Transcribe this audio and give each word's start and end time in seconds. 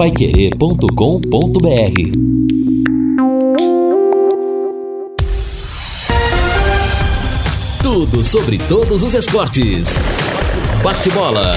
paiquerê.com.br 0.00 0.88
Tudo 7.82 8.24
sobre 8.24 8.56
todos 8.56 9.02
os 9.02 9.12
esportes. 9.12 9.98
Bate-bola. 10.82 11.54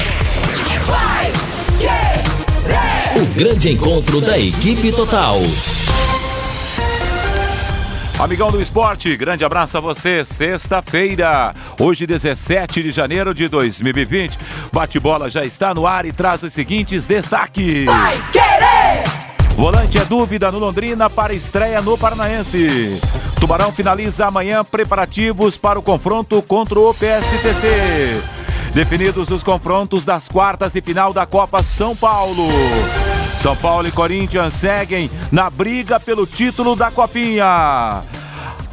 O 3.15 3.33
grande 3.37 3.69
encontro 3.69 4.19
da 4.19 4.37
equipe 4.37 4.91
total. 4.91 5.37
Amigão 8.19 8.51
do 8.51 8.61
esporte, 8.61 9.15
grande 9.17 9.43
abraço 9.43 9.77
a 9.77 9.81
você. 9.81 10.23
Sexta-feira, 10.23 11.53
hoje 11.79 12.05
17 12.05 12.83
de 12.83 12.91
janeiro 12.91 13.33
de 13.33 13.47
2020. 13.47 14.37
Bate-bola 14.73 15.29
já 15.29 15.45
está 15.45 15.71
no 15.71 15.85
ar 15.85 16.03
e 16.03 16.11
traz 16.11 16.41
os 16.41 16.51
seguintes 16.51 17.05
destaques. 17.05 17.85
Vai 17.85 18.17
querer! 18.31 19.03
Volante 19.55 19.99
é 19.99 20.03
dúvida 20.03 20.51
no 20.51 20.57
Londrina 20.57 21.11
para 21.11 21.31
estreia 21.31 21.79
no 21.79 21.95
Paranaense. 21.95 22.99
Tubarão 23.39 23.71
finaliza 23.71 24.25
amanhã 24.25 24.65
preparativos 24.65 25.57
para 25.57 25.77
o 25.77 25.83
confronto 25.83 26.41
contra 26.41 26.79
o 26.79 26.91
PSTC. 26.91 28.19
Definidos 28.73 29.29
os 29.29 29.43
confrontos 29.43 30.03
das 30.03 30.27
quartas 30.27 30.71
de 30.71 30.81
final 30.81 31.13
da 31.13 31.27
Copa 31.27 31.61
São 31.61 31.95
Paulo. 31.95 32.47
São 33.37 33.55
Paulo 33.55 33.87
e 33.87 33.91
Corinthians 33.91 34.55
seguem 34.55 35.07
na 35.31 35.51
briga 35.51 35.99
pelo 35.99 36.25
título 36.25 36.75
da 36.75 36.89
Copinha. 36.89 38.01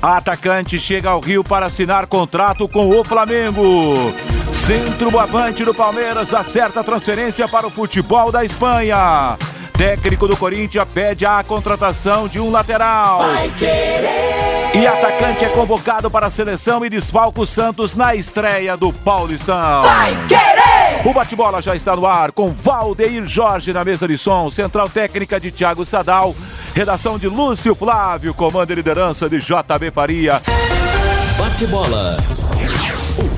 Atacante 0.01 0.79
chega 0.79 1.11
ao 1.11 1.21
Rio 1.21 1.45
para 1.45 1.67
assinar 1.67 2.07
contrato 2.07 2.67
com 2.67 2.89
o 2.89 3.05
Flamengo. 3.05 4.11
Centro 4.53 5.19
Avante 5.19 5.65
do 5.65 5.75
Palmeiras 5.75 6.33
acerta 6.33 6.81
a 6.81 6.85
transferência 6.85 7.49
para 7.49 7.67
o 7.67 7.71
futebol 7.71 8.31
da 8.31 8.45
Espanha. 8.45 9.37
Técnico 9.73 10.29
do 10.29 10.37
Corinthians 10.37 10.87
pede 10.93 11.25
a 11.25 11.43
contratação 11.43 12.29
de 12.29 12.38
um 12.38 12.51
lateral. 12.51 13.21
E 14.73 14.87
atacante 14.87 15.45
é 15.45 15.49
convocado 15.49 16.11
para 16.11 16.27
a 16.27 16.30
seleção 16.30 16.85
e 16.85 16.91
desfalca 16.91 17.41
o 17.41 17.47
Santos 17.47 17.95
na 17.95 18.15
estreia 18.15 18.77
do 18.77 18.93
Paulistão. 18.93 19.83
O 21.05 21.13
bate-bola 21.15 21.63
já 21.63 21.74
está 21.74 21.96
no 21.96 22.07
ar 22.07 22.30
com 22.30 22.52
Valdeir 22.52 23.27
Jorge 23.27 23.73
na 23.73 23.85
mesa 23.85 24.07
de 24.07 24.19
som, 24.19 24.51
central 24.51 24.89
técnica 24.89 25.41
de 25.41 25.51
Thiago 25.51 25.85
Sadal, 25.85 26.35
redação 26.74 27.19
de 27.19 27.27
Lúcio 27.27 27.74
Flávio, 27.74 28.35
comando 28.35 28.71
e 28.71 28.74
liderança 28.74 29.29
de 29.29 29.39
JB 29.39 29.91
Faria. 29.93 30.41
Bate-bola. 31.39 32.40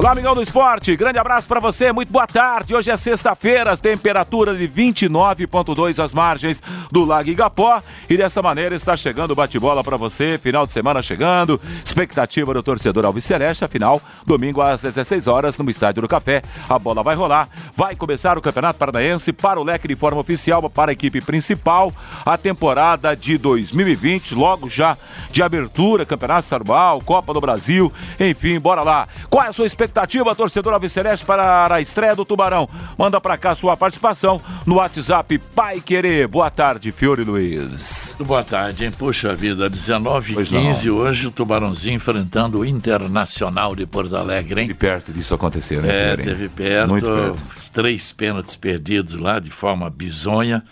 Olá, 0.00 0.12
amigão 0.12 0.34
do 0.34 0.42
esporte, 0.42 0.96
grande 0.96 1.18
abraço 1.18 1.46
para 1.46 1.60
você, 1.60 1.92
muito 1.92 2.10
boa 2.10 2.26
tarde. 2.26 2.74
Hoje 2.74 2.90
é 2.90 2.96
sexta-feira, 2.96 3.76
temperatura 3.76 4.54
de 4.54 4.66
29,2 4.66 6.02
às 6.02 6.14
margens 6.14 6.62
do 6.90 7.04
Lago 7.04 7.28
Igapó. 7.28 7.82
E 8.08 8.16
dessa 8.16 8.40
maneira 8.40 8.74
está 8.74 8.96
chegando 8.96 9.32
o 9.32 9.34
bate-bola 9.34 9.84
para 9.84 9.98
você, 9.98 10.40
final 10.42 10.66
de 10.66 10.72
semana 10.72 11.02
chegando. 11.02 11.60
Expectativa 11.84 12.54
do 12.54 12.62
torcedor 12.62 13.04
Alves 13.04 13.26
Celeste, 13.26 13.62
afinal, 13.62 14.00
domingo 14.24 14.62
às 14.62 14.80
16 14.80 15.26
horas 15.26 15.58
no 15.58 15.68
Estádio 15.68 16.00
do 16.00 16.08
Café. 16.08 16.40
A 16.66 16.78
bola 16.78 17.02
vai 17.02 17.14
rolar, 17.14 17.50
vai 17.76 17.94
começar 17.94 18.38
o 18.38 18.40
Campeonato 18.40 18.78
Paranaense 18.78 19.34
para 19.34 19.60
o 19.60 19.62
leque 19.62 19.86
de 19.86 19.96
forma 19.96 20.22
oficial 20.22 20.70
para 20.70 20.92
a 20.92 20.94
equipe 20.94 21.20
principal. 21.20 21.92
A 22.24 22.38
temporada 22.38 23.14
de 23.14 23.36
2020, 23.36 24.34
logo 24.34 24.70
já 24.70 24.96
de 25.30 25.42
abertura, 25.42 26.06
Campeonato 26.06 26.44
Estadual, 26.44 27.02
Copa 27.02 27.34
do 27.34 27.40
Brasil, 27.42 27.92
enfim, 28.18 28.58
bora 28.58 28.82
lá. 28.82 29.06
Qual 29.28 29.44
é 29.44 29.48
a 29.48 29.52
sua 29.52 29.66
expectativa? 29.66 29.89
Expectativa, 29.90 30.34
torcedor 30.34 30.72
Alviceleste, 30.72 31.26
para 31.26 31.74
a 31.74 31.80
estreia 31.80 32.14
do 32.14 32.24
Tubarão. 32.24 32.68
Manda 32.96 33.20
para 33.20 33.36
cá 33.36 33.54
sua 33.54 33.76
participação 33.76 34.40
no 34.64 34.76
WhatsApp 34.76 35.36
Pai 35.54 35.80
Querer. 35.80 36.28
Boa 36.28 36.50
tarde, 36.50 36.92
Fiore 36.92 37.24
Luiz. 37.24 38.16
Boa 38.20 38.44
tarde, 38.44 38.84
hein? 38.84 38.92
Puxa 38.92 39.34
vida, 39.34 39.68
19 39.68 40.40
e 40.40 40.46
15 40.46 40.90
hoje 40.90 41.26
o 41.26 41.30
Tubarãozinho 41.30 41.96
enfrentando 41.96 42.60
o 42.60 42.64
Internacional 42.64 43.74
de 43.74 43.84
Porto 43.84 44.16
Alegre, 44.16 44.62
hein? 44.62 44.68
De 44.68 44.74
perto 44.74 45.12
disso 45.12 45.34
acontecer, 45.34 45.82
né, 45.82 46.12
É, 46.12 46.16
teve 46.16 46.48
perto, 46.48 46.90
Muito 46.90 47.06
perto. 47.06 47.44
Três 47.72 48.12
pênaltis 48.12 48.54
perdidos 48.54 49.14
lá 49.14 49.40
de 49.40 49.50
forma 49.50 49.90
bizonha. 49.90 50.62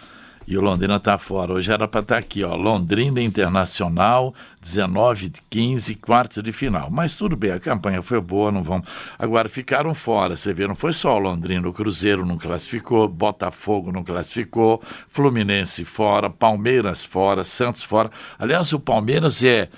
E 0.46 0.56
o 0.56 0.62
Londrina 0.62 0.96
está 0.96 1.18
fora. 1.18 1.52
Hoje 1.52 1.70
era 1.70 1.86
para 1.86 2.00
estar 2.00 2.14
tá 2.14 2.18
aqui, 2.18 2.42
ó. 2.42 2.54
Londrina 2.54 3.20
Internacional, 3.20 4.34
19 4.68 5.30
de 5.30 5.40
15, 5.48 5.94
quartos 5.96 6.42
de 6.42 6.52
final. 6.52 6.90
Mas 6.90 7.16
tudo 7.16 7.36
bem, 7.36 7.50
a 7.50 7.58
campanha 7.60 8.02
foi 8.02 8.20
boa, 8.20 8.52
não 8.52 8.62
vão. 8.62 8.82
Agora 9.18 9.48
ficaram 9.48 9.94
fora, 9.94 10.36
você 10.36 10.52
vê, 10.52 10.66
não 10.66 10.76
foi 10.76 10.92
só 10.92 11.16
o 11.16 11.18
Londrina, 11.18 11.66
o 11.66 11.72
Cruzeiro 11.72 12.24
não 12.24 12.36
classificou, 12.36 13.08
Botafogo 13.08 13.90
não 13.90 14.04
classificou, 14.04 14.82
Fluminense 15.08 15.84
fora, 15.84 16.28
Palmeiras 16.28 17.02
fora, 17.02 17.44
Santos 17.44 17.82
fora. 17.82 18.10
Aliás, 18.38 18.72
o 18.72 18.80
Palmeiras 18.80 19.42
é 19.42 19.68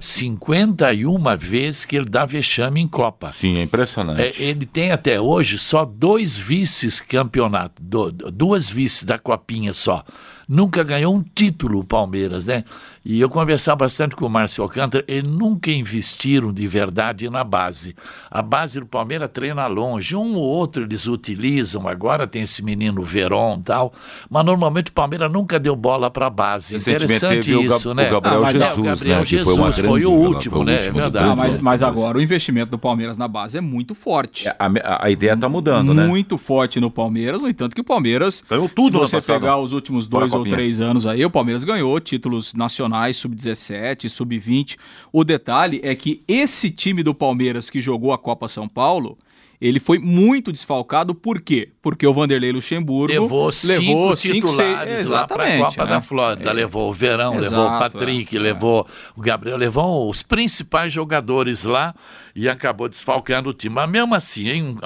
51 0.00 1.30
é, 1.30 1.36
vezes 1.36 1.84
que 1.84 1.96
ele 1.96 2.08
dá 2.08 2.24
vexame 2.24 2.80
em 2.80 2.88
Copa. 2.88 3.32
Sim, 3.32 3.58
é 3.58 3.62
impressionante. 3.62 4.20
É, 4.20 4.42
ele 4.42 4.64
tem 4.64 4.92
até 4.92 5.20
hoje 5.20 5.58
só 5.58 5.84
dois 5.84 6.36
vices 6.36 7.00
campeonato, 7.00 7.82
duas 7.82 8.70
vices 8.70 9.02
da 9.02 9.18
Copinha 9.18 9.74
só 9.74 10.04
nunca 10.48 10.82
ganhou 10.82 11.14
um 11.14 11.22
título 11.22 11.80
o 11.80 11.84
Palmeiras, 11.84 12.46
né? 12.46 12.64
E 13.08 13.20
eu 13.20 13.30
conversava 13.30 13.76
bastante 13.76 14.16
com 14.16 14.26
o 14.26 14.28
Márcio 14.28 14.64
Alcântara, 14.64 15.04
eles 15.06 15.30
nunca 15.30 15.70
investiram 15.70 16.52
de 16.52 16.66
verdade 16.66 17.30
na 17.30 17.44
base. 17.44 17.94
A 18.28 18.42
base 18.42 18.80
do 18.80 18.86
Palmeiras 18.86 19.30
treina 19.32 19.64
longe, 19.68 20.16
um 20.16 20.34
ou 20.34 20.42
outro 20.42 20.82
eles 20.82 21.06
utilizam, 21.06 21.86
agora 21.86 22.26
tem 22.26 22.42
esse 22.42 22.64
menino 22.64 23.02
Veron 23.02 23.58
e 23.60 23.62
tal, 23.62 23.92
mas 24.28 24.44
normalmente 24.44 24.90
o 24.90 24.92
Palmeiras 24.92 25.30
nunca 25.30 25.56
deu 25.60 25.76
bola 25.76 26.10
para 26.10 26.26
a 26.26 26.30
base. 26.30 26.78
Interessante 26.78 27.52
isso, 27.52 27.90
o 27.90 27.94
né? 27.94 28.08
O 28.08 28.20
Gabriel 28.20 28.44
ah, 28.44 28.52
Jesus, 28.52 28.76
é, 28.76 28.80
o 28.80 28.82
Gabriel 28.82 29.18
né? 29.20 29.24
Jesus 29.24 29.56
foi, 29.56 29.84
foi, 29.84 30.04
o 30.04 30.10
último, 30.10 30.64
né? 30.64 30.78
Último 30.78 30.98
é 30.98 31.02
verdade. 31.02 31.28
Ah, 31.28 31.36
mas, 31.36 31.56
mas, 31.58 31.82
agora 31.84 32.18
o 32.18 32.20
investimento 32.20 32.72
do 32.72 32.78
Palmeiras 32.78 33.16
na 33.16 33.28
base 33.28 33.56
é 33.56 33.60
muito 33.60 33.94
forte. 33.94 34.48
É, 34.48 34.56
a, 34.58 35.04
a, 35.06 35.10
ideia 35.12 35.34
está 35.34 35.48
mudando, 35.48 35.94
muito 35.94 36.00
né? 36.00 36.08
Muito 36.08 36.36
forte 36.36 36.80
no 36.80 36.90
Palmeiras, 36.90 37.40
no 37.40 37.48
entanto 37.48 37.72
que 37.72 37.80
o 37.80 37.84
Palmeiras, 37.84 38.42
Ganhou 38.50 38.68
tudo 38.68 39.06
se 39.06 39.12
você 39.12 39.32
pegar 39.32 39.58
os 39.58 39.72
últimos 39.72 40.08
dois 40.08 40.32
ou 40.32 40.42
três 40.42 40.80
anos 40.80 41.06
aí, 41.06 41.24
o 41.24 41.30
Palmeiras 41.30 41.62
ganhou 41.62 42.00
títulos 42.00 42.52
nacionais, 42.52 42.95
sub-17, 43.16 44.08
sub-20. 44.08 44.76
O 45.12 45.24
detalhe 45.24 45.80
é 45.82 45.94
que 45.94 46.22
esse 46.26 46.70
time 46.70 47.02
do 47.02 47.14
Palmeiras 47.14 47.70
que 47.70 47.80
jogou 47.80 48.12
a 48.12 48.18
Copa 48.18 48.48
São 48.48 48.68
Paulo, 48.68 49.18
ele 49.60 49.80
foi 49.80 49.98
muito 49.98 50.52
desfalcado, 50.52 51.14
por 51.14 51.40
quê? 51.40 51.70
Porque 51.80 52.06
o 52.06 52.12
Vanderlei 52.12 52.52
Luxemburgo 52.52 53.12
levou 53.12 53.50
cinco 53.50 53.80
levou 53.80 54.16
cinco, 54.16 54.46
titulares 54.48 54.98
seis, 54.98 55.10
lá 55.10 55.26
para 55.26 55.44
a 55.44 55.58
Copa 55.58 55.84
né? 55.84 55.90
da 55.90 56.00
Flórida. 56.00 56.50
É. 56.50 56.52
Levou 56.52 56.90
o 56.90 56.92
Verão, 56.92 57.38
Exato, 57.38 57.54
levou 57.54 57.66
o 57.66 57.78
Patrick, 57.78 58.36
é. 58.36 58.38
levou 58.38 58.86
o 59.16 59.20
Gabriel, 59.20 59.56
levou 59.56 60.10
os 60.10 60.22
principais 60.22 60.92
jogadores 60.92 61.64
lá 61.64 61.94
e 62.36 62.50
acabou 62.50 62.86
desfalcando 62.86 63.48
o 63.48 63.54
time. 63.54 63.74
Mas 63.74 63.88
mesmo 63.88 64.14
assim, 64.14 64.48
hein, 64.48 64.78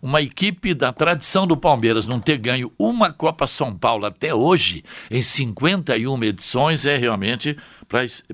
uma 0.00 0.22
equipe 0.22 0.72
da 0.72 0.92
tradição 0.92 1.48
do 1.48 1.56
Palmeiras 1.56 2.06
não 2.06 2.20
ter 2.20 2.38
ganho 2.38 2.72
uma 2.78 3.12
Copa 3.12 3.48
São 3.48 3.76
Paulo 3.76 4.06
até 4.06 4.32
hoje, 4.32 4.84
em 5.10 5.20
51 5.20 6.22
edições, 6.22 6.86
é 6.86 6.96
realmente 6.96 7.56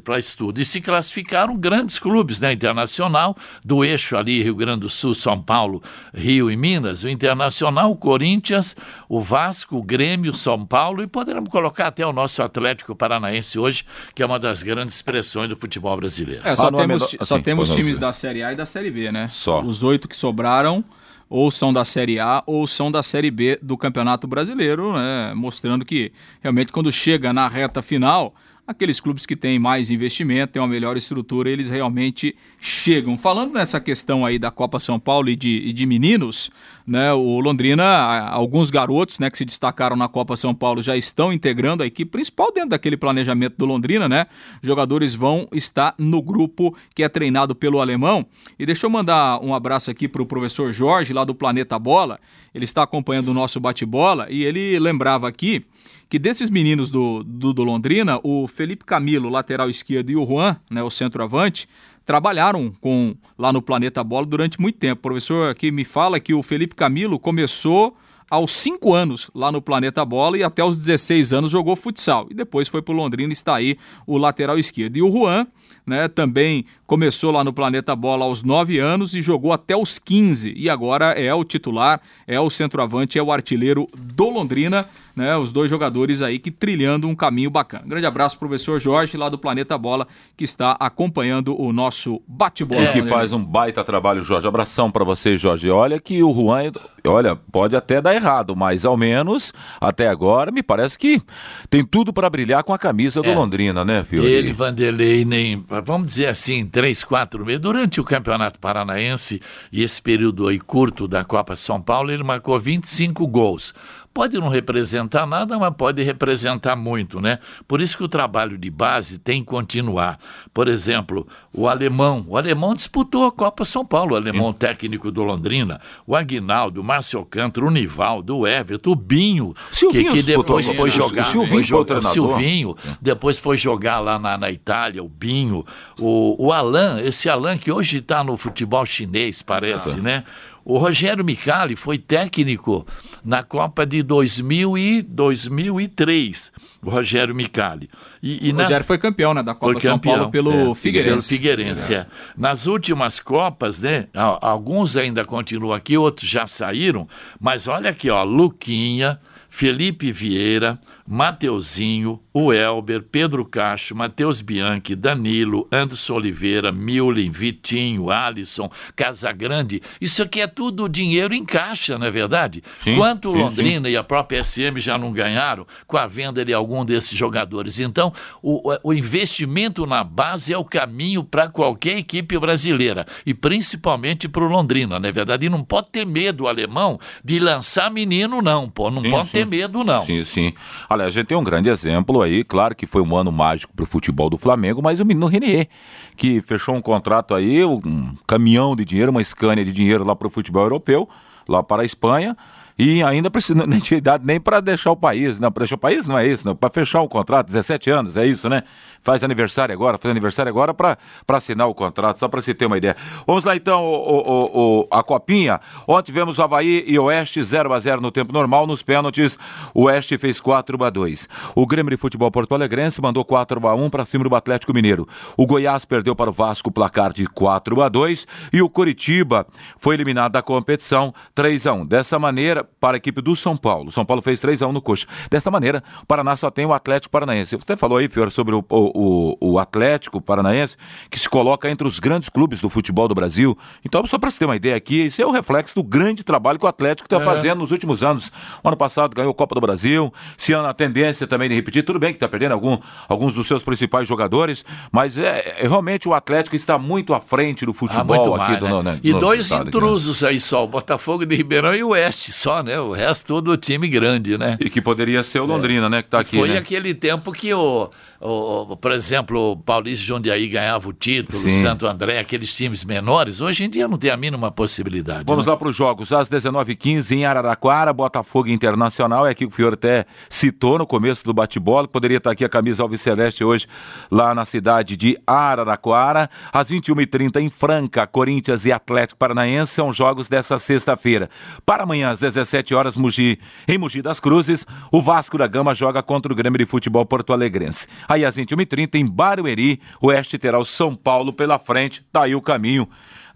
para 0.04 0.18
estudo. 0.18 0.60
E 0.60 0.64
se 0.64 0.80
classificaram 0.80 1.56
grandes 1.56 1.98
clubes, 1.98 2.38
né? 2.38 2.52
Internacional, 2.52 3.36
do 3.64 3.84
eixo 3.84 4.16
ali, 4.16 4.42
Rio 4.42 4.54
Grande 4.54 4.80
do 4.80 4.88
Sul, 4.88 5.14
São 5.14 5.42
Paulo, 5.42 5.82
Rio 6.14 6.50
e 6.50 6.56
Minas, 6.56 7.02
o 7.02 7.08
Internacional, 7.08 7.90
o 7.90 7.96
Corinthians, 7.96 8.76
o 9.08 9.20
Vasco, 9.20 9.76
o 9.76 9.82
Grêmio, 9.82 10.32
São 10.32 10.64
Paulo, 10.64 11.02
e 11.02 11.06
poderemos 11.08 11.50
colocar 11.50 11.88
até 11.88 12.06
o 12.06 12.12
nosso 12.12 12.42
Atlético 12.42 12.94
Paranaense 12.94 13.58
hoje, 13.58 13.84
que 14.14 14.22
é 14.22 14.26
uma 14.26 14.38
das 14.38 14.62
grandes 14.62 14.94
expressões 14.94 15.48
do 15.48 15.56
futebol 15.56 15.96
brasileiro. 15.96 16.46
É, 16.46 16.54
só 16.54 16.68
ah, 16.68 16.72
temos, 16.72 17.02
assim, 17.02 17.16
só 17.22 17.38
temos 17.40 17.70
times 17.70 17.98
da 17.98 18.12
Série 18.12 18.42
A 18.44 18.52
e 18.52 18.56
da 18.58 18.66
Série 18.66 18.90
B, 18.90 19.10
né? 19.10 19.28
Só. 19.30 19.62
Os 19.62 19.82
oito 19.82 20.08
que 20.08 20.16
sobraram 20.16 20.84
ou 21.30 21.50
são 21.50 21.72
da 21.72 21.84
Série 21.84 22.18
A 22.18 22.42
ou 22.46 22.66
são 22.66 22.90
da 22.90 23.02
Série 23.02 23.30
B 23.30 23.58
do 23.62 23.76
Campeonato 23.76 24.26
Brasileiro, 24.26 24.92
né? 24.94 25.32
mostrando 25.34 25.84
que 25.84 26.12
realmente 26.40 26.72
quando 26.72 26.90
chega 26.90 27.32
na 27.32 27.46
reta 27.46 27.80
final, 27.80 28.34
aqueles 28.68 29.00
clubes 29.00 29.24
que 29.24 29.34
têm 29.34 29.58
mais 29.58 29.90
investimento, 29.90 30.52
têm 30.52 30.60
uma 30.60 30.68
melhor 30.68 30.94
estrutura, 30.94 31.48
eles 31.48 31.70
realmente 31.70 32.36
chegam. 32.60 33.16
Falando 33.16 33.54
nessa 33.54 33.80
questão 33.80 34.26
aí 34.26 34.38
da 34.38 34.50
Copa 34.50 34.78
São 34.78 35.00
Paulo 35.00 35.30
e 35.30 35.34
de, 35.34 35.62
e 35.64 35.72
de 35.72 35.86
meninos, 35.86 36.50
né, 36.86 37.10
o 37.14 37.40
Londrina, 37.40 38.28
alguns 38.28 38.70
garotos 38.70 39.18
né, 39.18 39.30
que 39.30 39.38
se 39.38 39.46
destacaram 39.46 39.96
na 39.96 40.06
Copa 40.06 40.36
São 40.36 40.54
Paulo 40.54 40.82
já 40.82 40.94
estão 40.98 41.32
integrando 41.32 41.82
a 41.82 41.86
equipe 41.86 42.10
principal 42.10 42.52
dentro 42.52 42.70
daquele 42.70 42.98
planejamento 42.98 43.56
do 43.56 43.64
Londrina, 43.64 44.06
né? 44.06 44.26
Jogadores 44.62 45.14
vão 45.14 45.48
estar 45.50 45.94
no 45.96 46.20
grupo 46.20 46.76
que 46.94 47.02
é 47.02 47.08
treinado 47.08 47.54
pelo 47.54 47.80
alemão. 47.80 48.26
E 48.58 48.66
deixa 48.66 48.84
eu 48.84 48.90
mandar 48.90 49.42
um 49.42 49.54
abraço 49.54 49.90
aqui 49.90 50.06
para 50.06 50.20
o 50.20 50.26
professor 50.26 50.72
Jorge, 50.72 51.14
lá 51.14 51.24
do 51.24 51.34
Planeta 51.34 51.78
Bola. 51.78 52.20
Ele 52.54 52.64
está 52.64 52.82
acompanhando 52.82 53.28
o 53.28 53.34
nosso 53.34 53.58
bate-bola 53.58 54.26
e 54.28 54.44
ele 54.44 54.78
lembrava 54.78 55.26
aqui 55.26 55.64
que 56.08 56.18
desses 56.18 56.50
meninos 56.50 56.90
do, 56.90 57.22
do, 57.22 57.52
do, 57.52 57.64
Londrina, 57.64 58.18
o 58.22 58.48
Felipe 58.48 58.84
Camilo, 58.84 59.28
lateral 59.28 59.68
esquerdo, 59.68 60.10
e 60.10 60.16
o 60.16 60.26
Juan, 60.26 60.56
né, 60.70 60.82
o 60.82 60.90
centroavante, 60.90 61.68
trabalharam 62.04 62.72
com 62.80 63.14
lá 63.36 63.52
no 63.52 63.60
Planeta 63.60 64.02
Bola 64.02 64.24
durante 64.24 64.60
muito 64.60 64.78
tempo. 64.78 65.00
O 65.00 65.02
professor 65.02 65.50
aqui 65.50 65.70
me 65.70 65.84
fala 65.84 66.18
que 66.18 66.32
o 66.32 66.42
Felipe 66.42 66.74
Camilo 66.74 67.18
começou 67.18 67.96
aos 68.30 68.52
5 68.52 68.94
anos 68.94 69.30
lá 69.34 69.50
no 69.50 69.62
Planeta 69.62 70.04
Bola 70.04 70.36
e 70.36 70.42
até 70.42 70.62
os 70.62 70.76
16 70.76 71.32
anos 71.32 71.50
jogou 71.50 71.74
futsal. 71.76 72.26
E 72.30 72.34
depois 72.34 72.68
foi 72.68 72.82
para 72.82 72.92
o 72.92 72.96
Londrina 72.96 73.32
e 73.32 73.34
está 73.34 73.54
aí 73.54 73.76
o 74.06 74.18
lateral 74.18 74.58
esquerdo. 74.58 74.96
E 74.96 75.02
o 75.02 75.10
Juan 75.10 75.46
né, 75.86 76.08
também 76.08 76.66
começou 76.86 77.30
lá 77.30 77.42
no 77.42 77.52
Planeta 77.52 77.96
Bola 77.96 78.24
aos 78.26 78.42
9 78.42 78.78
anos 78.78 79.14
e 79.14 79.22
jogou 79.22 79.52
até 79.52 79.76
os 79.76 79.98
15. 79.98 80.52
E 80.54 80.68
agora 80.68 81.12
é 81.12 81.32
o 81.32 81.44
titular, 81.44 82.00
é 82.26 82.38
o 82.38 82.50
centroavante, 82.50 83.18
é 83.18 83.22
o 83.22 83.32
artilheiro 83.32 83.86
do 83.96 84.28
Londrina 84.28 84.86
né, 85.18 85.36
os 85.36 85.50
dois 85.50 85.68
jogadores 85.68 86.22
aí 86.22 86.38
que 86.38 86.48
trilhando 86.48 87.08
um 87.08 87.14
caminho 87.14 87.50
bacana. 87.50 87.82
grande 87.84 88.06
abraço 88.06 88.38
pro 88.38 88.48
professor 88.48 88.80
Jorge 88.80 89.16
lá 89.16 89.28
do 89.28 89.36
Planeta 89.36 89.76
Bola 89.76 90.06
que 90.36 90.44
está 90.44 90.76
acompanhando 90.78 91.60
o 91.60 91.72
nosso 91.72 92.22
bate-bola. 92.26 92.84
E 92.84 92.92
que 92.92 93.02
né? 93.02 93.10
faz 93.10 93.32
um 93.32 93.44
baita 93.44 93.82
trabalho, 93.82 94.22
Jorge. 94.22 94.46
Abração 94.46 94.90
para 94.90 95.04
você, 95.04 95.36
Jorge. 95.36 95.68
Olha 95.70 95.98
que 95.98 96.22
o 96.22 96.32
Juan, 96.32 96.70
olha, 97.04 97.34
pode 97.34 97.74
até 97.74 98.00
dar 98.00 98.14
errado, 98.14 98.54
mas 98.54 98.84
ao 98.84 98.96
menos 98.96 99.52
até 99.80 100.06
agora 100.06 100.52
me 100.52 100.62
parece 100.62 100.96
que 100.96 101.20
tem 101.68 101.84
tudo 101.84 102.12
para 102.12 102.30
brilhar 102.30 102.62
com 102.62 102.72
a 102.72 102.78
camisa 102.78 103.20
do 103.20 103.28
é. 103.28 103.34
Londrina, 103.34 103.84
né, 103.84 104.04
filho? 104.04 104.24
Ele, 104.24 104.52
Vanderlei, 104.52 105.24
nem, 105.24 105.64
vamos 105.84 106.06
dizer 106.06 106.26
assim, 106.26 106.64
três, 106.64 107.02
quatro 107.02 107.44
meses, 107.44 107.60
durante 107.60 108.00
o 108.00 108.04
Campeonato 108.04 108.60
Paranaense 108.60 109.42
e 109.72 109.82
esse 109.82 110.00
período 110.00 110.46
aí 110.46 110.60
curto 110.60 111.08
da 111.08 111.24
Copa 111.24 111.56
São 111.56 111.80
Paulo, 111.80 112.12
ele 112.12 112.22
marcou 112.22 112.56
25 112.56 113.26
gols. 113.26 113.74
Pode 114.18 114.36
não 114.36 114.48
representar 114.48 115.24
nada, 115.28 115.56
mas 115.60 115.72
pode 115.76 116.02
representar 116.02 116.74
muito, 116.74 117.20
né? 117.20 117.38
Por 117.68 117.80
isso 117.80 117.96
que 117.96 118.02
o 118.02 118.08
trabalho 118.08 118.58
de 118.58 118.68
base 118.68 119.16
tem 119.16 119.42
que 119.42 119.46
continuar. 119.46 120.18
Por 120.52 120.66
exemplo, 120.66 121.24
o 121.52 121.68
alemão. 121.68 122.26
O 122.26 122.36
alemão 122.36 122.74
disputou 122.74 123.26
a 123.26 123.30
Copa 123.30 123.64
São 123.64 123.86
Paulo, 123.86 124.14
o 124.14 124.16
alemão 124.16 124.52
técnico 124.52 125.12
do 125.12 125.22
Londrina. 125.22 125.80
O 126.04 126.16
Aguinaldo, 126.16 126.80
o 126.80 126.84
Márcio 126.84 127.20
Alcântara, 127.20 127.64
o 127.64 127.70
Nivaldo, 127.70 128.38
o 128.38 128.44
Everton, 128.44 128.90
o 128.90 128.96
Binho, 128.96 129.54
Silvinho 129.70 130.10
que, 130.10 130.18
que 130.18 130.26
depois 130.26 130.66
foi 130.66 130.90
jogar. 130.90 131.28
O 131.28 131.30
Silvinho, 131.30 131.52
foi 131.52 131.62
jogar, 131.62 132.02
Silvinho 132.02 132.76
depois 133.00 133.38
foi 133.38 133.56
jogar 133.56 134.00
lá 134.00 134.18
na, 134.18 134.36
na 134.36 134.50
Itália, 134.50 135.00
o 135.00 135.08
Binho. 135.08 135.64
O, 135.96 136.46
o 136.48 136.52
Alan, 136.52 137.00
esse 137.02 137.28
Alan 137.28 137.56
que 137.56 137.70
hoje 137.70 137.98
está 137.98 138.24
no 138.24 138.36
futebol 138.36 138.84
chinês, 138.84 139.42
parece, 139.42 139.90
Exato. 139.90 140.02
né? 140.02 140.24
O 140.68 140.76
Rogério 140.76 141.24
Micali 141.24 141.74
foi 141.74 141.96
técnico 141.96 142.86
na 143.24 143.42
Copa 143.42 143.86
de 143.86 144.02
2000 144.02 144.76
e 144.76 145.00
2003, 145.00 146.52
o 146.84 146.90
Rogério 146.90 147.34
Micali. 147.34 147.88
E, 148.22 148.48
e 148.48 148.50
o 148.50 148.54
na... 148.54 148.64
Rogério 148.64 148.84
foi 148.84 148.98
campeão 148.98 149.32
né, 149.32 149.42
da 149.42 149.54
Copa 149.54 149.72
foi 149.72 149.80
São 149.80 149.98
Paulo 149.98 150.30
pelo 150.30 150.72
é, 150.72 150.74
Figueirense. 150.74 151.10
Pelo 151.10 151.22
Figueirense, 151.22 151.94
é. 151.94 152.06
Nas 152.36 152.66
últimas 152.66 153.18
Copas, 153.18 153.80
né, 153.80 154.08
alguns 154.12 154.94
ainda 154.94 155.24
continuam 155.24 155.72
aqui, 155.72 155.96
outros 155.96 156.28
já 156.28 156.46
saíram, 156.46 157.08
mas 157.40 157.66
olha 157.66 157.88
aqui, 157.88 158.10
ó, 158.10 158.22
Luquinha, 158.22 159.18
Felipe 159.48 160.12
Vieira, 160.12 160.78
Mateuzinho, 161.06 162.20
o 162.40 162.52
Elber, 162.52 163.02
Pedro 163.02 163.44
Cacho, 163.44 163.96
Matheus 163.96 164.40
Bianchi, 164.40 164.94
Danilo, 164.94 165.66
Anderson 165.72 166.14
Oliveira, 166.14 166.70
Milen, 166.70 167.30
Vitinho, 167.30 168.10
Alisson, 168.12 168.70
Casagrande. 168.94 169.82
Isso 170.00 170.22
aqui 170.22 170.40
é 170.40 170.46
tudo 170.46 170.88
dinheiro 170.88 171.34
em 171.34 171.44
caixa, 171.44 171.98
não 171.98 172.06
é 172.06 172.10
verdade? 172.12 172.62
Sim, 172.78 172.96
Quanto 172.96 173.32
sim, 173.32 173.38
Londrina 173.38 173.88
sim. 173.88 173.94
e 173.94 173.96
a 173.96 174.04
própria 174.04 174.44
SM 174.44 174.78
já 174.78 174.96
não 174.96 175.12
ganharam 175.12 175.66
com 175.84 175.96
a 175.96 176.06
venda 176.06 176.44
de 176.44 176.52
algum 176.52 176.84
desses 176.84 177.18
jogadores. 177.18 177.80
Então, 177.80 178.12
o, 178.40 178.72
o 178.84 178.94
investimento 178.94 179.84
na 179.84 180.04
base 180.04 180.52
é 180.52 180.58
o 180.58 180.64
caminho 180.64 181.24
para 181.24 181.48
qualquer 181.48 181.98
equipe 181.98 182.38
brasileira 182.38 183.04
e 183.26 183.34
principalmente 183.34 184.28
para 184.28 184.44
o 184.44 184.48
Londrina, 184.48 185.00
não 185.00 185.08
é 185.08 185.12
verdade? 185.12 185.46
E 185.46 185.48
não 185.48 185.64
pode 185.64 185.90
ter 185.90 186.06
medo 186.06 186.44
o 186.44 186.48
alemão 186.48 187.00
de 187.24 187.40
lançar 187.40 187.90
menino, 187.90 188.40
não, 188.40 188.70
pô. 188.70 188.92
Não 188.92 189.02
pode 189.02 189.30
ter 189.30 189.44
medo, 189.44 189.82
não. 189.82 190.04
Sim, 190.04 190.22
sim. 190.24 190.52
Olha, 190.88 191.06
a 191.06 191.10
gente 191.10 191.26
tem 191.26 191.36
um 191.36 191.42
grande 191.42 191.68
exemplo 191.68 192.22
aí, 192.22 192.27
claro 192.48 192.74
que 192.74 192.86
foi 192.86 193.02
um 193.02 193.16
ano 193.16 193.30
mágico 193.32 193.72
para 193.74 193.82
o 193.82 193.86
futebol 193.86 194.30
do 194.30 194.38
Flamengo, 194.38 194.82
mas 194.82 195.00
o 195.00 195.04
menino 195.04 195.26
Renier, 195.26 195.68
que 196.16 196.40
fechou 196.40 196.74
um 196.74 196.80
contrato 196.80 197.34
aí, 197.34 197.64
um 197.64 198.14
caminhão 198.26 198.74
de 198.74 198.84
dinheiro, 198.84 199.10
uma 199.10 199.22
Scania 199.22 199.64
de 199.64 199.72
dinheiro 199.72 200.04
lá 200.04 200.14
para 200.14 200.26
o 200.26 200.30
futebol 200.30 200.62
europeu, 200.62 201.08
lá 201.48 201.62
para 201.62 201.82
a 201.82 201.84
Espanha, 201.84 202.36
e 202.78 203.02
ainda 203.02 203.30
precisa 203.30 203.64
nem 203.66 203.80
de 203.80 203.96
idade 203.96 204.24
nem 204.24 204.40
para 204.40 204.60
deixar 204.60 204.92
o 204.92 204.96
país, 204.96 205.40
não, 205.40 205.50
para 205.50 205.62
deixar 205.62 205.74
o 205.74 205.78
país 205.78 206.06
não 206.06 206.16
é 206.16 206.26
isso, 206.26 206.46
não, 206.46 206.54
para 206.54 206.70
fechar 206.70 207.02
o 207.02 207.08
contrato, 207.08 207.46
17 207.46 207.90
anos, 207.90 208.16
é 208.16 208.24
isso, 208.24 208.48
né? 208.48 208.62
Faz 209.02 209.24
aniversário 209.24 209.72
agora, 209.72 209.96
faz 209.96 210.10
aniversário 210.10 210.50
agora 210.50 210.74
para 210.74 210.98
assinar 211.28 211.68
o 211.68 211.74
contrato, 211.74 212.18
só 212.18 212.28
para 212.28 212.42
se 212.42 212.52
ter 212.52 212.66
uma 212.66 212.76
ideia. 212.76 212.96
Vamos 213.26 213.44
lá 213.44 213.56
então, 213.56 213.82
o, 213.84 214.18
o, 214.18 214.80
o, 214.80 214.88
a 214.90 215.02
copinha. 215.02 215.60
Ontem 215.86 216.06
tivemos 216.06 216.38
Havaí 216.38 216.84
e 216.86 216.98
Oeste 216.98 217.42
0 217.42 217.72
a 217.72 217.78
0 217.78 218.00
no 218.00 218.10
tempo 218.10 218.32
normal, 218.32 218.66
nos 218.66 218.82
pênaltis, 218.82 219.38
o 219.72 219.84
Oeste 219.84 220.18
fez 220.18 220.40
4 220.40 220.82
a 220.84 220.90
2. 220.90 221.28
O 221.54 221.66
Grêmio 221.66 221.90
de 221.90 221.96
Futebol 221.96 222.30
Porto 222.30 222.54
Alegrense 222.54 223.00
mandou 223.00 223.24
4 223.24 223.66
a 223.66 223.74
1 223.74 223.90
para 223.90 224.04
cima 224.04 224.24
do 224.24 224.34
Atlético 224.34 224.74
Mineiro. 224.74 225.08
O 225.36 225.46
Goiás 225.46 225.84
perdeu 225.84 226.14
para 226.14 226.30
o 226.30 226.32
Vasco 226.32 226.70
placar 226.70 227.12
de 227.12 227.26
4 227.26 227.80
a 227.82 227.88
2 227.88 228.26
e 228.52 228.60
o 228.60 228.68
Curitiba 228.68 229.46
foi 229.78 229.94
eliminado 229.94 230.32
da 230.32 230.42
competição 230.42 231.14
3 231.34 231.66
a 231.66 231.72
1. 231.72 231.86
Dessa 231.86 232.18
maneira, 232.18 232.67
para 232.80 232.96
a 232.96 232.98
equipe 232.98 233.20
do 233.20 233.34
São 233.34 233.56
Paulo. 233.56 233.90
São 233.90 234.04
Paulo 234.04 234.22
fez 234.22 234.40
3 234.40 234.62
a 234.62 234.66
1 234.66 234.72
no 234.72 234.80
Coxa. 234.80 235.06
Dessa 235.30 235.50
maneira, 235.50 235.82
o 236.02 236.06
Paraná 236.06 236.36
só 236.36 236.50
tem 236.50 236.64
o 236.64 236.72
Atlético 236.72 237.10
Paranaense. 237.10 237.56
Você 237.56 237.76
falou 237.76 237.98
aí, 237.98 238.08
Fior, 238.08 238.30
sobre 238.30 238.54
o, 238.54 238.64
o, 238.70 239.36
o 239.40 239.58
Atlético 239.58 240.20
Paranaense, 240.20 240.76
que 241.10 241.18
se 241.18 241.28
coloca 241.28 241.68
entre 241.70 241.86
os 241.86 241.98
grandes 241.98 242.28
clubes 242.28 242.60
do 242.60 242.70
futebol 242.70 243.08
do 243.08 243.14
Brasil. 243.14 243.56
Então, 243.84 244.04
só 244.06 244.18
para 244.18 244.30
você 244.30 244.38
ter 244.38 244.44
uma 244.44 244.56
ideia 244.56 244.76
aqui, 244.76 245.06
isso 245.06 245.20
é 245.20 245.26
o 245.26 245.30
reflexo 245.30 245.74
do 245.74 245.82
grande 245.82 246.22
trabalho 246.22 246.58
que 246.58 246.64
o 246.64 246.68
Atlético 246.68 247.06
está 247.06 247.22
é. 247.22 247.24
fazendo 247.24 247.58
nos 247.58 247.72
últimos 247.72 248.02
anos. 248.02 248.30
O 248.62 248.68
ano 248.68 248.76
passado 248.76 249.14
ganhou 249.14 249.30
a 249.30 249.34
Copa 249.34 249.54
do 249.54 249.60
Brasil, 249.60 250.12
se 250.36 250.52
ano 250.52 250.68
a 250.68 250.74
tendência 250.74 251.26
também 251.26 251.48
de 251.48 251.54
repetir. 251.54 251.82
Tudo 251.82 251.98
bem 251.98 252.10
que 252.10 252.16
está 252.16 252.28
perdendo 252.28 252.52
algum, 252.52 252.78
alguns 253.08 253.34
dos 253.34 253.46
seus 253.46 253.62
principais 253.62 254.06
jogadores, 254.06 254.64
mas 254.92 255.18
é, 255.18 255.56
é, 255.58 255.66
realmente 255.66 256.08
o 256.08 256.14
Atlético 256.14 256.56
está 256.56 256.78
muito 256.78 257.14
à 257.14 257.20
frente 257.20 257.66
do 257.66 257.72
futebol 257.72 258.34
ah, 258.34 258.42
aqui 258.42 258.52
mais, 258.52 258.60
do, 258.60 258.82
né? 258.82 258.92
né? 258.92 259.00
E 259.02 259.12
dois 259.12 259.50
intrusos 259.50 260.18
aqui, 260.18 260.24
né? 260.24 260.30
aí 260.30 260.40
só, 260.40 260.64
o 260.64 260.68
Botafogo 260.68 261.24
de 261.24 261.34
Ribeirão 261.34 261.74
e 261.74 261.82
o 261.82 261.88
Oeste 261.88 262.32
só, 262.32 262.57
né? 262.62 262.78
O 262.80 262.92
resto 262.92 263.26
todo 263.28 263.56
time 263.56 263.88
grande, 263.88 264.36
né? 264.38 264.56
E 264.60 264.70
que 264.70 264.80
poderia 264.80 265.22
ser 265.22 265.40
o 265.40 265.44
Londrina, 265.44 265.86
é. 265.86 265.88
né? 265.88 266.02
Que 266.02 266.08
tá 266.08 266.20
aqui. 266.20 266.36
Foi 266.36 266.48
né? 266.48 266.58
aquele 266.58 266.94
tempo 266.94 267.32
que 267.32 267.52
o, 267.52 267.90
o, 268.20 268.76
por 268.76 268.92
exemplo, 268.92 269.52
o 269.52 269.56
Paulista 269.56 270.04
Jundiaí 270.04 270.48
ganhava 270.48 270.88
o 270.88 270.92
título, 270.92 271.38
Sim. 271.38 271.62
Santo 271.62 271.86
André, 271.86 272.18
aqueles 272.18 272.54
times 272.54 272.84
menores, 272.84 273.40
hoje 273.40 273.64
em 273.64 273.70
dia 273.70 273.86
não 273.86 273.96
tem 273.96 274.10
a 274.10 274.16
mínima 274.16 274.50
possibilidade. 274.50 275.24
Vamos 275.26 275.46
né? 275.46 275.52
lá 275.52 275.56
para 275.56 275.68
os 275.68 275.76
jogos. 275.76 276.12
Às 276.12 276.28
19h15 276.28 277.12
em 277.12 277.24
Araraquara, 277.24 277.92
Botafogo 277.92 278.48
Internacional. 278.48 279.26
É 279.26 279.30
aqui 279.30 279.46
que 279.46 279.46
o 279.46 279.50
Fior 279.50 279.74
até 279.74 280.04
citou 280.28 280.78
no 280.78 280.86
começo 280.86 281.24
do 281.24 281.32
bate-bola. 281.32 281.86
Poderia 281.86 282.18
estar 282.18 282.32
aqui 282.32 282.44
a 282.44 282.48
camisa 282.48 282.82
Alves 282.82 283.00
Celeste 283.00 283.44
hoje, 283.44 283.66
lá 284.10 284.34
na 284.34 284.44
cidade 284.44 284.96
de 284.96 285.16
Araraquara. 285.26 286.28
Às 286.52 286.70
21h30 286.70 287.40
em 287.40 287.50
Franca, 287.50 288.06
Corinthians 288.06 288.64
e 288.66 288.72
Atlético 288.72 289.18
Paranaense 289.18 289.74
são 289.74 289.92
jogos 289.92 290.28
dessa 290.28 290.58
sexta-feira. 290.58 291.30
Para 291.64 291.84
amanhã, 291.84 292.10
às 292.10 292.18
17 292.18 292.74
horas, 292.74 292.96
Mogi, 292.96 293.38
em 293.66 293.78
Mogi 293.78 294.02
das 294.02 294.18
Cruzes, 294.18 294.66
o 294.90 295.00
Vasco 295.00 295.38
da 295.38 295.46
Gama 295.46 295.74
joga 295.74 296.02
contra 296.02 296.32
o 296.32 296.36
Grêmio 296.36 296.58
de 296.58 296.66
Futebol 296.66 297.06
Porto 297.06 297.32
Alegrense. 297.32 297.86
Aí 298.08 298.24
às 298.24 298.36
21h30 298.36 298.94
em 298.94 299.06
Barueri, 299.06 299.80
o 300.00 300.06
Oeste 300.08 300.38
terá 300.38 300.58
o 300.58 300.64
São 300.64 300.94
Paulo 300.94 301.32
pela 301.32 301.58
frente, 301.58 302.02
tá 302.10 302.22
aí 302.22 302.34
o 302.34 302.40
caminho 302.40 302.88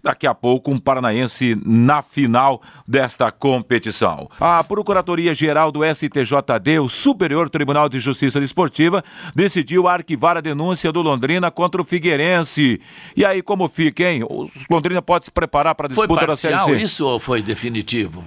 daqui 0.03 0.27
a 0.27 0.35
pouco 0.35 0.69
um 0.69 0.77
paranaense 0.77 1.57
na 1.65 2.01
final 2.01 2.61
desta 2.85 3.31
competição. 3.31 4.29
A 4.39 4.61
Procuradoria-Geral 4.61 5.71
do 5.71 5.79
STJD, 5.83 6.79
o 6.79 6.89
Superior 6.89 7.49
Tribunal 7.49 7.87
de 7.87 8.01
Justiça 8.01 8.39
Desportiva, 8.39 9.01
decidiu 9.33 9.87
arquivar 9.87 10.35
a 10.35 10.41
denúncia 10.41 10.91
do 10.91 11.01
Londrina 11.01 11.49
contra 11.49 11.81
o 11.81 11.85
Figueirense. 11.85 12.81
E 13.15 13.23
aí 13.23 13.41
como 13.41 13.69
fica, 13.69 14.03
hein? 14.03 14.23
O 14.23 14.49
Londrina 14.69 15.01
pode 15.01 15.25
se 15.25 15.31
preparar 15.31 15.73
para 15.73 15.85
a 15.85 15.89
disputa 15.89 16.07
foi 16.07 16.27
parcial, 16.27 16.53
da 16.53 16.59
Série 16.65 16.79
C? 16.79 16.83
isso 16.83 17.07
ou 17.07 17.17
foi 17.17 17.41
definitivo? 17.41 18.21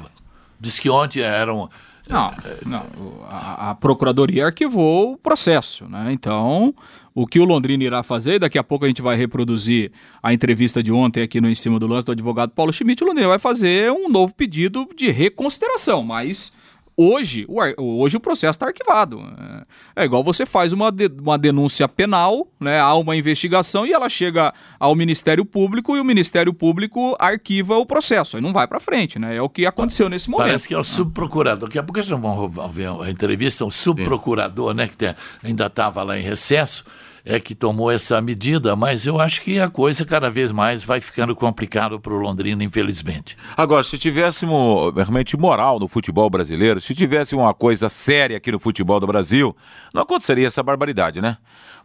Diz 0.59 0.79
que 0.79 0.89
ontem 0.89 1.21
eram 1.21 1.69
não, 2.09 2.33
não 2.65 2.87
a, 3.29 3.71
a, 3.71 3.75
Procuradoria 3.75 4.47
arquivou 4.47 5.13
o 5.13 5.17
processo, 5.17 5.89
né? 5.89 6.13
Então, 6.13 6.75
o 7.15 7.27
que 7.27 7.41
o 7.41 7.45
Londrina 7.45 7.83
irá 7.83 8.03
fazer, 8.03 8.39
daqui 8.39 8.59
a 8.59 8.65
pouco 8.65 8.85
a 8.85 8.89
gente 8.89 9.03
vai 9.03 9.17
reproduzir 9.17 9.91
a 10.23 10.33
entrevista 10.33 10.83
de 10.83 10.93
ontem 10.93 11.23
aqui 11.23 11.41
no 11.41 11.49
Em 11.49 11.55
Cima 11.55 11.79
do 11.79 11.87
Lance 11.87 12.07
do 12.07 12.13
advogado 12.13 12.51
Paulo 12.51 12.73
Schmidt, 12.73 13.03
o 13.03 13.07
Londrina 13.07 13.29
vai 13.29 13.39
fazer 13.39 13.91
um 13.91 14.09
novo 14.09 14.35
pedido 14.35 14.89
de 14.97 15.11
reconsideração, 15.11 16.03
mas 16.03 16.53
Hoje 16.97 17.45
o, 17.47 18.01
hoje 18.01 18.17
o 18.17 18.21
processo 18.21 18.53
está 18.53 18.67
arquivado. 18.67 19.21
É, 19.97 20.03
é 20.03 20.05
igual 20.05 20.25
você 20.25 20.47
faz 20.47 20.73
uma, 20.73 20.91
de, 20.91 21.09
uma 21.21 21.37
denúncia 21.37 21.87
penal, 21.87 22.49
né? 22.59 22.81
há 22.81 22.95
uma 22.95 23.15
investigação 23.15 23.87
e 23.87 23.93
ela 23.93 24.09
chega 24.09 24.55
ao 24.81 24.95
Ministério 24.95 25.45
Público 25.45 25.97
e 25.97 26.01
o 26.01 26.05
Ministério 26.05 26.55
Público 26.55 27.15
arquiva 27.19 27.77
o 27.77 27.85
processo. 27.85 28.37
Aí 28.37 28.43
não 28.43 28.53
vai 28.53 28.67
para 28.67 28.81
frente. 28.81 29.19
Né? 29.19 29.37
É 29.37 29.43
o 29.43 29.49
que 29.49 29.67
aconteceu 29.67 30.09
nesse 30.09 30.31
momento. 30.31 30.47
Parece 30.47 30.69
que 30.69 30.75
é 30.75 30.79
o 30.79 30.85
subprocurador. 30.85 31.69
Daqui 31.69 31.79
a 31.79 31.83
pouco 31.83 32.01
a 32.01 32.03
gente 32.03 32.19
vai 32.19 32.69
ver 32.71 32.89
a 32.89 33.11
entrevista, 33.11 33.65
o 33.65 33.71
subprocurador, 33.71 34.73
né, 34.73 34.89
que 34.89 34.97
tem, 34.97 35.15
ainda 35.43 35.67
estava 35.67 36.03
lá 36.03 36.19
em 36.19 36.23
recesso 36.23 36.85
é 37.29 37.41
que 37.41 37.57
tomou 37.57 37.91
essa 37.91 38.21
medida, 38.23 38.77
mas 38.77 39.05
eu 39.05 39.21
acho 39.21 39.43
que 39.43 39.59
a 39.59 39.69
coisa 39.69 40.05
cada 40.05 40.31
vez 40.31 40.53
mais 40.53 40.85
vai 40.85 41.01
ficando 41.01 41.35
complicado 41.35 41.99
para 41.99 42.13
o 42.13 42.17
Londrina, 42.17 42.63
infelizmente. 42.63 43.37
Agora, 43.57 43.83
se 43.83 43.99
tivéssemos 43.99 44.95
realmente 44.95 45.37
moral 45.37 45.81
no 45.81 45.89
futebol 45.89 46.31
brasileiro, 46.31 46.81
se 46.81 46.95
tivesse 46.95 47.35
uma 47.35 47.53
coisa 47.53 47.89
séria 47.89 48.37
aqui 48.37 48.53
no 48.53 48.61
futebol 48.61 49.01
do 49.01 49.09
Brasil, 49.09 49.57
não 49.93 50.03
aconteceria 50.03 50.47
essa 50.47 50.63
barbaridade, 50.63 51.21
né? 51.21 51.37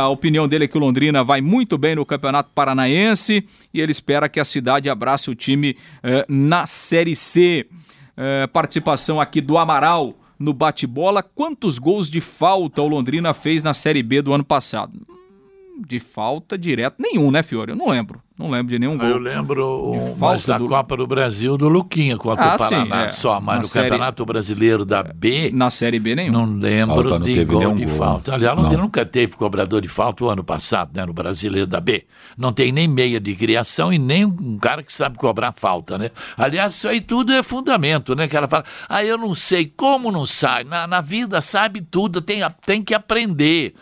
A 0.00 0.08
opinião 0.08 0.46
dele 0.46 0.66
é 0.66 0.68
que 0.68 0.76
o 0.76 0.80
Londrina 0.80 1.24
vai 1.24 1.40
muito 1.40 1.76
bem 1.76 1.96
no 1.96 2.06
Campeonato 2.06 2.50
Paranaense 2.54 3.44
e 3.74 3.80
ele 3.80 3.90
espera 3.90 4.28
que 4.28 4.38
a 4.38 4.44
cidade 4.44 4.88
abrace 4.88 5.28
o 5.28 5.34
time 5.34 5.76
eh, 6.04 6.24
na 6.28 6.68
Série 6.68 7.16
C. 7.16 7.66
Eh, 8.16 8.46
participação 8.46 9.20
aqui 9.20 9.40
do 9.40 9.58
Amaral 9.58 10.21
no 10.42 10.52
bate-bola. 10.52 11.22
Quantos 11.22 11.78
gols 11.78 12.10
de 12.10 12.20
falta 12.20 12.82
o 12.82 12.88
Londrina 12.88 13.32
fez 13.32 13.62
na 13.62 13.72
Série 13.72 14.02
B 14.02 14.20
do 14.20 14.32
ano 14.32 14.44
passado? 14.44 15.06
De 15.86 15.98
falta 16.00 16.58
direto, 16.58 16.96
nenhum, 16.98 17.30
né, 17.30 17.42
Fiore? 17.42 17.72
Eu 17.72 17.76
não 17.76 17.88
lembro. 17.88 18.20
Não 18.38 18.50
lembro 18.50 18.68
de 18.68 18.78
nenhum 18.78 18.96
gol. 18.96 19.06
Eu 19.06 19.18
lembro 19.18 20.16
mais 20.18 20.46
da 20.46 20.56
do... 20.56 20.66
Copa 20.66 20.96
do 20.96 21.06
Brasil 21.06 21.58
do 21.58 21.68
Luquinha 21.68 22.16
contra 22.16 22.52
ah, 22.52 22.54
o 22.54 22.58
Paraná 22.58 23.00
sim, 23.02 23.06
é. 23.06 23.08
só, 23.10 23.40
mas 23.40 23.56
na 23.56 23.62
no 23.62 23.68
série... 23.68 23.90
Campeonato 23.90 24.24
Brasileiro 24.24 24.84
da 24.84 25.02
B. 25.02 25.50
Na 25.52 25.70
Série 25.70 26.00
B 26.00 26.14
nenhum. 26.14 26.32
Não 26.32 26.44
lembro 26.44 27.10
falta, 27.10 27.24
de 27.24 27.44
gol 27.44 27.74
de 27.76 27.84
gol. 27.84 27.94
falta. 27.94 28.34
Aliás, 28.34 28.56
não. 28.56 28.72
nunca 28.72 29.04
teve 29.04 29.36
cobrador 29.36 29.82
de 29.82 29.88
falta 29.88 30.24
o 30.24 30.30
ano 30.30 30.42
passado, 30.42 30.90
né, 30.94 31.04
no 31.04 31.12
Brasileiro 31.12 31.66
da 31.66 31.80
B. 31.80 32.06
Não 32.36 32.52
tem 32.52 32.72
nem 32.72 32.88
meia 32.88 33.20
de 33.20 33.34
criação 33.34 33.92
e 33.92 33.98
nem 33.98 34.24
um 34.24 34.58
cara 34.58 34.82
que 34.82 34.92
sabe 34.92 35.18
cobrar 35.18 35.52
falta, 35.52 35.98
né? 35.98 36.10
Aliás, 36.36 36.74
isso 36.74 36.88
aí 36.88 37.00
tudo 37.00 37.32
é 37.32 37.42
fundamento, 37.42 38.14
né? 38.14 38.26
Que 38.26 38.36
ela 38.36 38.48
fala, 38.48 38.64
ah, 38.88 39.04
eu 39.04 39.18
não 39.18 39.34
sei 39.34 39.66
como 39.76 40.10
não 40.10 40.24
sai. 40.24 40.64
Na, 40.64 40.86
na 40.86 41.02
vida 41.02 41.40
sabe 41.42 41.82
tudo, 41.82 42.22
tem, 42.22 42.40
tem 42.64 42.82
que 42.82 42.94
aprender. 42.94 43.74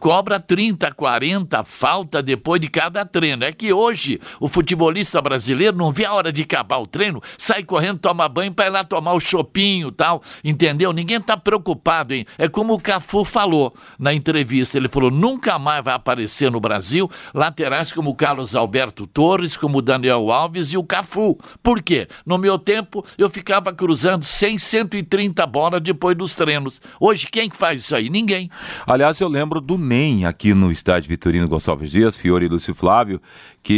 Cobra 0.00 0.40
30, 0.40 0.92
40 0.92 1.62
falta 1.64 2.22
depois 2.22 2.60
de 2.60 2.68
cada 2.68 3.04
treino. 3.04 3.44
É 3.44 3.52
que 3.52 3.72
hoje 3.72 3.81
Hoje, 3.82 4.20
o 4.38 4.46
futebolista 4.46 5.20
brasileiro 5.20 5.76
não 5.76 5.90
vê 5.90 6.04
a 6.04 6.14
hora 6.14 6.32
de 6.32 6.42
acabar 6.42 6.78
o 6.78 6.86
treino, 6.86 7.20
sai 7.36 7.64
correndo, 7.64 7.98
toma 7.98 8.28
banho 8.28 8.52
para 8.52 8.66
ir 8.66 8.70
lá 8.70 8.84
tomar 8.84 9.12
o 9.12 9.18
chopinho 9.18 9.90
tal, 9.90 10.22
entendeu? 10.44 10.92
Ninguém 10.92 11.16
está 11.16 11.36
preocupado, 11.36 12.14
hein? 12.14 12.24
É 12.38 12.48
como 12.48 12.74
o 12.74 12.80
Cafu 12.80 13.24
falou 13.24 13.74
na 13.98 14.14
entrevista, 14.14 14.78
ele 14.78 14.86
falou, 14.86 15.10
nunca 15.10 15.58
mais 15.58 15.82
vai 15.82 15.94
aparecer 15.94 16.48
no 16.48 16.60
Brasil 16.60 17.10
laterais 17.34 17.90
como 17.90 18.10
o 18.10 18.14
Carlos 18.14 18.54
Alberto 18.54 19.04
Torres, 19.04 19.56
como 19.56 19.78
o 19.78 19.82
Daniel 19.82 20.30
Alves 20.30 20.72
e 20.72 20.78
o 20.78 20.84
Cafu. 20.84 21.36
Por 21.60 21.82
quê? 21.82 22.06
No 22.24 22.38
meu 22.38 22.60
tempo, 22.60 23.04
eu 23.18 23.28
ficava 23.28 23.72
cruzando 23.72 24.24
100, 24.24 24.58
130 24.58 25.44
bolas 25.44 25.80
depois 25.80 26.16
dos 26.16 26.36
treinos. 26.36 26.80
Hoje, 27.00 27.26
quem 27.26 27.50
que 27.50 27.56
faz 27.56 27.80
isso 27.80 27.96
aí? 27.96 28.08
Ninguém. 28.08 28.48
Aliás, 28.86 29.20
eu 29.20 29.26
lembro 29.26 29.60
do 29.60 29.76
NEM 29.76 30.24
aqui 30.24 30.54
no 30.54 30.70
estádio 30.70 31.08
Vitorino 31.08 31.48
Gonçalves 31.48 31.90
Dias, 31.90 32.16
Fiore 32.16 32.46
e 32.46 32.48
Lúcio 32.48 32.74
Flávio, 32.74 33.20
que 33.62 33.71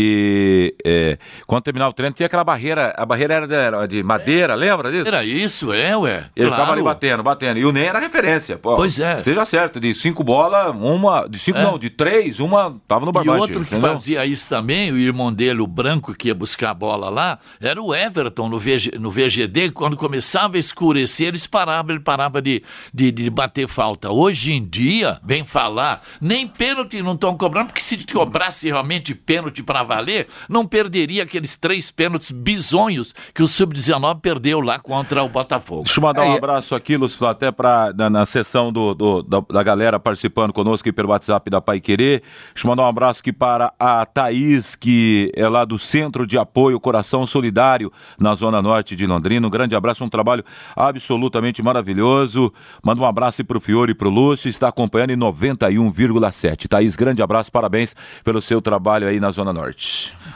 é, 0.84 1.18
quando 1.46 1.62
terminar 1.62 1.88
o 1.88 1.92
treino 1.92 2.14
tinha 2.14 2.26
aquela 2.26 2.44
barreira, 2.44 2.94
a 2.96 3.04
barreira 3.04 3.34
era 3.34 3.86
de, 3.86 3.96
de 3.96 4.02
madeira, 4.02 4.54
é. 4.54 4.56
lembra 4.56 4.90
disso? 4.90 5.08
Era 5.08 5.24
isso, 5.24 5.72
é, 5.72 5.96
ué. 5.96 6.26
Ele 6.34 6.48
claro. 6.48 6.62
tava 6.62 6.72
ali 6.72 6.82
batendo, 6.82 7.22
batendo. 7.22 7.58
E 7.58 7.64
o 7.64 7.72
Ney 7.72 7.86
era 7.86 7.98
referência. 7.98 8.58
Pô, 8.58 8.76
pois 8.76 8.98
é. 8.98 9.16
Esteja 9.16 9.44
certo, 9.44 9.78
de 9.78 9.94
cinco 9.94 10.24
bolas, 10.24 10.74
uma, 10.74 11.28
de 11.28 11.38
cinco 11.38 11.58
é. 11.58 11.62
não, 11.62 11.78
de 11.78 11.90
três, 11.90 12.40
uma 12.40 12.76
tava 12.88 13.06
no 13.06 13.12
barbante. 13.12 13.36
E 13.36 13.40
outro 13.40 13.60
que 13.64 13.74
entendeu? 13.74 13.90
fazia 13.90 14.26
isso 14.26 14.48
também, 14.48 14.92
o 14.92 14.98
irmão 14.98 15.32
dele, 15.32 15.60
o 15.60 15.66
branco 15.66 16.14
que 16.14 16.28
ia 16.28 16.34
buscar 16.34 16.70
a 16.70 16.74
bola 16.74 17.08
lá, 17.08 17.38
era 17.60 17.80
o 17.80 17.94
Everton 17.94 18.48
no, 18.48 18.58
VG, 18.58 18.98
no 18.98 19.10
VGD, 19.10 19.70
quando 19.70 19.96
começava 19.96 20.56
a 20.56 20.58
escurecer, 20.58 21.28
eles 21.28 21.46
paravam, 21.46 21.94
ele 21.94 22.02
parava 22.02 22.40
de, 22.42 22.62
de, 22.92 23.10
de 23.10 23.30
bater 23.30 23.68
falta. 23.68 24.10
Hoje 24.10 24.52
em 24.52 24.64
dia, 24.64 25.20
vem 25.22 25.44
falar, 25.44 26.02
nem 26.20 26.48
pênalti 26.48 27.02
não 27.02 27.14
estão 27.14 27.36
cobrando, 27.36 27.68
porque 27.68 27.80
se 27.80 27.96
cobrasse 28.06 28.68
realmente 28.68 29.14
pênalti 29.14 29.62
para 29.62 29.83
valer, 29.84 30.26
não 30.48 30.66
perderia 30.66 31.22
aqueles 31.22 31.56
três 31.56 31.90
pênaltis 31.90 32.30
bizonhos 32.30 33.14
que 33.32 33.42
o 33.42 33.48
Sub-19 33.48 34.20
perdeu 34.20 34.60
lá 34.60 34.78
contra 34.78 35.22
o 35.22 35.28
Botafogo. 35.28 35.84
Deixa 35.84 36.00
eu 36.00 36.02
mandar 36.02 36.24
um 36.24 36.36
abraço 36.36 36.74
aqui, 36.74 36.96
Lúcio, 36.96 37.26
até 37.26 37.52
pra, 37.52 37.92
na, 37.96 38.10
na 38.10 38.26
sessão 38.26 38.72
do, 38.72 38.94
do 38.94 39.22
da, 39.22 39.40
da, 39.40 39.62
galera 39.62 39.98
participando 39.98 40.52
conosco 40.52 40.88
aqui 40.88 40.92
pelo 40.94 41.10
WhatsApp 41.10 41.48
da 41.50 41.60
Pai 41.60 41.80
Querer. 41.80 42.22
Deixa 42.52 42.66
eu 42.66 42.70
mandar 42.70 42.82
um 42.82 42.88
abraço 42.88 43.20
aqui 43.20 43.32
para 43.32 43.72
a 43.78 44.04
Thaís, 44.06 44.74
que 44.74 45.32
é 45.34 45.48
lá 45.48 45.64
do 45.64 45.78
Centro 45.78 46.26
de 46.26 46.38
Apoio 46.38 46.80
Coração 46.80 47.26
Solidário, 47.26 47.92
na 48.18 48.34
Zona 48.34 48.60
Norte 48.60 48.96
de 48.96 49.06
Londrina. 49.06 49.46
Um 49.46 49.50
grande 49.50 49.74
abraço, 49.74 50.04
um 50.04 50.08
trabalho 50.08 50.44
absolutamente 50.76 51.62
maravilhoso. 51.62 52.52
Manda 52.82 53.00
um 53.00 53.04
abraço 53.04 53.44
para 53.44 53.58
o 53.58 53.60
Fiore 53.60 53.92
e 53.92 53.94
para 53.94 54.08
o 54.08 54.10
Lúcio, 54.10 54.48
está 54.48 54.68
acompanhando 54.68 55.10
em 55.10 55.16
91,7. 55.16 56.68
Thaís, 56.68 56.96
grande 56.96 57.22
abraço, 57.22 57.50
parabéns 57.50 57.94
pelo 58.22 58.40
seu 58.40 58.60
trabalho 58.60 59.06
aí 59.06 59.20
na 59.20 59.30
Zona 59.30 59.52
Norte. 59.52 59.74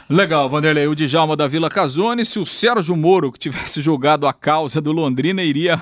Legal, 0.09 0.49
Vanderlei. 0.49 0.87
O 0.87 0.95
Djalma 0.95 1.35
da 1.35 1.47
Vila 1.47 1.69
Casone, 1.69 2.25
se 2.25 2.39
o 2.39 2.45
Sérgio 2.45 2.95
Moro 2.95 3.31
que 3.31 3.37
tivesse 3.39 3.81
julgado 3.81 4.25
a 4.27 4.33
causa 4.33 4.81
do 4.81 4.91
Londrina, 4.91 5.43
iria 5.43 5.79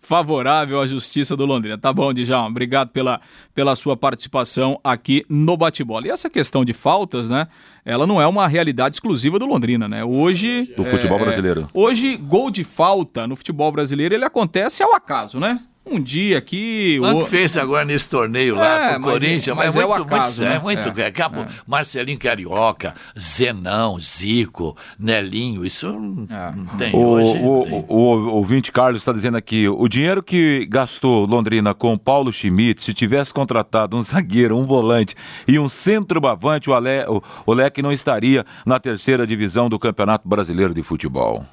favorável 0.00 0.80
à 0.80 0.86
justiça 0.86 1.36
do 1.36 1.46
Londrina. 1.46 1.78
Tá 1.78 1.92
bom, 1.92 2.12
Djalma. 2.12 2.48
Obrigado 2.48 2.90
pela, 2.90 3.20
pela 3.54 3.74
sua 3.74 3.96
participação 3.96 4.78
aqui 4.84 5.24
no 5.28 5.56
bate-bola. 5.56 6.06
E 6.06 6.10
essa 6.10 6.28
questão 6.28 6.64
de 6.64 6.72
faltas, 6.72 7.28
né? 7.28 7.48
Ela 7.84 8.06
não 8.06 8.20
é 8.20 8.26
uma 8.26 8.46
realidade 8.46 8.96
exclusiva 8.96 9.38
do 9.38 9.46
Londrina, 9.46 9.88
né? 9.88 10.04
Hoje. 10.04 10.72
Do 10.76 10.84
futebol 10.84 11.18
é, 11.18 11.22
brasileiro. 11.22 11.68
Hoje, 11.72 12.16
gol 12.16 12.50
de 12.50 12.64
falta 12.64 13.26
no 13.26 13.36
futebol 13.36 13.72
brasileiro, 13.72 14.14
ele 14.14 14.24
acontece 14.24 14.82
ao 14.82 14.94
acaso, 14.94 15.40
né? 15.40 15.60
Um 15.90 16.00
dia 16.00 16.38
aqui. 16.38 16.98
O 17.02 17.24
que 17.24 17.30
fez 17.30 17.56
agora 17.56 17.84
nesse 17.84 18.08
torneio 18.08 18.54
lá 18.54 18.90
é, 18.90 18.92
pro 18.94 19.02
Corinthians, 19.02 19.56
mas, 19.56 19.74
mas, 19.74 19.76
é, 19.76 19.86
muito, 19.86 20.02
acaso, 20.02 20.42
muito, 20.42 20.50
né? 20.50 20.56
é 20.56 20.58
muito. 20.60 21.00
É, 21.00 21.06
acabou. 21.06 21.44
É. 21.44 21.48
Marcelinho 21.66 22.18
Carioca, 22.18 22.94
Zenão, 23.18 23.98
Zico, 23.98 24.76
Nelinho, 24.98 25.64
isso 25.64 25.88
é. 25.88 26.52
não 26.56 26.76
tem 26.76 26.94
o, 26.94 26.98
hoje. 26.98 27.38
O, 27.42 27.64
tem. 27.64 27.84
o, 27.88 27.94
o 27.94 28.34
ouvinte 28.34 28.70
Carlos 28.70 29.00
está 29.00 29.12
dizendo 29.12 29.36
aqui: 29.36 29.68
o 29.68 29.88
dinheiro 29.88 30.22
que 30.22 30.66
gastou 30.66 31.26
Londrina 31.26 31.74
com 31.74 31.98
Paulo 31.98 32.32
Schmidt, 32.32 32.82
se 32.82 32.94
tivesse 32.94 33.34
contratado 33.34 33.96
um 33.96 34.02
zagueiro, 34.02 34.56
um 34.56 34.64
volante 34.64 35.14
e 35.46 35.58
um 35.58 35.68
centroavante, 35.68 36.70
o, 36.70 36.74
Ale, 36.74 37.04
o, 37.08 37.22
o 37.46 37.52
Leque 37.52 37.82
não 37.82 37.92
estaria 37.92 38.44
na 38.64 38.78
terceira 38.78 39.26
divisão 39.26 39.68
do 39.68 39.78
Campeonato 39.78 40.28
Brasileiro 40.28 40.72
de 40.72 40.82
Futebol. 40.82 41.44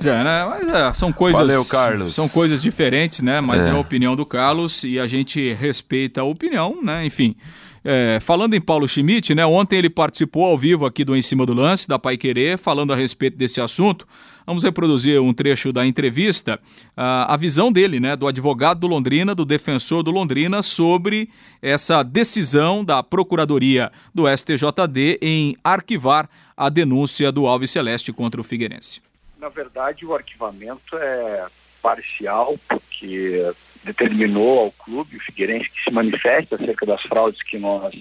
Pois 0.00 0.06
é, 0.06 0.24
né? 0.24 0.46
Mas 0.46 0.68
é, 0.68 0.94
são 0.94 1.12
coisas. 1.12 1.38
Valeu, 1.38 1.62
Carlos. 1.66 2.14
São 2.14 2.26
coisas 2.26 2.62
diferentes, 2.62 3.20
né? 3.20 3.38
Mas 3.42 3.66
é. 3.66 3.68
é 3.68 3.72
a 3.72 3.78
opinião 3.78 4.16
do 4.16 4.24
Carlos 4.24 4.82
e 4.82 4.98
a 4.98 5.06
gente 5.06 5.52
respeita 5.52 6.22
a 6.22 6.24
opinião, 6.24 6.78
né? 6.82 7.04
Enfim. 7.04 7.36
É, 7.84 8.18
falando 8.20 8.54
em 8.54 8.60
Paulo 8.62 8.88
Schmidt, 8.88 9.34
né? 9.34 9.44
Ontem 9.44 9.76
ele 9.76 9.90
participou 9.90 10.46
ao 10.46 10.56
vivo 10.56 10.86
aqui 10.86 11.04
do 11.04 11.14
Em 11.14 11.20
Cima 11.20 11.44
do 11.44 11.52
Lance, 11.52 11.86
da 11.86 11.98
Pai 11.98 12.16
Querer, 12.16 12.58
falando 12.58 12.94
a 12.94 12.96
respeito 12.96 13.36
desse 13.36 13.60
assunto. 13.60 14.06
Vamos 14.46 14.62
reproduzir 14.62 15.20
um 15.20 15.34
trecho 15.34 15.70
da 15.70 15.86
entrevista, 15.86 16.58
a, 16.96 17.34
a 17.34 17.36
visão 17.36 17.70
dele, 17.70 18.00
né, 18.00 18.16
do 18.16 18.26
advogado 18.26 18.80
do 18.80 18.86
Londrina, 18.86 19.34
do 19.34 19.44
defensor 19.44 20.02
do 20.02 20.10
Londrina, 20.10 20.62
sobre 20.62 21.28
essa 21.60 22.02
decisão 22.02 22.82
da 22.82 23.02
Procuradoria 23.02 23.92
do 24.14 24.24
STJD 24.26 25.18
em 25.20 25.56
arquivar 25.62 26.28
a 26.56 26.70
denúncia 26.70 27.30
do 27.30 27.46
Alves 27.46 27.70
Celeste 27.70 28.12
contra 28.12 28.40
o 28.40 28.44
Figueirense 28.44 29.00
na 29.40 29.48
verdade, 29.48 30.04
o 30.04 30.14
arquivamento 30.14 30.96
é 30.96 31.46
parcial, 31.82 32.56
porque 32.68 33.52
determinou 33.82 34.60
ao 34.60 34.72
clube, 34.72 35.16
o 35.16 35.20
Figueirense, 35.20 35.70
que 35.70 35.82
se 35.82 35.90
manifeste 35.90 36.54
acerca 36.54 36.84
das 36.84 37.02
fraudes 37.02 37.42
que 37.42 37.58
nós 37.58 37.94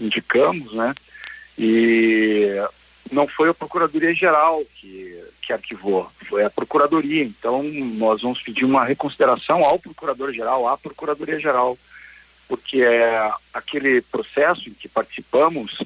indicamos, 0.00 0.72
né? 0.72 0.94
E 1.58 2.48
não 3.10 3.28
foi 3.28 3.50
a 3.50 3.54
Procuradoria-Geral 3.54 4.62
que, 4.76 5.22
que 5.42 5.52
arquivou, 5.52 6.10
foi 6.28 6.42
a 6.42 6.50
Procuradoria. 6.50 7.22
Então, 7.22 7.62
nós 7.62 8.22
vamos 8.22 8.40
pedir 8.40 8.64
uma 8.64 8.84
reconsideração 8.84 9.62
ao 9.62 9.78
Procurador-Geral, 9.78 10.66
à 10.66 10.78
Procuradoria-Geral, 10.78 11.76
porque 12.48 12.82
é 12.82 13.30
aquele 13.52 14.00
processo 14.00 14.68
em 14.68 14.72
que 14.72 14.88
participamos 14.88 15.78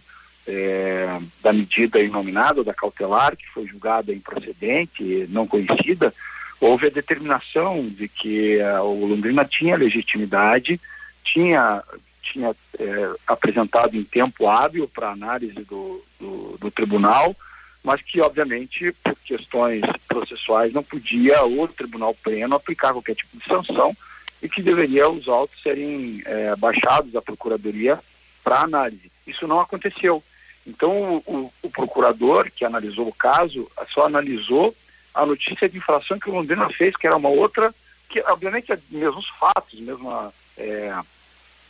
é, 0.46 1.18
da 1.42 1.52
medida 1.52 2.00
inominada, 2.00 2.62
da 2.62 2.72
cautelar, 2.72 3.36
que 3.36 3.48
foi 3.50 3.66
julgada 3.66 4.12
improcedente, 4.12 5.26
não 5.28 5.46
conhecida, 5.46 6.14
houve 6.60 6.86
a 6.86 6.90
determinação 6.90 7.86
de 7.88 8.08
que 8.08 8.58
uh, 8.58 8.82
o 8.82 9.06
Londrina 9.06 9.44
tinha 9.44 9.76
legitimidade, 9.76 10.80
tinha, 11.24 11.82
tinha 12.22 12.54
é, 12.78 13.10
apresentado 13.26 13.96
em 13.96 14.04
tempo 14.04 14.48
hábil 14.48 14.88
para 14.88 15.10
análise 15.10 15.60
do, 15.64 16.02
do, 16.18 16.56
do, 16.58 16.70
tribunal, 16.70 17.34
mas 17.82 18.00
que, 18.00 18.20
obviamente, 18.20 18.92
por 19.04 19.14
questões 19.24 19.82
processuais, 20.08 20.72
não 20.72 20.82
podia 20.82 21.44
o 21.44 21.68
tribunal 21.68 22.14
pleno 22.14 22.54
aplicar 22.54 22.92
qualquer 22.92 23.16
tipo 23.16 23.36
de 23.36 23.44
sanção 23.44 23.94
e 24.42 24.48
que 24.48 24.62
deveria 24.62 25.08
os 25.08 25.28
autos 25.28 25.60
serem 25.62 26.22
é, 26.24 26.54
baixados 26.56 27.14
à 27.16 27.22
procuradoria 27.22 27.98
para 28.42 28.62
análise. 28.62 29.10
Isso 29.26 29.46
não 29.46 29.60
aconteceu. 29.60 30.22
Então, 30.66 31.22
o, 31.26 31.52
o, 31.62 31.70
procurador 31.70 32.50
que 32.50 32.64
analisou 32.64 33.06
o 33.06 33.14
caso 33.14 33.70
só 33.94 34.02
analisou 34.02 34.74
a 35.14 35.24
notícia 35.24 35.68
de 35.68 35.78
infração 35.78 36.18
que 36.18 36.28
o 36.28 36.34
Londrina 36.34 36.68
fez, 36.70 36.96
que 36.96 37.06
era 37.06 37.16
uma 37.16 37.28
outra, 37.28 37.72
que 38.08 38.20
obviamente 38.22 38.72
é 38.72 38.78
mesmos 38.90 39.28
fatos, 39.38 39.78
mesma, 39.80 40.32
é, 40.56 40.94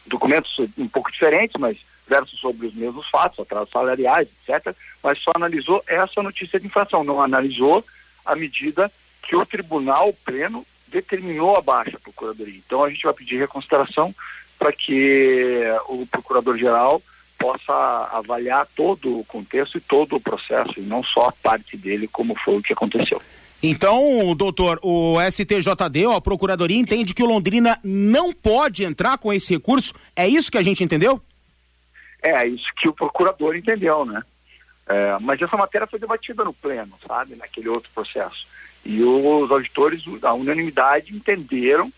documentos 0.06 0.56
um 0.78 0.88
pouco 0.88 1.12
diferentes, 1.12 1.60
mas 1.60 1.76
versos 2.08 2.38
sobre 2.40 2.68
os 2.68 2.74
mesmos 2.74 3.06
fatos, 3.10 3.40
atrasos 3.40 3.70
salariais, 3.70 4.28
etc., 4.48 4.74
mas 5.02 5.18
só 5.18 5.32
analisou 5.34 5.82
essa 5.86 6.22
notícia 6.22 6.58
de 6.58 6.66
infração, 6.66 7.04
não 7.04 7.20
analisou 7.20 7.84
a 8.24 8.34
medida 8.34 8.90
que 9.22 9.36
o 9.36 9.44
tribunal 9.44 10.12
pleno 10.24 10.64
determinou 10.88 11.56
a 11.56 11.60
baixa 11.60 11.98
procuradoria. 11.98 12.60
Então 12.64 12.82
a 12.82 12.90
gente 12.90 13.02
vai 13.02 13.12
pedir 13.12 13.38
reconsideração 13.38 14.14
para 14.58 14.72
que 14.72 15.62
o 15.88 16.06
procurador-geral 16.06 17.02
possa 17.38 17.72
avaliar 18.12 18.66
todo 18.74 19.20
o 19.20 19.24
contexto 19.24 19.78
e 19.78 19.80
todo 19.80 20.16
o 20.16 20.20
processo, 20.20 20.74
e 20.78 20.82
não 20.82 21.02
só 21.02 21.28
a 21.28 21.32
parte 21.32 21.76
dele, 21.76 22.08
como 22.08 22.34
foi 22.34 22.56
o 22.56 22.62
que 22.62 22.72
aconteceu. 22.72 23.20
Então, 23.62 24.34
doutor, 24.36 24.78
o 24.82 25.16
STJD, 25.20 26.04
a 26.14 26.20
Procuradoria, 26.20 26.78
entende 26.78 27.14
que 27.14 27.22
o 27.22 27.26
Londrina 27.26 27.78
não 27.82 28.32
pode 28.32 28.84
entrar 28.84 29.18
com 29.18 29.32
esse 29.32 29.54
recurso. 29.54 29.94
É 30.14 30.28
isso 30.28 30.50
que 30.50 30.58
a 30.58 30.62
gente 30.62 30.84
entendeu? 30.84 31.20
É, 32.22 32.42
é 32.42 32.48
isso 32.48 32.66
que 32.76 32.88
o 32.88 32.92
procurador 32.92 33.56
entendeu, 33.56 34.04
né? 34.04 34.22
É, 34.88 35.16
mas 35.20 35.40
essa 35.40 35.56
matéria 35.56 35.86
foi 35.86 35.98
debatida 35.98 36.44
no 36.44 36.52
pleno, 36.52 36.92
sabe, 37.06 37.34
naquele 37.34 37.68
outro 37.68 37.90
processo. 37.94 38.46
E 38.84 39.02
os 39.02 39.50
auditores, 39.50 40.02
a 40.22 40.32
unanimidade, 40.32 41.14
entenderam 41.14 41.92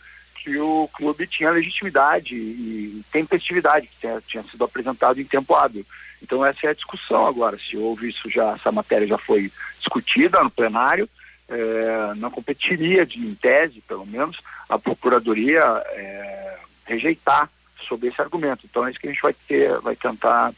que 0.49 0.59
o 0.59 0.89
clube 0.95 1.27
tinha 1.27 1.51
legitimidade 1.51 2.35
e 2.35 3.05
tempestividade, 3.13 3.87
que 3.87 4.01
tinha, 4.01 4.23
tinha 4.27 4.43
sido 4.45 4.65
apresentado 4.65 5.21
em 5.21 5.25
tempo 5.25 5.55
hábil. 5.55 5.85
Então 6.23 6.45
essa 6.45 6.67
é 6.67 6.71
a 6.71 6.75
discussão 6.75 7.27
agora, 7.27 7.59
se 7.59 7.77
houve 7.77 8.09
isso 8.09 8.31
já, 8.31 8.53
essa 8.53 8.73
matéria 8.73 9.07
já 9.07 9.19
foi 9.19 9.53
discutida 9.79 10.43
no 10.43 10.51
plenário, 10.51 11.09
é, 11.49 12.15
não 12.17 12.31
competiria, 12.31 13.05
de, 13.05 13.19
em 13.19 13.35
tese, 13.35 13.83
pelo 13.83 14.07
menos, 14.07 14.39
a 14.69 14.79
Procuradoria 14.79 15.61
é, 15.61 16.57
rejeitar 16.87 17.51
sobre 17.87 18.09
esse 18.09 18.21
argumento. 18.21 18.65
Então 18.65 18.87
é 18.87 18.91
isso 18.91 18.99
que 18.99 19.07
a 19.07 19.13
gente 19.13 19.23
vai 19.23 19.35
ter, 19.47 19.79
vai 19.81 19.97
tentar 19.97 20.53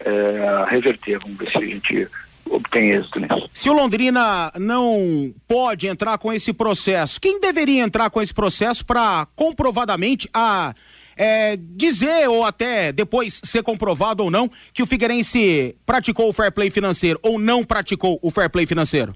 é, 0.00 0.64
reverter. 0.68 1.18
Vamos 1.18 1.36
ver 1.36 1.50
se 1.50 1.58
a 1.58 1.66
gente 1.66 2.08
obtém 2.46 2.90
êxito 2.90 3.20
nisso. 3.20 3.50
Se 3.52 3.70
o 3.70 3.72
Londrina 3.72 4.50
não 4.58 5.32
pode 5.48 5.86
entrar 5.86 6.18
com 6.18 6.32
esse 6.32 6.52
processo, 6.52 7.20
quem 7.20 7.40
deveria 7.40 7.82
entrar 7.82 8.10
com 8.10 8.20
esse 8.20 8.34
processo 8.34 8.84
para 8.84 9.26
comprovadamente 9.34 10.28
a 10.32 10.74
é, 11.16 11.56
dizer 11.56 12.28
ou 12.28 12.44
até 12.44 12.92
depois 12.92 13.40
ser 13.44 13.62
comprovado 13.62 14.22
ou 14.22 14.30
não 14.30 14.50
que 14.72 14.82
o 14.82 14.86
Figueirense 14.86 15.76
praticou 15.86 16.28
o 16.28 16.32
fair 16.32 16.52
play 16.52 16.70
financeiro 16.70 17.18
ou 17.22 17.38
não 17.38 17.64
praticou 17.64 18.18
o 18.22 18.30
fair 18.30 18.50
play 18.50 18.66
financeiro? 18.66 19.14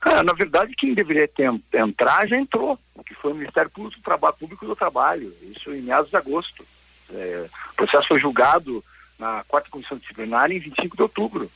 Cara, 0.00 0.22
na 0.22 0.34
verdade, 0.34 0.74
quem 0.76 0.92
deveria 0.92 1.26
ter, 1.26 1.50
entrar 1.72 2.28
já 2.28 2.36
entrou, 2.36 2.78
que 3.06 3.14
foi 3.14 3.32
o 3.32 3.34
Ministério 3.34 3.70
Público 3.70 3.96
do 3.96 4.02
Trabalho, 4.02 4.36
Público 4.38 4.66
do 4.66 4.76
Trabalho, 4.76 5.32
isso 5.50 5.72
em 5.72 5.80
meados 5.80 6.10
de 6.10 6.16
agosto. 6.16 6.64
É, 7.10 7.46
o 7.72 7.74
processo 7.74 8.08
foi 8.08 8.20
julgado 8.20 8.84
na 9.18 9.42
quarta 9.48 9.70
comissão 9.70 9.96
disciplinar 9.96 10.50
em 10.50 10.58
25 10.58 10.94
de 10.94 11.02
outubro. 11.02 11.50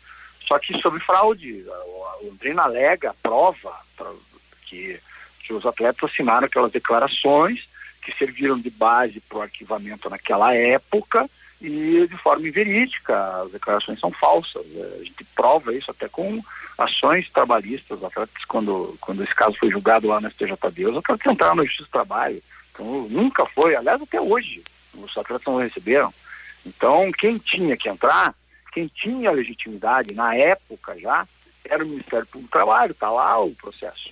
Só 0.48 0.58
que 0.58 0.80
sobre 0.80 0.98
fraude, 1.00 1.62
a 1.70 2.24
Londrina 2.24 2.62
alega, 2.62 3.14
prova 3.22 3.76
que, 4.64 4.98
que 5.44 5.52
os 5.52 5.66
atletas 5.66 6.10
assinaram 6.10 6.46
aquelas 6.46 6.72
declarações 6.72 7.68
que 8.02 8.16
serviram 8.16 8.58
de 8.58 8.70
base 8.70 9.20
para 9.20 9.38
o 9.38 9.42
arquivamento 9.42 10.08
naquela 10.08 10.54
época 10.54 11.28
e 11.60 12.06
de 12.08 12.16
forma 12.16 12.48
inverídica. 12.48 13.42
As 13.42 13.52
declarações 13.52 14.00
são 14.00 14.10
falsas. 14.10 14.64
A 15.00 15.04
gente 15.04 15.22
prova 15.36 15.74
isso 15.74 15.90
até 15.90 16.08
com 16.08 16.42
ações 16.78 17.28
trabalhistas. 17.30 18.02
Atletas, 18.02 18.44
quando, 18.46 18.96
quando 19.02 19.22
esse 19.22 19.34
caso 19.34 19.56
foi 19.58 19.70
julgado 19.70 20.08
lá 20.08 20.18
na 20.18 20.30
STJD, 20.30 20.86
os 20.86 20.96
atletas 20.96 21.30
entraram 21.30 21.56
na 21.56 21.64
Justiça 21.64 21.84
do 21.84 21.92
Trabalho. 21.92 22.42
Então, 22.72 23.06
nunca 23.10 23.44
foi, 23.46 23.76
aliás, 23.76 24.00
até 24.00 24.18
hoje, 24.18 24.62
os 24.94 25.14
atletas 25.18 25.46
não 25.46 25.58
receberam. 25.58 26.14
Então, 26.64 27.12
quem 27.12 27.36
tinha 27.36 27.76
que 27.76 27.88
entrar, 27.88 28.34
quem 28.72 28.88
tinha 28.88 29.30
legitimidade 29.30 30.14
na 30.14 30.34
época 30.34 30.98
já, 30.98 31.26
era 31.64 31.84
o 31.84 31.88
Ministério 31.88 32.26
Público 32.26 32.48
do 32.48 32.52
Trabalho, 32.52 32.92
está 32.92 33.10
lá 33.10 33.38
o 33.38 33.54
processo. 33.54 34.10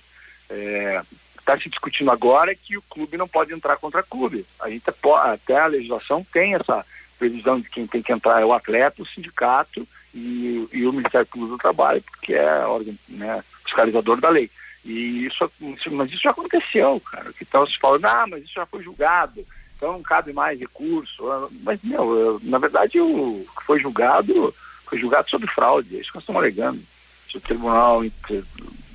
Está 0.49 0.55
é, 0.55 1.01
tá 1.45 1.59
se 1.59 1.69
discutindo 1.69 2.11
agora 2.11 2.53
que 2.55 2.77
o 2.77 2.81
clube 2.83 3.17
não 3.17 3.27
pode 3.27 3.53
entrar 3.53 3.77
contra 3.77 4.03
clube. 4.03 4.45
A 4.59 4.69
gente 4.69 4.83
até 5.23 5.59
a 5.59 5.67
legislação 5.67 6.25
tem 6.31 6.55
essa 6.55 6.85
previsão 7.17 7.59
de 7.59 7.69
quem 7.69 7.87
tem 7.87 8.01
que 8.01 8.13
entrar 8.13 8.41
é 8.41 8.45
o 8.45 8.53
atleta, 8.53 9.01
o 9.01 9.07
sindicato 9.07 9.87
e, 10.13 10.67
e 10.71 10.85
o 10.85 10.93
Ministério 10.93 11.27
Público 11.27 11.55
do 11.55 11.61
Trabalho, 11.61 12.01
porque 12.01 12.33
é 12.33 12.65
órgão 12.65 12.95
né, 13.09 13.43
fiscalizador 13.63 14.21
da 14.21 14.29
lei. 14.29 14.49
E 14.85 15.25
isso, 15.25 15.51
mas 15.91 16.11
isso 16.11 16.21
já 16.21 16.31
aconteceu, 16.31 16.99
cara. 17.01 17.33
Que 17.33 17.43
estão 17.43 17.67
se 17.67 17.77
falando, 17.77 18.05
ah, 18.05 18.25
mas 18.27 18.43
isso 18.43 18.53
já 18.53 18.65
foi 18.65 18.83
julgado, 18.83 19.45
então 19.77 19.93
não 19.93 20.01
cabe 20.01 20.33
mais 20.33 20.59
recurso. 20.59 21.23
Mas, 21.63 21.79
meu, 21.83 22.39
na 22.43 22.57
verdade, 22.57 22.99
o 22.99 23.45
que 23.57 23.65
foi 23.65 23.79
julgado 23.79 24.53
foi 24.87 24.97
julgado 24.97 25.29
sobre 25.29 25.47
fraude, 25.47 25.97
é 25.97 25.99
isso 25.99 26.09
que 26.09 26.15
nós 26.15 26.23
estamos 26.23 26.41
alegando. 26.41 26.81
Se 27.29 27.37
o 27.37 27.41
tribunal 27.41 28.03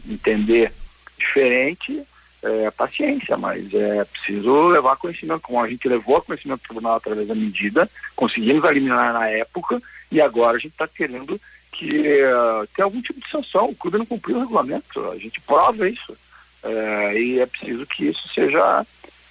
entender 0.09 0.73
diferente, 1.19 2.03
é, 2.43 2.71
paciência, 2.71 3.37
mas 3.37 3.73
é 3.73 4.05
preciso 4.05 4.69
levar 4.69 4.97
conhecimento, 4.97 5.43
como 5.43 5.61
a 5.61 5.69
gente 5.69 5.87
levou 5.87 6.21
conhecimento 6.23 6.61
do 6.61 6.67
tribunal 6.67 6.97
através 6.97 7.29
da 7.29 7.35
medida, 7.35 7.89
conseguimos 8.17 8.65
eliminar 8.65 9.13
na 9.13 9.29
época 9.29 9.81
e 10.11 10.21
agora 10.21 10.57
a 10.57 10.61
gente 10.61 10.73
está 10.73 10.89
querendo 10.89 11.41
que 11.73 12.01
uh, 12.01 12.67
tenha 12.75 12.85
algum 12.85 13.01
tipo 13.01 13.21
de 13.21 13.31
sanção. 13.31 13.69
O 13.69 13.75
clube 13.75 13.99
não 13.99 14.07
cumpriu 14.07 14.37
o 14.37 14.41
regulamento, 14.41 15.11
a 15.11 15.19
gente 15.19 15.41
prova 15.43 15.89
isso. 15.89 16.17
É, 16.63 17.21
e 17.21 17.41
é 17.41 17.47
preciso 17.47 17.85
que 17.87 18.07
isso 18.07 18.29
seja 18.29 18.87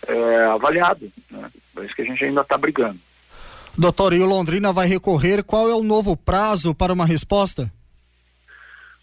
é, 0.07 0.45
avaliado. 0.45 1.11
Né? 1.29 1.49
É 1.77 1.85
isso 1.85 1.95
que 1.95 2.01
a 2.01 2.05
gente 2.05 2.23
ainda 2.23 2.41
está 2.41 2.57
brigando. 2.57 2.99
Doutor, 3.77 4.13
e 4.13 4.19
o 4.19 4.25
Londrina 4.25 4.73
vai 4.73 4.87
recorrer? 4.87 5.43
Qual 5.43 5.69
é 5.69 5.73
o 5.73 5.83
novo 5.83 6.17
prazo 6.17 6.75
para 6.75 6.93
uma 6.93 7.05
resposta? 7.05 7.71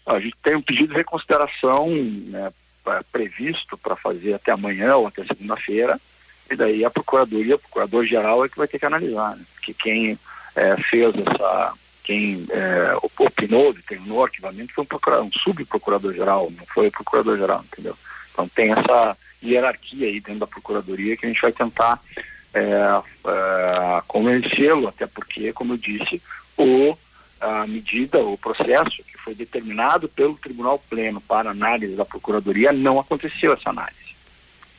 A 0.05 0.19
gente 0.19 0.35
tem 0.43 0.55
um 0.55 0.61
pedido 0.61 0.89
de 0.89 0.95
reconsideração 0.95 1.89
né, 1.89 2.51
previsto 3.11 3.77
para 3.77 3.95
fazer 3.95 4.33
até 4.33 4.51
amanhã 4.51 4.95
ou 4.95 5.07
até 5.07 5.23
segunda-feira, 5.23 5.99
e 6.49 6.55
daí 6.55 6.83
a 6.83 6.89
Procuradoria, 6.89 7.55
o 7.55 7.59
Procurador-Geral 7.59 8.45
é 8.45 8.49
que 8.49 8.57
vai 8.57 8.67
ter 8.67 8.79
que 8.79 8.85
analisar, 8.85 9.35
né? 9.35 9.43
que 9.61 9.73
quem 9.73 10.17
é, 10.55 10.75
fez 10.77 11.13
essa, 11.15 11.73
quem 12.03 12.45
é, 12.49 12.95
opinou, 13.19 13.73
determinou 13.73 14.19
o 14.19 14.23
arquivamento 14.23 14.73
foi 14.73 14.83
um, 14.83 15.25
um 15.25 15.31
subprocurador-geral, 15.31 16.51
não 16.57 16.65
foi 16.73 16.87
o 16.87 16.91
Procurador-Geral, 16.91 17.63
entendeu? 17.71 17.95
Então 18.39 18.47
tem 18.47 18.71
essa 18.71 19.17
hierarquia 19.43 20.07
aí 20.07 20.21
dentro 20.21 20.39
da 20.39 20.47
Procuradoria 20.47 21.17
que 21.17 21.25
a 21.25 21.29
gente 21.29 21.41
vai 21.41 21.51
tentar 21.51 22.01
é, 22.53 22.61
é, 22.61 24.01
convencê-lo, 24.07 24.87
até 24.87 25.05
porque, 25.05 25.51
como 25.51 25.73
eu 25.73 25.77
disse, 25.77 26.21
o, 26.57 26.95
a 27.41 27.67
medida, 27.67 28.19
o 28.19 28.37
processo 28.37 29.03
que 29.03 29.17
foi 29.17 29.35
determinado 29.35 30.07
pelo 30.07 30.35
Tribunal 30.35 30.81
Pleno 30.89 31.19
para 31.19 31.51
análise 31.51 31.95
da 31.95 32.05
Procuradoria, 32.05 32.71
não 32.71 32.97
aconteceu 32.97 33.51
essa 33.51 33.71
análise. 33.71 33.97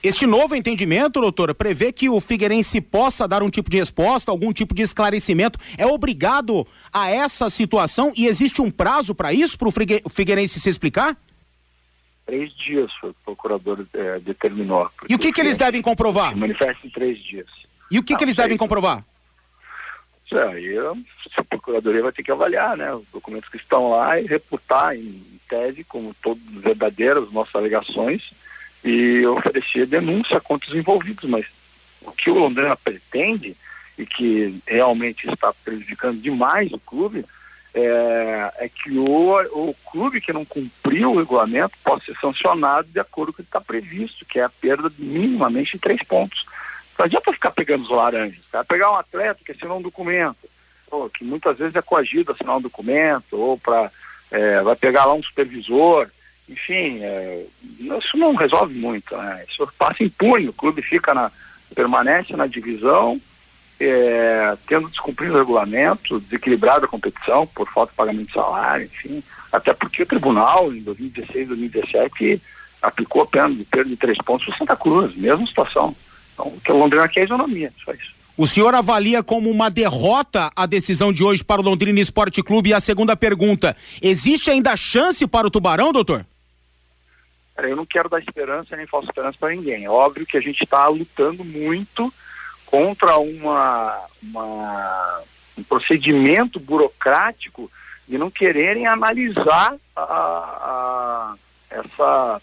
Este 0.02 0.24
novo 0.24 0.56
entendimento, 0.56 1.20
doutora, 1.20 1.54
prevê 1.54 1.92
que 1.92 2.08
o 2.08 2.18
Figueirense 2.22 2.80
possa 2.80 3.28
dar 3.28 3.42
um 3.42 3.50
tipo 3.50 3.68
de 3.68 3.76
resposta, 3.76 4.30
algum 4.30 4.50
tipo 4.50 4.74
de 4.74 4.80
esclarecimento. 4.80 5.58
É 5.76 5.84
obrigado 5.84 6.66
a 6.90 7.10
essa 7.10 7.50
situação 7.50 8.10
e 8.16 8.26
existe 8.26 8.62
um 8.62 8.70
prazo 8.70 9.14
para 9.14 9.30
isso, 9.30 9.58
para 9.58 9.68
o 9.68 10.08
Figueirense 10.08 10.58
se 10.58 10.70
explicar? 10.70 11.14
Três 12.30 12.52
dias 12.54 12.92
o 13.02 13.12
procurador 13.24 13.84
é, 13.92 14.20
determinou. 14.20 14.88
E 15.08 15.16
o 15.16 15.18
que, 15.18 15.32
que 15.32 15.40
eles 15.40 15.58
devem 15.58 15.82
comprovar? 15.82 16.36
Manifesta 16.36 16.86
em 16.86 16.90
três 16.90 17.18
dias. 17.18 17.48
E 17.90 17.98
o 17.98 18.04
que, 18.04 18.14
que 18.14 18.22
eles 18.22 18.36
devem 18.36 18.56
comprovar? 18.56 19.04
Aí 20.32 20.78
a 20.78 21.42
Procuradoria 21.42 22.04
vai 22.04 22.12
ter 22.12 22.22
que 22.22 22.30
avaliar 22.30 22.76
né, 22.76 22.94
os 22.94 23.04
documentos 23.12 23.48
que 23.48 23.56
estão 23.56 23.90
lá 23.90 24.20
e 24.20 24.26
reputar 24.26 24.94
em 24.94 25.20
tese 25.48 25.82
como 25.82 26.14
todos 26.22 26.40
verdadeiros 26.52 27.32
nossas 27.32 27.56
alegações 27.56 28.30
e 28.84 29.26
oferecer 29.26 29.88
denúncia 29.88 30.40
contra 30.40 30.70
os 30.70 30.76
envolvidos. 30.76 31.28
Mas 31.28 31.46
o 32.02 32.12
que 32.12 32.30
o 32.30 32.38
Londrina 32.38 32.76
pretende 32.76 33.56
e 33.98 34.06
que 34.06 34.54
realmente 34.68 35.28
está 35.28 35.52
prejudicando 35.64 36.22
demais 36.22 36.72
o 36.72 36.78
clube 36.78 37.24
é, 37.74 38.52
é 38.59 38.68
que 38.68 38.98
o, 38.98 39.40
o 39.52 39.74
clube 39.90 40.20
que 40.20 40.33
não 40.33 40.44
cumpriu 40.44 41.12
o 41.12 41.18
regulamento 41.18 41.76
possa 41.85 42.06
ser 42.06 42.16
sancionado 42.20 42.88
de 42.88 42.98
acordo 42.98 43.33
com 43.33 43.42
o 43.42 43.44
que 43.44 43.48
está 43.48 43.61
previsto, 43.61 44.24
que 44.24 44.38
é 44.38 44.44
a 44.44 44.48
perda 44.48 44.90
minimamente 44.98 45.78
três 45.78 46.02
pontos. 46.02 46.44
Não 46.98 47.06
adianta 47.06 47.33
ficar 47.33 47.50
pegando 47.52 47.85
os 47.85 47.90
laranjas. 47.90 48.42
Tá? 48.50 48.64
Pegar 48.64 48.90
um 48.90 48.96
atleta 48.96 49.40
que 49.44 49.52
assinou 49.52 49.78
um 49.78 49.83
documento, 49.83 50.48
ou, 50.90 51.09
que 51.09 51.24
muitas 51.24 51.56
vezes 51.59 51.74
é 51.74 51.83
coagido 51.83 52.33
a 52.33 52.35
assinar 52.35 52.56
um 52.56 52.61
documento, 52.61 53.37
ou 53.37 53.56
para 53.56 53.90
é, 54.30 54.61
vai 54.62 54.76
pegar 54.76 55.06
lá 55.06 55.14
um 55.14 55.22
supervisor, 55.22 56.09
enfim, 56.48 57.00
é, 57.02 57.46
isso 57.78 58.16
não 58.16 58.35
resolve 58.35 58.74
muito. 58.74 59.16
Né? 59.16 59.44
Isso 59.48 59.72
passa 59.78 60.02
impune, 60.02 60.48
o 60.48 60.52
clube 60.52 60.83
fica 60.83 61.14
na, 61.14 61.30
permanece 61.74 62.37
na 62.37 62.46
divisão, 62.46 63.20
é, 63.80 64.56
tendo 64.66 64.88
descumprido 64.88 65.34
o 65.34 65.38
regulamento, 65.38 66.20
desequilibrado 66.20 66.84
a 66.84 66.88
competição 66.88 67.46
por 67.46 67.66
falta 67.72 67.92
de 67.92 67.96
pagamento 67.96 68.26
de 68.26 68.34
salário, 68.34 68.84
enfim, 68.84 69.22
até 69.50 69.72
porque 69.72 70.02
o 70.02 70.06
tribunal, 70.06 70.72
em 70.72 70.82
2016, 70.82 71.48
2017, 71.48 72.42
aplicou 72.82 73.22
a 73.22 73.26
pena 73.26 73.50
de 73.50 73.64
perda 73.64 73.88
de 73.88 73.96
três 73.96 74.18
pontos 74.18 74.46
para 74.46 74.58
Santa 74.58 74.76
Cruz, 74.76 75.14
mesma 75.16 75.46
situação. 75.46 75.96
Então, 76.34 76.46
o 76.48 76.60
que 76.60 76.70
o 76.70 76.76
Londrina 76.76 77.08
quer 77.08 77.20
é 77.20 77.24
isonomia, 77.24 77.72
só 77.84 77.92
isso. 77.92 78.20
O 78.36 78.46
senhor 78.46 78.74
avalia 78.74 79.22
como 79.22 79.50
uma 79.50 79.70
derrota 79.70 80.50
a 80.56 80.64
decisão 80.64 81.12
de 81.12 81.22
hoje 81.22 81.44
para 81.44 81.60
o 81.60 81.64
Londrina 81.64 82.00
Esporte 82.00 82.42
Clube? 82.42 82.70
E 82.70 82.74
a 82.74 82.80
segunda 82.80 83.14
pergunta: 83.14 83.76
existe 84.00 84.50
ainda 84.50 84.76
chance 84.76 85.26
para 85.26 85.46
o 85.46 85.50
Tubarão, 85.50 85.92
doutor? 85.92 86.24
Eu 87.58 87.76
não 87.76 87.84
quero 87.84 88.08
dar 88.08 88.20
esperança 88.20 88.74
nem 88.76 88.86
falsa 88.86 89.08
esperança 89.08 89.36
para 89.38 89.54
ninguém. 89.54 89.84
É 89.84 89.90
óbvio 89.90 90.24
que 90.24 90.38
a 90.38 90.40
gente 90.40 90.64
está 90.64 90.86
lutando 90.88 91.44
muito 91.44 92.10
contra 92.70 93.18
uma, 93.18 94.06
uma, 94.22 95.22
um 95.59 95.62
procedimento 95.64 96.61
burocrático 96.61 97.70
de 98.09 98.16
não 98.16 98.30
quererem 98.30 98.87
analisar 98.87 99.74
a, 99.96 100.02
a, 100.02 101.35
essa 101.68 102.40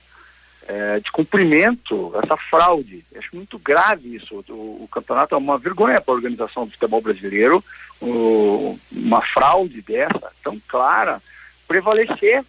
é, 0.68 1.00
de 1.00 1.10
cumprimento, 1.12 2.14
essa 2.22 2.36
fraude. 2.36 3.06
Eu 3.12 3.20
acho 3.20 3.36
muito 3.36 3.58
grave 3.58 4.16
isso. 4.16 4.44
O, 4.50 4.84
o, 4.84 4.90
campeonato 4.92 5.34
é 5.34 5.38
uma 5.38 5.58
vergonha 5.58 6.02
para 6.02 6.14
a 6.14 6.18
organização 6.18 6.66
do 6.66 6.72
futebol 6.72 7.02
brasileiro, 7.02 7.64
o, 8.02 8.78
uma 8.92 9.22
fraude 9.22 9.82
dessa, 9.82 10.32
tão 10.44 10.62
clara, 10.68 11.22
prevalecer 11.68 12.44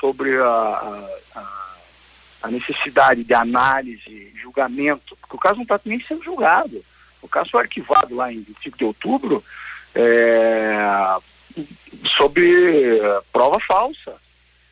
sobre 0.00 0.34
a, 0.38 1.08
a, 1.34 1.54
a 2.44 2.50
necessidade 2.50 3.22
de 3.22 3.34
análise, 3.34 4.32
julgamento, 4.40 5.16
porque 5.20 5.36
o 5.36 5.40
caso 5.40 5.56
não 5.56 5.62
está 5.62 5.78
nem 5.84 6.00
sendo 6.00 6.24
julgado. 6.24 6.82
O 7.22 7.28
caso 7.28 7.50
foi 7.50 7.62
arquivado 7.62 8.14
lá 8.14 8.32
em 8.32 8.40
25 8.40 8.78
de 8.78 8.84
outubro 8.84 9.44
é, 9.94 10.76
sobre 12.16 13.00
prova 13.32 13.58
falsa. 13.60 14.14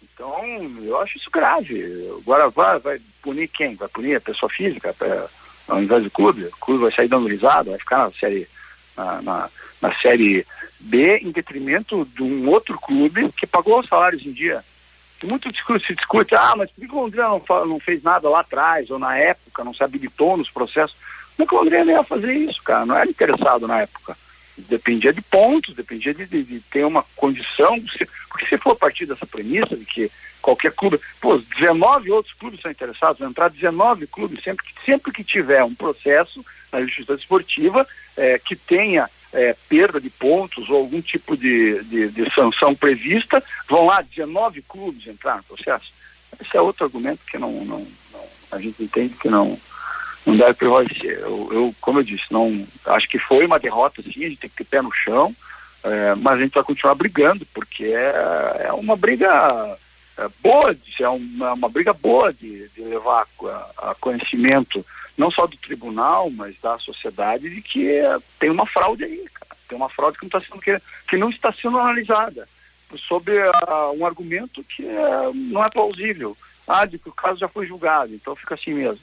Então, 0.03 0.43
eu 0.83 0.99
acho 1.01 1.19
isso 1.19 1.31
grave. 1.31 2.09
Agora 2.19 2.49
vai, 2.49 2.79
vai 2.79 3.01
punir 3.23 3.49
quem? 3.49 3.75
Vai 3.75 3.89
punir 3.89 4.17
a 4.17 4.21
pessoa 4.21 4.49
física 4.49 4.95
pra, 4.95 5.27
ao 5.69 5.83
invés 5.83 6.03
do 6.05 6.11
clube? 6.11 6.45
O 6.45 6.51
clube 6.53 6.83
vai 6.83 6.93
sair 6.93 7.09
dando 7.09 7.29
risada, 7.29 7.71
vai 7.71 7.79
ficar 7.79 7.99
na 7.99 8.11
série, 8.13 8.49
na, 8.97 9.23
na, 9.23 9.51
na 9.81 9.95
série 9.97 10.47
B 10.81 11.19
em 11.19 11.31
detrimento 11.31 12.07
de 12.15 12.23
um 12.23 12.49
outro 12.49 12.79
clube 12.79 13.31
que 13.33 13.47
pagou 13.47 13.81
os 13.81 13.89
salários 13.89 14.25
em 14.25 14.33
dia. 14.33 14.65
Muito 15.25 15.51
se 15.81 15.95
discute, 15.95 16.35
ah, 16.35 16.55
mas 16.57 16.71
por 16.71 16.87
que 16.87 16.95
o 16.95 17.01
Londrina 17.01 17.29
não, 17.29 17.67
não 17.67 17.81
fez 17.81 18.03
nada 18.03 18.29
lá 18.29 18.41
atrás, 18.41 18.91
ou 18.91 18.99
na 18.99 19.17
época, 19.17 19.65
não 19.65 19.73
se 19.73 19.83
habilitou 19.83 20.37
nos 20.37 20.51
processos? 20.51 20.97
Não 21.37 21.45
é 21.45 21.47
que 21.47 21.55
o 21.55 21.59
Londrina 21.59 21.93
ia 21.93 22.03
fazer 22.03 22.33
isso, 22.33 22.63
cara, 22.63 22.87
não 22.87 22.97
era 22.97 23.09
interessado 23.09 23.67
na 23.67 23.83
época. 23.83 24.17
Dependia 24.57 25.13
de 25.13 25.21
pontos, 25.21 25.75
dependia 25.75 26.15
de, 26.15 26.27
de, 26.27 26.43
de, 26.43 26.61
ter 26.61 26.85
uma 26.85 27.05
condição, 27.15 27.79
porque 28.31 28.47
se 28.49 28.57
for 28.57 28.73
a 28.73 28.77
partir 28.77 29.05
dessa 29.05 29.27
premissa 29.27 29.77
de 29.77 29.85
que 29.85 30.11
qualquer 30.41 30.73
clube, 30.73 30.99
pô, 31.21 31.37
19 31.39 32.11
outros 32.11 32.35
clubes 32.35 32.61
são 32.61 32.71
interessados, 32.71 33.19
vai 33.19 33.29
entrar 33.29 33.51
19 33.51 34.07
clubes 34.07 34.43
sempre 34.43 34.65
que, 34.65 34.85
sempre 34.85 35.13
que 35.13 35.25
tiver 35.25 35.63
um 35.63 35.75
processo 35.75 36.45
na 36.73 36.81
justiça 36.83 37.15
esportiva 37.15 37.87
é, 38.17 38.39
que 38.39 38.57
tenha 38.57 39.11
é, 39.33 39.55
perda 39.69 40.01
de 40.01 40.09
pontos 40.09 40.71
ou 40.71 40.77
algum 40.77 41.03
tipo 41.03 41.37
de, 41.37 41.83
de, 41.85 42.09
de 42.09 42.35
sanção 42.35 42.75
prevista, 42.75 43.43
vão 43.69 43.87
lá 43.87 44.01
19 44.01 44.63
clubes 44.63 45.07
entrar 45.07 45.37
no 45.37 45.43
processo. 45.43 45.93
Esse 46.41 46.57
é 46.57 46.61
outro 46.61 46.85
argumento 46.85 47.21
que 47.31 47.39
não, 47.39 47.53
não, 47.65 47.87
não 48.13 48.25
a 48.51 48.59
gente 48.59 48.83
entende 48.83 49.15
que 49.15 49.29
não, 49.29 49.59
não 50.27 50.37
deve 50.37 50.55
prevalecer. 50.55 51.21
Eu, 51.21 51.49
eu, 51.53 51.75
como 51.81 52.01
eu 52.01 52.03
disse, 52.03 52.25
não 52.31 52.67
acho 52.87 53.09
que 53.09 53.19
foi 53.19 53.47
uma 53.47 53.61
derrota, 53.61 54.03
sim, 54.03 54.25
a 54.25 54.29
gente 54.29 54.41
tem 54.41 54.51
que 54.51 54.57
ter 54.57 54.65
pé 54.65 54.83
no 54.83 54.93
chão, 54.93 55.35
é, 55.85 56.15
mas 56.17 56.35
a 56.35 56.43
gente 56.43 56.55
vai 56.55 56.65
continuar 56.65 56.97
brigando, 56.97 57.47
porque 57.55 57.85
é, 57.85 58.67
é 58.67 58.73
uma 58.73 58.97
briga 58.97 59.79
é, 60.19 60.29
boa, 60.43 60.77
é 60.99 61.09
uma, 61.09 61.53
uma 61.53 61.69
briga 61.69 61.93
boa 61.93 62.33
de, 62.33 62.69
de 62.71 62.83
levar 62.83 63.27
a, 63.45 63.91
a, 63.91 63.95
conhecimento 63.95 64.85
não 65.17 65.31
só 65.31 65.47
do 65.47 65.57
tribunal, 65.57 66.29
mas 66.29 66.59
da 66.61 66.77
sociedade 66.79 67.49
de 67.49 67.63
que 67.63 67.89
tem 68.39 68.51
uma 68.51 68.67
fraude 68.67 69.05
aí, 69.05 69.25
cara. 69.33 69.57
tem 69.69 69.79
uma 69.79 69.89
fraude 69.89 70.19
que 70.19 70.25
não 70.25 70.39
está 70.39 70.41
sendo 70.41 70.61
que, 70.61 70.83
que 71.09 71.17
não 71.17 71.31
está 71.31 71.53
sendo 71.53 71.79
analisada 71.79 72.47
sobre 73.09 73.39
uh, 73.39 73.93
um 73.97 74.05
argumento 74.05 74.63
que 74.65 74.83
uh, 74.83 75.33
não 75.35 75.65
é 75.65 75.71
plausível. 75.71 76.37
Ah, 76.69 76.85
de 76.85 76.99
que 76.99 77.09
o 77.09 77.13
caso 77.13 77.39
já 77.39 77.49
foi 77.49 77.65
julgado, 77.65 78.13
então 78.13 78.35
fica 78.35 78.55
assim 78.57 78.75
mesmo 78.75 79.01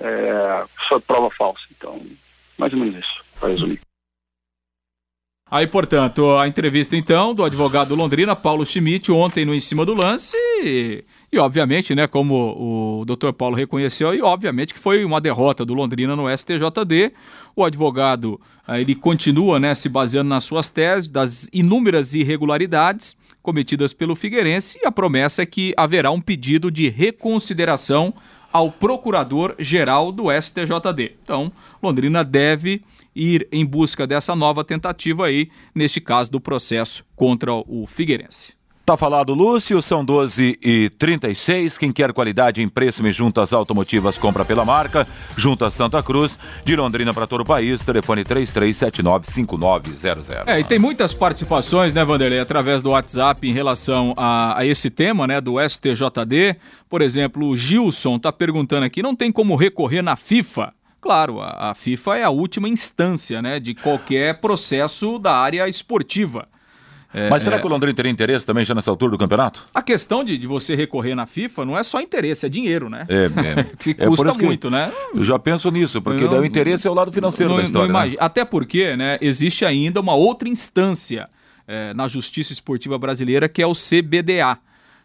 é, 0.00 0.64
prova 1.06 1.30
falsa. 1.30 1.62
Então, 1.76 2.00
mais 2.58 2.72
ou 2.72 2.78
menos 2.78 2.96
isso, 2.96 3.24
para 3.38 3.50
resumir. 3.50 3.80
Aí, 5.52 5.66
portanto, 5.66 6.36
a 6.36 6.46
entrevista 6.46 6.96
então 6.96 7.34
do 7.34 7.42
advogado 7.42 7.96
Londrina, 7.96 8.36
Paulo 8.36 8.64
Schmidt, 8.64 9.10
ontem 9.10 9.44
no 9.44 9.52
Em 9.52 9.58
Cima 9.58 9.84
do 9.84 9.94
Lance, 9.94 10.36
e, 10.62 11.02
e 11.32 11.38
obviamente, 11.38 11.92
né, 11.92 12.06
como 12.06 13.00
o 13.00 13.04
doutor 13.04 13.32
Paulo 13.32 13.56
reconheceu, 13.56 14.14
e 14.14 14.22
obviamente 14.22 14.72
que 14.72 14.78
foi 14.78 15.04
uma 15.04 15.20
derrota 15.20 15.64
do 15.64 15.74
Londrina 15.74 16.14
no 16.14 16.30
STJD. 16.30 17.12
O 17.56 17.64
advogado, 17.64 18.40
eh, 18.68 18.80
ele 18.80 18.94
continua, 18.94 19.58
né, 19.58 19.74
se 19.74 19.88
baseando 19.88 20.28
nas 20.28 20.44
suas 20.44 20.68
teses, 20.70 21.10
das 21.10 21.50
inúmeras 21.52 22.14
irregularidades 22.14 23.16
cometidas 23.42 23.92
pelo 23.92 24.14
Figueirense, 24.14 24.78
e 24.80 24.86
a 24.86 24.92
promessa 24.92 25.42
é 25.42 25.46
que 25.46 25.74
haverá 25.76 26.12
um 26.12 26.20
pedido 26.20 26.70
de 26.70 26.88
reconsideração 26.88 28.14
ao 28.52 28.70
procurador-geral 28.70 30.12
do 30.12 30.24
STJD. 30.30 31.16
Então, 31.22 31.52
Londrina 31.82 32.24
deve 32.24 32.82
ir 33.14 33.48
em 33.50 33.64
busca 33.64 34.06
dessa 34.06 34.34
nova 34.36 34.64
tentativa 34.64 35.26
aí, 35.26 35.50
neste 35.74 36.00
caso 36.00 36.30
do 36.30 36.40
processo 36.40 37.04
contra 37.16 37.52
o 37.52 37.86
Figueirense. 37.86 38.59
Tá 38.90 38.96
falado, 38.96 39.34
Lúcio, 39.34 39.80
são 39.80 40.04
12 40.04 40.58
e 40.60 40.90
36 40.98 41.78
Quem 41.78 41.92
quer 41.92 42.12
qualidade 42.12 42.60
em 42.60 42.68
preço 42.68 43.04
me 43.04 43.12
juntas 43.12 43.52
automotivas 43.52 44.18
compra 44.18 44.44
pela 44.44 44.64
marca. 44.64 45.06
Junta 45.36 45.70
Santa 45.70 46.02
Cruz, 46.02 46.36
de 46.64 46.74
Londrina 46.74 47.14
para 47.14 47.24
todo 47.24 47.42
o 47.42 47.44
país. 47.44 47.84
Telefone 47.84 48.24
33795900. 48.24 50.42
É, 50.44 50.58
e 50.58 50.64
tem 50.64 50.80
muitas 50.80 51.14
participações, 51.14 51.94
né, 51.94 52.04
Vanderlei, 52.04 52.40
através 52.40 52.82
do 52.82 52.90
WhatsApp 52.90 53.48
em 53.48 53.52
relação 53.52 54.12
a, 54.16 54.58
a 54.58 54.66
esse 54.66 54.90
tema, 54.90 55.24
né, 55.24 55.40
do 55.40 55.54
STJD. 55.60 56.56
Por 56.88 57.00
exemplo, 57.00 57.46
o 57.46 57.56
Gilson 57.56 58.18
tá 58.18 58.32
perguntando 58.32 58.86
aqui: 58.86 59.04
não 59.04 59.14
tem 59.14 59.30
como 59.30 59.54
recorrer 59.54 60.02
na 60.02 60.16
FIFA? 60.16 60.74
Claro, 61.00 61.40
a, 61.40 61.70
a 61.70 61.74
FIFA 61.76 62.16
é 62.16 62.24
a 62.24 62.30
última 62.30 62.68
instância, 62.68 63.40
né, 63.40 63.60
de 63.60 63.72
qualquer 63.72 64.40
processo 64.40 65.16
da 65.16 65.36
área 65.36 65.68
esportiva. 65.68 66.48
É, 67.12 67.28
Mas 67.28 67.42
será 67.42 67.56
é... 67.56 67.58
que 67.58 67.66
o 67.66 67.68
Londrina 67.68 67.92
teria 67.94 68.10
interesse 68.10 68.46
também 68.46 68.64
já 68.64 68.74
nessa 68.74 68.90
altura 68.90 69.12
do 69.12 69.18
campeonato? 69.18 69.66
A 69.74 69.82
questão 69.82 70.22
de, 70.22 70.38
de 70.38 70.46
você 70.46 70.74
recorrer 70.76 71.14
na 71.14 71.26
FIFA 71.26 71.64
não 71.64 71.76
é 71.76 71.82
só 71.82 72.00
interesse, 72.00 72.46
é 72.46 72.48
dinheiro, 72.48 72.88
né? 72.88 73.06
É, 73.08 73.24
é. 73.24 73.64
que 73.78 73.94
custa 73.94 74.30
é 74.30 74.44
muito, 74.44 74.70
né? 74.70 74.92
Eu 75.14 75.24
já 75.24 75.38
penso 75.38 75.70
nisso, 75.70 76.00
porque 76.00 76.24
não, 76.24 76.40
o 76.40 76.44
interesse 76.44 76.86
é 76.86 76.90
o 76.90 76.94
lado 76.94 77.10
financeiro 77.10 77.50
não, 77.50 77.58
da 77.58 77.64
história. 77.64 77.92
Né? 77.92 78.16
Até 78.18 78.44
porque 78.44 78.96
né, 78.96 79.18
existe 79.20 79.64
ainda 79.64 80.00
uma 80.00 80.14
outra 80.14 80.48
instância 80.48 81.28
é, 81.66 81.92
na 81.94 82.06
justiça 82.06 82.52
esportiva 82.52 82.96
brasileira 82.96 83.48
que 83.48 83.60
é 83.60 83.66
o 83.66 83.72
CBDA 83.72 84.58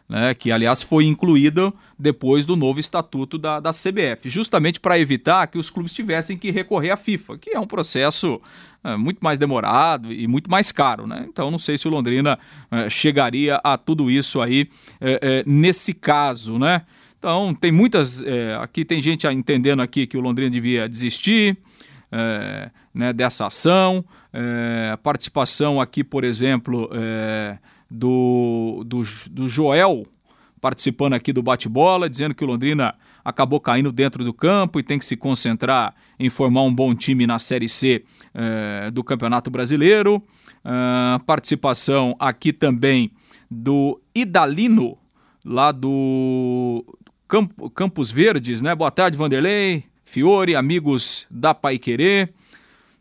né, 0.08 0.34
que 0.34 0.52
aliás 0.52 0.82
foi 0.82 1.04
incluída 1.04 1.72
depois 1.98 2.46
do 2.46 2.54
novo 2.54 2.78
estatuto 2.78 3.36
da, 3.38 3.58
da 3.58 3.70
CBF, 3.70 4.28
justamente 4.28 4.78
para 4.78 4.98
evitar 4.98 5.46
que 5.48 5.58
os 5.58 5.68
clubes 5.68 5.92
tivessem 5.92 6.38
que 6.38 6.50
recorrer 6.50 6.90
à 6.90 6.96
FIFA, 6.96 7.38
que 7.38 7.50
é 7.50 7.58
um 7.58 7.66
processo 7.66 8.40
é, 8.84 8.96
muito 8.96 9.18
mais 9.20 9.38
demorado 9.38 10.12
e 10.12 10.26
muito 10.28 10.50
mais 10.50 10.70
caro. 10.70 11.06
Né? 11.06 11.26
Então 11.28 11.50
não 11.50 11.58
sei 11.58 11.76
se 11.76 11.88
o 11.88 11.90
Londrina 11.90 12.38
é, 12.70 12.88
chegaria 12.88 13.56
a 13.64 13.76
tudo 13.76 14.10
isso 14.10 14.40
aí 14.40 14.68
é, 15.00 15.18
é 15.22 15.44
nesse 15.44 15.92
caso. 15.92 16.58
Né? 16.58 16.82
Então 17.18 17.52
tem 17.54 17.72
muitas. 17.72 18.22
É, 18.22 18.54
aqui 18.56 18.84
tem 18.84 19.02
gente 19.02 19.26
entendendo 19.26 19.82
aqui 19.82 20.06
que 20.06 20.16
o 20.16 20.20
Londrina 20.20 20.50
devia 20.50 20.88
desistir. 20.88 21.56
é, 22.12 22.70
né, 22.94 23.12
dessa 23.12 23.46
ação. 23.46 24.04
É, 24.32 24.96
participação 25.02 25.80
aqui, 25.80 26.04
por 26.04 26.24
exemplo, 26.24 26.90
do, 27.90 28.82
do, 28.86 29.02
do 29.30 29.48
Joel 29.48 30.04
participando 30.60 31.12
aqui 31.12 31.32
do 31.32 31.42
bate-bola, 31.42 32.08
dizendo 32.08 32.34
que 32.34 32.42
o 32.42 32.46
Londrina 32.46 32.94
acabou 33.24 33.60
caindo 33.60 33.92
dentro 33.92 34.24
do 34.24 34.32
campo 34.32 34.80
e 34.80 34.82
tem 34.82 34.98
que 34.98 35.04
se 35.04 35.16
concentrar 35.16 35.94
em 36.18 36.28
formar 36.28 36.62
um 36.62 36.74
bom 36.74 36.94
time 36.94 37.26
na 37.26 37.38
Série 37.38 37.68
C 37.68 38.04
eh, 38.34 38.90
do 38.90 39.04
Campeonato 39.04 39.50
Brasileiro. 39.50 40.22
Uh, 40.64 41.22
participação 41.24 42.16
aqui 42.18 42.52
também 42.52 43.12
do 43.48 44.00
Idalino, 44.12 44.98
lá 45.44 45.70
do 45.70 46.84
Camp 47.28 47.52
Campos 47.72 48.10
Verdes, 48.10 48.60
né? 48.60 48.74
Boa 48.74 48.90
tarde, 48.90 49.16
Vanderlei, 49.16 49.84
Fiore, 50.04 50.56
amigos 50.56 51.24
da 51.30 51.54
Pai 51.54 51.78
Querer. 51.78 52.32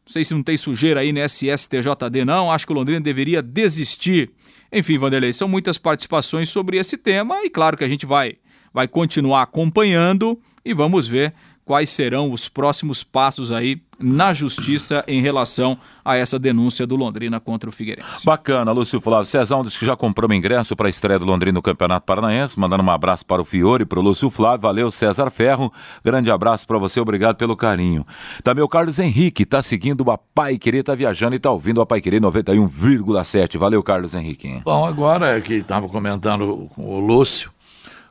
Não 0.05 0.11
sei 0.11 0.23
se 0.23 0.33
não 0.33 0.43
tem 0.43 0.55
sujeira 0.57 0.99
aí 0.99 1.11
nesse 1.11 1.47
STJD, 1.49 2.23
não. 2.25 2.51
Acho 2.51 2.65
que 2.65 2.71
o 2.71 2.75
Londrina 2.75 3.01
deveria 3.01 3.41
desistir 3.41 4.31
enfim, 4.71 4.97
Vanderlei, 4.97 5.31
são 5.31 5.47
muitas 5.47 5.77
participações 5.77 6.49
sobre 6.49 6.77
esse 6.77 6.97
tema 6.97 7.43
e 7.45 7.49
claro 7.49 7.77
que 7.77 7.83
a 7.85 7.87
gente 7.87 8.05
vai, 8.05 8.35
vai 8.73 8.87
continuar 8.87 9.43
acompanhando 9.43 10.37
e 10.65 10.73
vamos 10.73 11.07
ver 11.07 11.33
quais 11.65 11.89
serão 11.89 12.31
os 12.31 12.47
próximos 12.47 13.03
passos 13.03 13.51
aí 13.51 13.81
na 13.99 14.33
justiça 14.33 15.03
em 15.07 15.21
relação 15.21 15.77
a 16.03 16.15
essa 16.15 16.37
denúncia 16.37 16.85
do 16.85 16.95
Londrina 16.95 17.39
contra 17.39 17.69
o 17.69 17.73
Figueirense. 17.73 18.25
Bacana, 18.25 18.71
Lúcio 18.71 19.01
Flávio. 19.01 19.25
Cezão 19.25 19.63
disse 19.63 19.79
que 19.79 19.85
já 19.85 19.95
comprou 19.95 20.29
um 20.29 20.33
ingresso 20.33 20.75
para 20.75 20.87
a 20.87 20.89
estreia 20.89 21.17
do 21.17 21.25
Londrina 21.25 21.55
no 21.55 21.61
Campeonato 21.61 22.05
Paranaense, 22.05 22.59
mandando 22.59 22.83
um 22.83 22.91
abraço 22.91 23.25
para 23.25 23.41
o 23.41 23.45
Fiore 23.45 23.83
e 23.83 23.85
para 23.85 23.99
o 23.99 24.03
Lúcio 24.03 24.29
Flávio. 24.29 24.61
Valeu, 24.61 24.91
César 24.91 25.31
Ferro. 25.31 25.73
Grande 26.03 26.29
abraço 26.29 26.67
para 26.67 26.77
você, 26.77 26.99
obrigado 26.99 27.37
pelo 27.37 27.55
carinho. 27.55 28.05
Também 28.43 28.63
o 28.63 28.67
Carlos 28.67 28.99
Henrique 28.99 29.43
está 29.43 29.63
seguindo 29.63 30.01
o 30.01 30.17
Pai 30.17 30.57
Querer, 30.57 30.79
está 30.79 30.93
viajando 30.93 31.35
e 31.35 31.37
está 31.37 31.49
ouvindo 31.49 31.81
o 31.81 31.85
Pai 31.85 32.01
Querer 32.01 32.21
91,7. 32.21 33.57
Valeu, 33.57 33.81
Carlos 33.81 34.13
Henrique. 34.13 34.61
Bom, 34.63 34.85
agora 34.85 35.39
que 35.41 35.55
estava 35.55 35.87
comentando 35.87 36.69
com 36.75 36.83
o 36.83 36.99
Lúcio, 36.99 37.49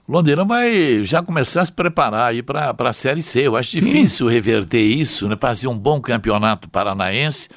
Londrina 0.07 0.45
vai 0.45 1.03
já 1.03 1.23
começar 1.23 1.63
a 1.63 1.67
se 1.67 1.73
preparar 1.73 2.31
aí 2.31 2.43
para 2.43 2.75
a 2.79 2.93
Série 2.93 3.23
C. 3.23 3.47
Eu 3.47 3.57
acho 3.57 3.71
Sim. 3.71 3.85
difícil 3.85 4.29
reverter 4.29 4.83
isso, 4.83 5.27
né? 5.27 5.37
fazer 5.41 5.67
um 5.67 5.79
bom 5.79 5.99
campeonato 5.99 6.69
paranaense, 6.69 7.49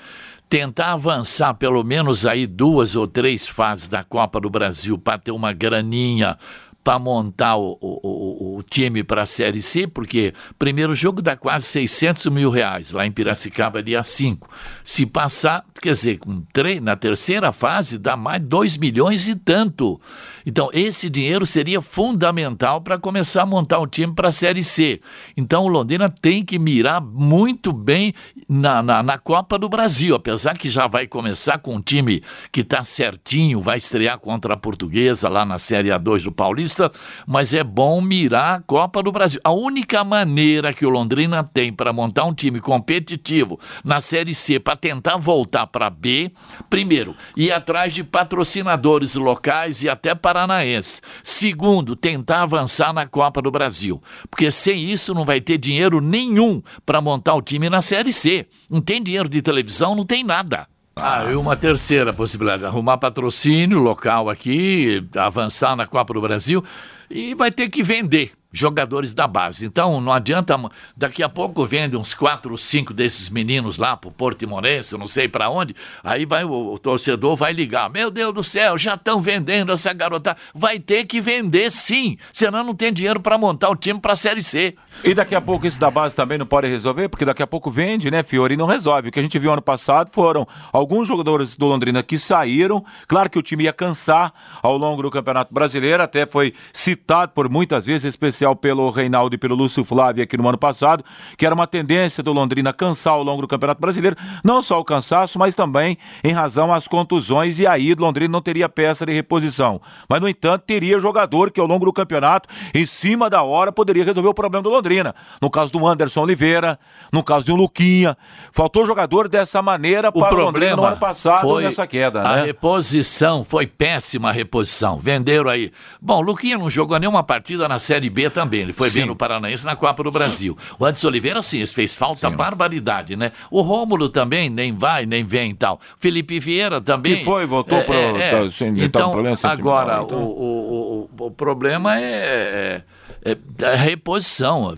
tentar 0.47 0.93
avançar 0.93 1.53
pelo 1.55 1.83
menos 1.83 2.25
aí 2.25 2.47
duas 2.47 2.95
ou 2.95 3.05
três 3.05 3.45
fases 3.45 3.89
da 3.89 4.01
Copa 4.01 4.39
do 4.39 4.49
Brasil 4.49 4.97
para 4.97 5.17
ter 5.17 5.31
uma 5.31 5.51
graninha 5.51 6.37
para 6.87 6.97
montar 6.97 7.57
o, 7.57 7.77
o, 7.81 8.55
o, 8.59 8.63
time 8.63 9.03
para 9.03 9.23
a 9.23 9.25
Série 9.25 9.61
C, 9.61 9.85
porque 9.85 10.33
primeiro 10.57 10.95
jogo 10.95 11.21
dá 11.21 11.35
quase 11.35 11.65
600 11.65 12.27
mil 12.27 12.49
reais, 12.49 12.91
lá 12.91 13.05
em 13.05 13.11
Piracicaba, 13.11 13.83
dia 13.83 14.01
5. 14.01 14.49
Se 14.85 15.05
passar, 15.05 15.65
quer 15.81 15.91
dizer, 15.91 16.17
com 16.17 16.39
três, 16.53 16.79
na 16.79 16.95
terceira 16.95 17.51
fase, 17.51 17.97
dá 17.97 18.15
mais 18.15 18.41
2 18.41 18.77
milhões 18.77 19.27
e 19.27 19.35
tanto. 19.35 19.99
Então, 20.45 20.69
esse 20.71 21.09
dinheiro 21.09 21.45
seria 21.45 21.81
fundamental 21.81 22.79
para 22.79 22.97
começar 22.97 23.41
a 23.41 23.45
montar 23.45 23.81
um 23.81 23.85
time 23.85 24.13
para 24.13 24.29
a 24.29 24.31
Série 24.31 24.63
C. 24.63 25.01
Então, 25.35 25.65
o 25.65 25.67
Londrina 25.67 26.07
tem 26.07 26.45
que 26.45 26.57
mirar 26.57 27.01
muito 27.01 27.73
bem 27.73 28.13
na, 28.47 28.81
na, 28.81 29.03
na 29.03 29.17
Copa 29.17 29.59
do 29.59 29.67
Brasil, 29.67 30.15
apesar 30.15 30.57
que 30.57 30.69
já 30.69 30.87
vai 30.87 31.05
começar 31.05 31.57
com 31.57 31.75
um 31.75 31.81
time 31.81 32.23
que 32.49 32.61
está 32.61 32.81
certinho, 32.85 33.61
vai 33.61 33.77
estrear 33.77 34.17
contra 34.19 34.53
a 34.53 34.57
Portuguesa 34.57 35.27
lá 35.27 35.43
na 35.43 35.59
Série 35.59 35.89
A2 35.89 36.23
do 36.23 36.31
Paulista, 36.31 36.76
mas 37.25 37.53
é 37.53 37.63
bom 37.63 37.99
mirar 37.99 38.59
a 38.59 38.61
Copa 38.61 39.03
do 39.03 39.11
Brasil. 39.11 39.41
A 39.43 39.51
única 39.51 40.03
maneira 40.03 40.73
que 40.73 40.85
o 40.85 40.89
Londrina 40.89 41.43
tem 41.43 41.73
para 41.73 41.91
montar 41.91 42.23
um 42.23 42.33
time 42.33 42.61
competitivo 42.61 43.59
na 43.83 43.99
Série 43.99 44.33
C 44.33 44.59
para 44.59 44.75
tentar 44.75 45.17
voltar 45.17 45.67
para 45.67 45.89
B, 45.89 46.31
primeiro, 46.69 47.15
ir 47.35 47.51
atrás 47.51 47.93
de 47.93 48.03
patrocinadores 48.03 49.15
locais 49.15 49.83
e 49.83 49.89
até 49.89 50.15
para 50.15 50.37
Paranaense. 50.37 51.01
Segundo, 51.23 51.95
tentar 51.95 52.43
avançar 52.43 52.93
na 52.93 53.07
Copa 53.07 53.41
do 53.41 53.49
Brasil, 53.49 54.01
porque 54.29 54.51
sem 54.51 54.83
isso 54.91 55.13
não 55.13 55.25
vai 55.25 55.41
ter 55.41 55.57
dinheiro 55.57 55.99
nenhum 55.99 56.61
para 56.85 57.01
montar 57.01 57.33
o 57.33 57.41
time 57.41 57.69
na 57.69 57.81
Série 57.81 58.13
C. 58.13 58.45
Não 58.69 58.79
tem 58.79 59.01
dinheiro 59.01 59.27
de 59.27 59.41
televisão, 59.41 59.95
não 59.95 60.05
tem 60.05 60.23
nada. 60.23 60.67
Ah, 60.99 61.31
e 61.31 61.35
uma 61.35 61.55
terceira 61.55 62.11
possibilidade, 62.11 62.65
arrumar 62.65 62.97
patrocínio 62.97 63.79
local 63.79 64.29
aqui, 64.29 65.05
avançar 65.15 65.75
na 65.75 65.85
Copa 65.85 66.13
do 66.13 66.21
Brasil 66.21 66.63
e 67.09 67.33
vai 67.33 67.51
ter 67.51 67.69
que 67.69 67.83
vender 67.83 68.36
jogadores 68.51 69.13
da 69.13 69.27
base. 69.27 69.65
Então 69.65 69.99
não 69.99 70.11
adianta, 70.11 70.57
daqui 70.95 71.21
a 71.21 71.29
pouco 71.29 71.65
vende 71.65 71.97
uns 71.97 72.13
quatro 72.13 72.51
ou 72.51 72.57
cinco 72.57 72.93
desses 72.93 73.29
meninos 73.29 73.77
lá 73.77 73.95
pro 73.97 74.11
Portimonense, 74.11 74.97
não 74.97 75.07
sei 75.07 75.27
para 75.27 75.49
onde, 75.49 75.75
aí 76.03 76.25
vai 76.25 76.43
o, 76.43 76.73
o, 76.73 76.79
torcedor 76.79 77.35
vai 77.35 77.51
ligar, 77.51 77.89
meu 77.89 78.09
Deus 78.09 78.33
do 78.33 78.43
céu, 78.43 78.77
já 78.77 78.95
estão 78.95 79.19
vendendo 79.19 79.71
essa 79.71 79.93
garota, 79.93 80.35
vai 80.53 80.79
ter 80.79 81.05
que 81.05 81.19
vender 81.19 81.71
sim, 81.71 82.17
senão 82.31 82.63
não 82.63 82.73
tem 82.73 82.93
dinheiro 82.93 83.19
para 83.19 83.37
montar 83.37 83.69
o 83.69 83.75
time 83.75 83.99
para 83.99 84.15
Série 84.15 84.41
C. 84.41 84.75
E 85.03 85.13
daqui 85.13 85.35
a 85.35 85.41
pouco 85.41 85.67
esse 85.67 85.79
da 85.79 85.91
base 85.91 86.15
também 86.15 86.37
não 86.37 86.45
pode 86.45 86.67
resolver, 86.67 87.09
porque 87.09 87.25
daqui 87.25 87.43
a 87.43 87.47
pouco 87.47 87.69
vende, 87.69 88.09
né, 88.09 88.23
Fiori, 88.23 88.53
e 88.53 88.57
não 88.57 88.65
resolve. 88.65 89.09
O 89.09 89.11
que 89.11 89.19
a 89.19 89.23
gente 89.23 89.37
viu 89.37 89.51
ano 89.51 89.61
passado 89.61 90.09
foram 90.11 90.47
alguns 90.71 91.07
jogadores 91.07 91.55
do 91.55 91.65
Londrina 91.65 92.01
que 92.01 92.17
saíram, 92.17 92.83
claro 93.07 93.29
que 93.29 93.37
o 93.37 93.41
time 93.41 93.65
ia 93.65 93.73
cansar 93.73 94.33
ao 94.61 94.77
longo 94.77 95.01
do 95.01 95.11
Campeonato 95.11 95.53
Brasileiro, 95.53 96.01
até 96.01 96.25
foi 96.25 96.53
citado 96.73 97.33
por 97.33 97.49
muitas 97.49 97.85
vezes, 97.85 98.05
especial 98.05 98.36
especial 98.37 98.55
pelo 98.55 98.89
Reinaldo 98.89 99.35
e 99.35 99.37
pelo 99.37 99.55
Lúcio 99.55 99.83
Flávio 99.83 100.23
aqui 100.23 100.37
no 100.37 100.47
ano 100.47 100.57
passado, 100.57 101.03
que 101.35 101.45
era 101.45 101.55
uma 101.55 101.65
tendência 101.65 102.21
do 102.21 102.31
Londrina 102.31 102.71
cansar 102.71 103.13
ao 103.13 103.23
longo 103.23 103.41
do 103.41 103.47
Campeonato 103.47 103.81
Brasileiro, 103.81 104.15
não 104.43 104.61
só 104.61 104.79
o 104.79 104.83
cansaço, 104.83 105.39
mas 105.39 105.55
também 105.55 105.97
em 106.23 106.31
razão 106.31 106.71
às 106.71 106.87
contusões, 106.87 107.59
e 107.59 107.65
aí 107.65 107.95
Londrina 107.95 108.31
não 108.31 108.41
teria 108.41 108.69
peça 108.69 109.05
de 109.05 109.13
reposição. 109.13 109.81
Mas, 110.07 110.21
no 110.21 110.29
entanto, 110.29 110.63
teria 110.65 110.99
jogador 110.99 111.51
que 111.51 111.59
ao 111.59 111.65
longo 111.65 111.85
do 111.85 111.93
campeonato, 111.93 112.47
em 112.73 112.85
cima 112.85 113.29
da 113.29 113.41
hora, 113.41 113.71
poderia 113.71 114.03
resolver 114.03 114.29
o 114.29 114.33
problema 114.33 114.63
do 114.63 114.69
Londrina. 114.69 115.15
No 115.41 115.49
caso 115.49 115.71
do 115.73 115.85
Anderson 115.85 116.21
Oliveira, 116.21 116.79
no 117.11 117.23
caso 117.23 117.47
do 117.47 117.55
Luquinha. 117.55 118.15
Faltou 118.51 118.85
jogador 118.85 119.27
dessa 119.27 119.61
maneira 119.61 120.11
para 120.11 120.35
o 120.35 120.37
Londrina 120.37 120.75
no 120.75 120.83
ano 120.83 120.97
passado 120.97 121.41
foi 121.41 121.63
nessa 121.63 121.87
queda. 121.87 122.21
A 122.21 122.35
né? 122.35 122.45
reposição 122.45 123.43
foi 123.43 123.65
péssima 123.65 124.29
a 124.29 124.31
reposição. 124.31 124.99
Venderam 124.99 125.49
aí. 125.49 125.71
Bom, 126.01 126.17
o 126.17 126.21
Luquinha 126.21 126.57
não 126.57 126.69
jogou 126.69 126.99
nenhuma 126.99 127.23
partida 127.23 127.67
na 127.67 127.79
Série 127.79 128.09
B 128.09 128.26
também. 128.29 128.61
Ele 128.61 128.73
foi 128.73 128.89
sim. 128.89 128.99
bem 128.99 129.07
no 129.07 129.15
Paranaense 129.15 129.65
na 129.65 129.75
Copa 129.75 130.03
do 130.03 130.11
Brasil. 130.11 130.57
O 130.79 130.85
Anderson 130.85 131.07
Oliveira, 131.07 131.41
sim, 131.43 131.65
fez 131.65 131.93
falta 131.93 132.29
sim. 132.29 132.35
barbaridade, 132.35 133.15
né? 133.15 133.31
O 133.49 133.61
Rômulo 133.61 134.09
também 134.09 134.49
nem 134.49 134.73
vai, 134.73 135.05
nem 135.05 135.23
vem 135.23 135.51
e 135.51 135.53
tal. 135.53 135.79
Felipe 135.99 136.39
Vieira 136.39 136.81
também. 136.81 137.17
Que 137.17 137.25
foi, 137.25 137.45
voltou 137.45 137.77
é, 137.79 137.83
para. 137.83 137.95
É, 137.95 138.17
é. 138.19 138.31
Tá, 138.31 138.45
então, 138.77 139.13
agora, 139.43 140.01
então. 140.03 140.17
O, 140.17 141.09
o, 141.09 141.09
o, 141.19 141.25
o, 141.25 141.31
problema 141.31 141.99
é, 141.99 142.83
é, 143.23 143.37
é 143.61 143.65
a 143.65 143.75
reposição. 143.75 144.77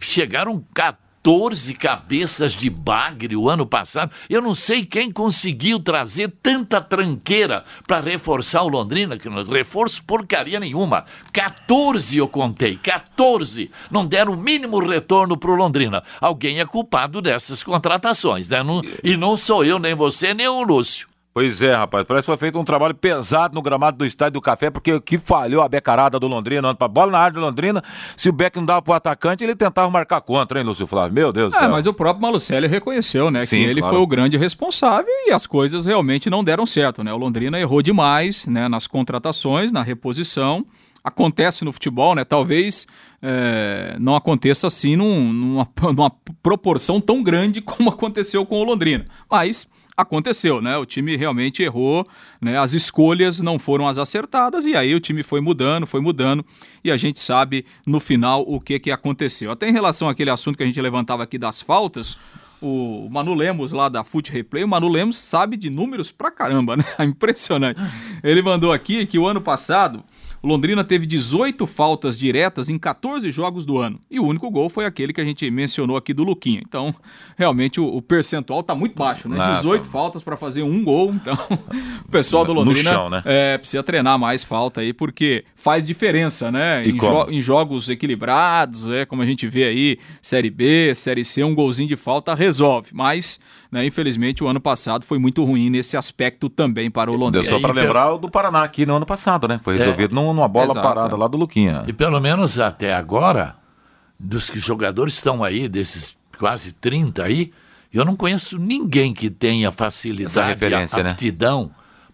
Chegaram 0.00 0.64
14 0.74 1.09
14 1.22 1.74
cabeças 1.74 2.54
de 2.54 2.70
bagre 2.70 3.36
o 3.36 3.48
ano 3.50 3.66
passado. 3.66 4.10
Eu 4.28 4.40
não 4.40 4.54
sei 4.54 4.86
quem 4.86 5.12
conseguiu 5.12 5.78
trazer 5.78 6.32
tanta 6.42 6.80
tranqueira 6.80 7.62
para 7.86 8.00
reforçar 8.00 8.62
o 8.62 8.68
Londrina, 8.68 9.18
que 9.18 9.28
não 9.28 9.44
reforço 9.44 10.02
porcaria 10.02 10.58
nenhuma. 10.58 11.04
14 11.30 12.16
eu 12.16 12.26
contei, 12.26 12.76
14 12.76 13.70
não 13.90 14.06
deram 14.06 14.32
o 14.32 14.36
mínimo 14.36 14.78
retorno 14.78 15.36
para 15.36 15.50
o 15.50 15.56
Londrina. 15.56 16.02
Alguém 16.20 16.58
é 16.58 16.64
culpado 16.64 17.20
dessas 17.20 17.62
contratações, 17.62 18.48
né? 18.48 18.62
Não, 18.62 18.80
e 19.04 19.14
não 19.14 19.36
sou 19.36 19.62
eu, 19.62 19.78
nem 19.78 19.94
você, 19.94 20.32
nem 20.32 20.48
o 20.48 20.62
Lúcio. 20.62 21.09
Pois 21.32 21.62
é, 21.62 21.74
rapaz. 21.74 22.04
Parece 22.04 22.24
que 22.24 22.26
foi 22.26 22.36
feito 22.36 22.58
um 22.58 22.64
trabalho 22.64 22.94
pesado 22.94 23.54
no 23.54 23.62
gramado 23.62 23.96
do 23.96 24.04
Estádio 24.04 24.32
do 24.32 24.40
Café, 24.40 24.68
porque 24.68 24.92
o 24.92 25.00
que 25.00 25.16
falhou 25.16 25.62
a 25.62 25.68
becarada 25.68 26.18
do 26.18 26.26
Londrina, 26.26 26.74
para 26.74 26.88
bola 26.88 27.12
na 27.12 27.18
área 27.18 27.34
do 27.34 27.40
Londrina, 27.40 27.82
se 28.16 28.28
o 28.28 28.32
Beck 28.32 28.56
não 28.56 28.66
dava 28.66 28.82
pro 28.82 28.92
atacante, 28.92 29.44
ele 29.44 29.54
tentava 29.54 29.88
marcar 29.88 30.20
contra, 30.22 30.58
hein, 30.58 30.66
Lúcio 30.66 30.88
Flávio? 30.88 31.14
Meu 31.14 31.32
Deus 31.32 31.52
do 31.52 31.56
é, 31.56 31.60
céu. 31.60 31.70
mas 31.70 31.86
o 31.86 31.94
próprio 31.94 32.20
Malucelli 32.20 32.66
reconheceu, 32.66 33.30
né, 33.30 33.46
Sim, 33.46 33.58
que 33.58 33.62
ele 33.62 33.80
claro. 33.80 33.94
foi 33.94 34.02
o 34.02 34.06
grande 34.08 34.36
responsável 34.36 35.12
e 35.28 35.30
as 35.30 35.46
coisas 35.46 35.86
realmente 35.86 36.28
não 36.28 36.42
deram 36.42 36.66
certo, 36.66 37.04
né? 37.04 37.12
O 37.12 37.16
Londrina 37.16 37.60
errou 37.60 37.80
demais, 37.80 38.46
né, 38.48 38.68
nas 38.68 38.88
contratações, 38.88 39.70
na 39.70 39.82
reposição. 39.82 40.66
Acontece 41.02 41.64
no 41.64 41.72
futebol, 41.72 42.14
né? 42.14 42.24
Talvez 42.24 42.88
é, 43.22 43.96
não 44.00 44.16
aconteça 44.16 44.66
assim 44.66 44.96
num, 44.96 45.32
numa, 45.32 45.68
numa 45.94 46.10
proporção 46.42 47.00
tão 47.00 47.22
grande 47.22 47.60
como 47.60 47.88
aconteceu 47.90 48.44
com 48.44 48.60
o 48.60 48.64
Londrina. 48.64 49.04
Mas 49.30 49.68
aconteceu, 50.00 50.60
né? 50.60 50.76
O 50.76 50.86
time 50.86 51.16
realmente 51.16 51.62
errou, 51.62 52.06
né? 52.40 52.58
As 52.58 52.72
escolhas 52.72 53.40
não 53.40 53.58
foram 53.58 53.86
as 53.86 53.98
acertadas 53.98 54.66
e 54.66 54.74
aí 54.74 54.94
o 54.94 55.00
time 55.00 55.22
foi 55.22 55.40
mudando, 55.40 55.86
foi 55.86 56.00
mudando 56.00 56.44
e 56.84 56.90
a 56.90 56.96
gente 56.96 57.20
sabe 57.20 57.64
no 57.86 58.00
final 58.00 58.44
o 58.46 58.60
que 58.60 58.78
que 58.78 58.90
aconteceu. 58.90 59.50
Até 59.50 59.68
em 59.68 59.72
relação 59.72 60.08
àquele 60.08 60.30
assunto 60.30 60.56
que 60.56 60.62
a 60.62 60.66
gente 60.66 60.80
levantava 60.80 61.22
aqui 61.22 61.38
das 61.38 61.60
faltas, 61.60 62.16
o 62.60 63.08
Manu 63.10 63.34
Lemos 63.34 63.72
lá 63.72 63.88
da 63.88 64.04
Foot 64.04 64.30
Replay, 64.30 64.62
o 64.64 64.68
Manu 64.68 64.88
Lemos 64.88 65.16
sabe 65.16 65.56
de 65.56 65.70
números 65.70 66.10
pra 66.10 66.30
caramba, 66.30 66.76
né? 66.76 66.84
Impressionante. 67.00 67.80
Ele 68.22 68.42
mandou 68.42 68.72
aqui 68.72 69.06
que 69.06 69.18
o 69.18 69.26
ano 69.26 69.40
passado 69.40 70.04
O 70.42 70.48
Londrina 70.48 70.82
teve 70.82 71.06
18 71.06 71.66
faltas 71.66 72.18
diretas 72.18 72.70
em 72.70 72.78
14 72.78 73.30
jogos 73.30 73.66
do 73.66 73.76
ano. 73.76 74.00
E 74.10 74.18
o 74.18 74.24
único 74.24 74.50
gol 74.50 74.70
foi 74.70 74.86
aquele 74.86 75.12
que 75.12 75.20
a 75.20 75.24
gente 75.24 75.48
mencionou 75.50 75.98
aqui 75.98 76.14
do 76.14 76.24
Luquinha. 76.24 76.62
Então, 76.66 76.94
realmente 77.36 77.78
o, 77.78 77.86
o 77.86 78.00
percentual 78.00 78.62
tá 78.62 78.74
muito 78.74 78.96
baixo, 78.96 79.28
né? 79.28 79.36
18 79.56 79.86
faltas 79.86 80.22
para 80.22 80.38
fazer 80.38 80.62
um 80.62 80.82
gol. 80.82 81.12
Então, 81.12 81.36
o 82.06 82.10
pessoal 82.10 82.44
do 82.44 82.54
Londrina 82.54 82.90
chão, 82.90 83.10
né? 83.10 83.22
é, 83.26 83.58
precisa 83.58 83.82
treinar 83.82 84.18
mais 84.18 84.42
falta 84.42 84.80
aí, 84.80 84.94
porque 84.94 85.44
faz 85.54 85.86
diferença, 85.86 86.50
né? 86.50 86.82
Em, 86.86 86.98
jo 86.98 87.26
em, 87.28 87.42
jogos 87.42 87.90
equilibrados, 87.90 88.88
é, 88.88 89.04
como 89.04 89.20
a 89.20 89.26
gente 89.26 89.46
vê 89.46 89.64
aí, 89.64 89.98
Série 90.22 90.50
B, 90.50 90.94
Série 90.94 91.24
C, 91.24 91.44
um 91.44 91.54
golzinho 91.54 91.88
de 91.88 91.96
falta 91.96 92.34
resolve. 92.34 92.90
Mas 92.94 93.38
né? 93.70 93.86
Infelizmente, 93.86 94.42
o 94.42 94.48
ano 94.48 94.60
passado 94.60 95.04
foi 95.04 95.18
muito 95.18 95.44
ruim 95.44 95.70
nesse 95.70 95.96
aspecto 95.96 96.48
também 96.48 96.90
para 96.90 97.10
o 97.10 97.14
Londrina. 97.14 97.42
Deu 97.42 97.44
só 97.44 97.60
para 97.60 97.72
lembrar 97.72 98.12
o 98.12 98.18
do 98.18 98.30
Paraná 98.30 98.62
aqui 98.62 98.84
no 98.84 98.96
ano 98.96 99.06
passado, 99.06 99.46
né? 99.46 99.60
Foi 99.62 99.76
é. 99.76 99.78
resolvido 99.78 100.12
é, 100.12 100.14
numa 100.14 100.48
bola 100.48 100.72
exato, 100.72 100.86
parada 100.86 101.16
lá 101.16 101.28
do 101.28 101.38
Luquinha. 101.38 101.84
E 101.86 101.92
pelo 101.92 102.18
menos 102.20 102.58
até 102.58 102.92
agora, 102.92 103.56
dos 104.18 104.50
que 104.50 104.58
jogadores 104.58 105.14
estão 105.14 105.44
aí, 105.44 105.68
desses 105.68 106.16
quase 106.38 106.72
30 106.72 107.22
aí, 107.22 107.52
eu 107.92 108.04
não 108.04 108.16
conheço 108.16 108.58
ninguém 108.58 109.12
que 109.12 109.30
tenha 109.30 109.70
facilidade, 109.70 110.60
né? 110.68 111.10
aptidão 111.10 111.64
né? 111.64 111.70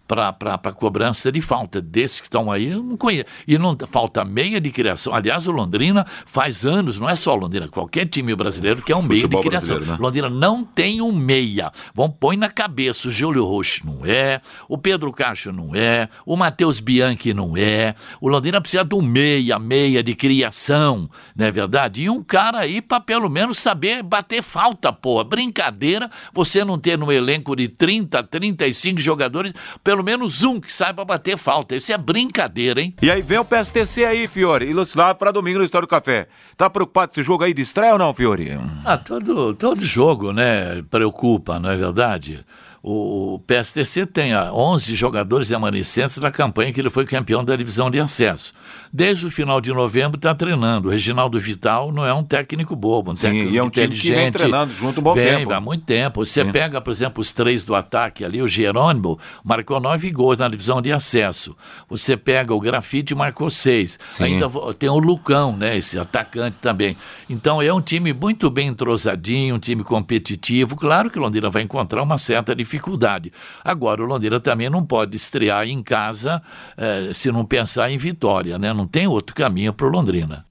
Para 0.07 0.71
cobrança 0.73 1.31
de 1.31 1.41
falta. 1.41 1.81
Desses 1.81 2.19
que 2.19 2.27
estão 2.27 2.51
aí, 2.51 2.71
eu 2.71 2.81
não 2.81 2.97
conheço. 2.97 3.25
E 3.47 3.57
não 3.57 3.75
falta 3.89 4.23
meia 4.23 4.61
de 4.61 4.71
criação. 4.71 5.13
Aliás, 5.13 5.47
o 5.47 5.51
Londrina 5.51 6.05
faz 6.25 6.65
anos, 6.65 6.97
não 6.97 7.09
é 7.09 7.15
só 7.15 7.33
o 7.33 7.35
Londrina, 7.35 7.67
qualquer 7.67 8.05
time 8.05 8.35
brasileiro 8.35 8.81
que 8.81 8.91
é 8.91 8.95
um 8.95 9.01
meia 9.01 9.27
de 9.27 9.41
criação. 9.41 9.79
Né? 9.79 9.97
Londrina 9.99 10.29
não 10.29 10.63
tem 10.63 11.01
um 11.01 11.11
meia. 11.11 11.71
Vão 11.93 12.09
põe 12.09 12.37
na 12.37 12.49
cabeça, 12.49 13.07
o 13.07 13.11
Júlio 13.11 13.43
Rocha 13.43 13.81
não 13.83 14.05
é, 14.05 14.41
o 14.69 14.77
Pedro 14.77 15.11
Castro 15.11 15.51
não 15.51 15.75
é, 15.75 16.07
o 16.25 16.35
Matheus 16.35 16.79
Bianchi 16.79 17.33
não 17.33 17.55
é. 17.57 17.95
O 18.21 18.29
Londrina 18.29 18.61
precisa 18.61 18.83
de 18.83 18.95
um 18.95 19.01
meia, 19.01 19.59
meia 19.59 20.01
de 20.01 20.15
criação, 20.15 21.09
não 21.35 21.45
é 21.45 21.51
verdade? 21.51 22.03
E 22.03 22.09
um 22.09 22.23
cara 22.23 22.59
aí 22.59 22.81
para 22.81 22.99
pelo 22.99 23.29
menos 23.29 23.59
saber 23.59 24.03
bater 24.03 24.41
falta, 24.41 24.93
pô. 24.93 25.23
Brincadeira 25.23 26.09
você 26.33 26.63
não 26.63 26.77
ter 26.77 26.97
no 26.97 27.11
elenco 27.11 27.55
de 27.55 27.67
30, 27.67 28.23
35 28.23 28.99
jogadores, 28.99 29.53
pelo 29.83 29.96
pelo 29.97 30.03
menos 30.03 30.43
um 30.43 30.61
que 30.61 30.71
saiba 30.71 31.03
bater 31.03 31.37
falta. 31.37 31.75
Isso 31.75 31.91
é 31.91 31.97
brincadeira, 31.97 32.79
hein? 32.79 32.93
E 33.01 33.09
aí 33.09 33.19
vem 33.23 33.39
o 33.39 33.45
PSTC 33.45 34.05
aí, 34.05 34.27
Fiore, 34.27 34.69
ilustrado 34.69 35.17
para 35.17 35.31
domingo 35.31 35.57
no 35.57 35.65
História 35.65 35.87
do 35.87 35.89
Café. 35.89 36.27
Tá 36.55 36.69
preocupado 36.69 37.07
com 37.07 37.13
esse 37.13 37.23
jogo 37.23 37.43
aí 37.43 37.51
de 37.51 37.63
estreia 37.63 37.93
ou 37.93 37.97
não, 37.97 38.13
Fiore? 38.13 38.51
Ah, 38.85 38.97
todo, 38.97 39.55
todo 39.55 39.83
jogo, 39.83 40.31
né, 40.31 40.83
preocupa, 40.91 41.59
não 41.59 41.71
é 41.71 41.75
verdade? 41.75 42.45
O 42.83 43.41
PSTC 43.47 44.05
tem 44.05 44.35
11 44.35 44.95
jogadores 44.95 45.49
remanescentes 45.49 46.19
da 46.19 46.29
campanha 46.29 46.71
que 46.71 46.79
ele 46.79 46.91
foi 46.91 47.05
campeão 47.05 47.43
da 47.43 47.55
divisão 47.55 47.89
de 47.89 47.99
acesso. 47.99 48.53
Desde 48.97 49.27
o 49.27 49.29
final 49.29 49.61
de 49.61 49.71
novembro 49.71 50.17
está 50.17 50.33
treinando. 50.33 50.87
O 50.87 50.91
Reginaldo 50.91 51.39
Vital 51.39 51.91
não 51.91 52.03
é 52.03 52.11
um 52.11 52.23
técnico 52.23 52.75
bobo, 52.75 53.11
um 53.11 53.15
Sim, 53.15 53.27
técnico 53.27 53.53
e 53.53 53.57
é 53.59 53.61
um 53.61 53.67
inteligente. 53.67 54.01
Time 54.01 54.15
que 54.15 54.21
vem 54.23 54.31
treinando 54.31 54.73
junto 54.73 55.01
um 55.01 55.03
bom 55.03 55.13
vem, 55.13 55.37
tempo. 55.37 55.53
há 55.53 55.61
muito 55.61 55.85
tempo. 55.85 56.25
Você 56.25 56.43
Sim. 56.43 56.51
pega, 56.51 56.81
por 56.81 56.89
exemplo, 56.89 57.21
os 57.21 57.31
três 57.31 57.63
do 57.63 57.75
ataque 57.75 58.25
ali, 58.25 58.41
o 58.41 58.47
Jerônimo 58.47 59.19
marcou 59.43 59.79
nove 59.79 60.09
gols 60.09 60.39
na 60.39 60.47
divisão 60.47 60.81
de 60.81 60.91
acesso. 60.91 61.55
Você 61.87 62.17
pega 62.17 62.55
o 62.55 62.59
Grafite 62.59 63.13
marcou 63.13 63.51
seis. 63.51 63.99
Sim. 64.09 64.23
Ainda 64.23 64.49
tem 64.73 64.89
o 64.89 64.97
Lucão, 64.97 65.55
né, 65.55 65.77
esse 65.77 65.99
atacante 65.99 66.57
também. 66.59 66.97
Então 67.29 67.61
é 67.61 67.71
um 67.71 67.81
time 67.81 68.11
muito 68.13 68.49
bem 68.49 68.69
entrosadinho, 68.69 69.53
um 69.53 69.59
time 69.59 69.83
competitivo. 69.83 70.75
Claro 70.75 71.11
que 71.11 71.19
o 71.19 71.21
Londrina 71.21 71.51
vai 71.51 71.61
encontrar 71.61 72.01
uma 72.01 72.17
certa 72.17 72.55
dificuldade. 72.55 73.31
Agora, 73.63 74.01
o 74.01 74.07
Londrina 74.07 74.39
também 74.39 74.71
não 74.71 74.83
pode 74.83 75.15
estrear 75.15 75.67
em 75.67 75.83
casa 75.83 76.41
eh, 76.75 77.11
se 77.13 77.31
não 77.31 77.45
pensar 77.45 77.91
em 77.91 77.97
vitória, 77.97 78.57
né? 78.57 78.73
Não 78.73 78.86
tem 78.87 79.07
outro 79.07 79.35
caminho 79.35 79.73
para 79.73 79.87
o 79.87 79.89
Londrina. 79.89 80.47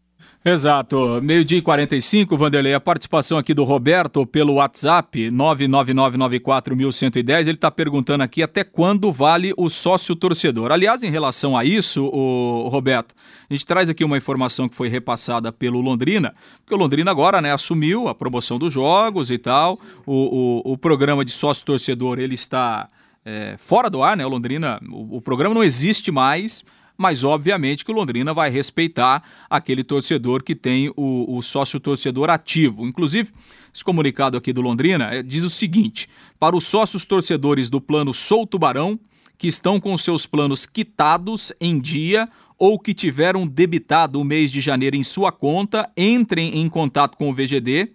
Exato. 0.49 1.21
Meio-dia 1.21 1.59
e 1.59 1.63
45, 1.63 2.37
Vanderlei. 2.37 2.73
A 2.73 2.79
participação 2.79 3.37
aqui 3.37 3.53
do 3.53 3.65
Roberto 3.65 4.25
pelo 4.25 4.55
WhatsApp, 4.55 5.29
999941110. 5.29 7.41
Ele 7.41 7.51
está 7.51 7.69
perguntando 7.69 8.23
aqui 8.23 8.45
até 8.45 8.63
quando 8.63 9.11
vale 9.11 9.53
o 9.57 9.69
sócio 9.69 10.15
torcedor. 10.15 10.71
Aliás, 10.71 11.03
em 11.03 11.11
relação 11.11 11.57
a 11.57 11.65
isso, 11.65 12.05
o 12.05 12.69
Roberto, 12.69 13.13
a 13.51 13.55
gente 13.55 13.67
traz 13.67 13.91
aqui 13.91 14.05
uma 14.05 14.17
informação 14.17 14.69
que 14.69 14.77
foi 14.77 14.89
repassada 14.89 15.51
pelo 15.51 15.81
Londrina, 15.81 16.33
porque 16.59 16.77
o 16.77 16.79
Londrina 16.79 17.11
agora 17.11 17.43
né, 17.43 17.53
assumiu 17.53 18.07
a 18.07 18.15
promoção 18.15 18.57
dos 18.57 18.73
jogos 18.73 19.33
e 19.33 19.39
tal. 19.39 19.81
O, 20.07 20.63
o, 20.65 20.75
o 20.75 20.79
programa 20.79 21.25
de 21.25 21.33
sócio 21.33 21.67
torcedor 21.67 22.21
ele 22.21 22.35
está 22.35 22.89
é, 23.25 23.57
fora 23.59 23.91
do 23.91 24.01
ar, 24.01 24.17
né? 24.17 24.25
O 24.25 24.29
Londrina, 24.29 24.81
o, 24.89 25.17
o 25.17 25.21
programa 25.21 25.57
não 25.57 25.65
existe 25.65 26.13
mais 26.13 26.65
mas 26.97 27.25
obviamente 27.25 27.85
que 27.85 27.91
o 27.91 27.95
Londrina 27.95 28.33
vai 28.33 28.51
respeitar 28.51 29.23
aquele 29.49 29.85
torcedor 29.85 30.43
que 30.43 30.55
tem 30.55 30.93
o, 30.97 31.37
o 31.37 31.43
sócio 31.43 31.79
torcedor 31.79 32.31
ativo. 32.31 32.87
Inclusive, 32.87 33.31
esse 33.75 33.85
comunicado 33.85 34.37
aqui 34.37 34.53
do 34.53 34.63
Londrina 34.63 35.15
é, 35.15 35.23
diz 35.23 35.45
o 35.45 35.51
seguinte: 35.51 36.09
para 36.39 36.57
os 36.57 36.65
sócios 36.65 37.05
torcedores 37.05 37.69
do 37.69 37.81
plano 37.81 38.15
Sou 38.15 38.47
Tubarão, 38.47 38.99
que 39.39 39.49
estão 39.49 39.79
com 39.79 39.97
seus 39.99 40.27
planos 40.27 40.65
quitados 40.65 41.53
em 41.61 41.79
dia 41.79 42.29
ou 42.59 42.79
que 42.79 42.95
tiveram 42.95 43.47
debitado 43.47 44.21
o 44.21 44.25
mês 44.25 44.51
de 44.51 44.61
janeiro 44.61 44.97
em 44.97 45.03
sua 45.03 45.31
conta, 45.31 45.91
entrem 45.97 46.59
em 46.59 46.69
contato 46.69 47.17
com 47.17 47.29
o 47.29 47.35
VGD 47.35 47.93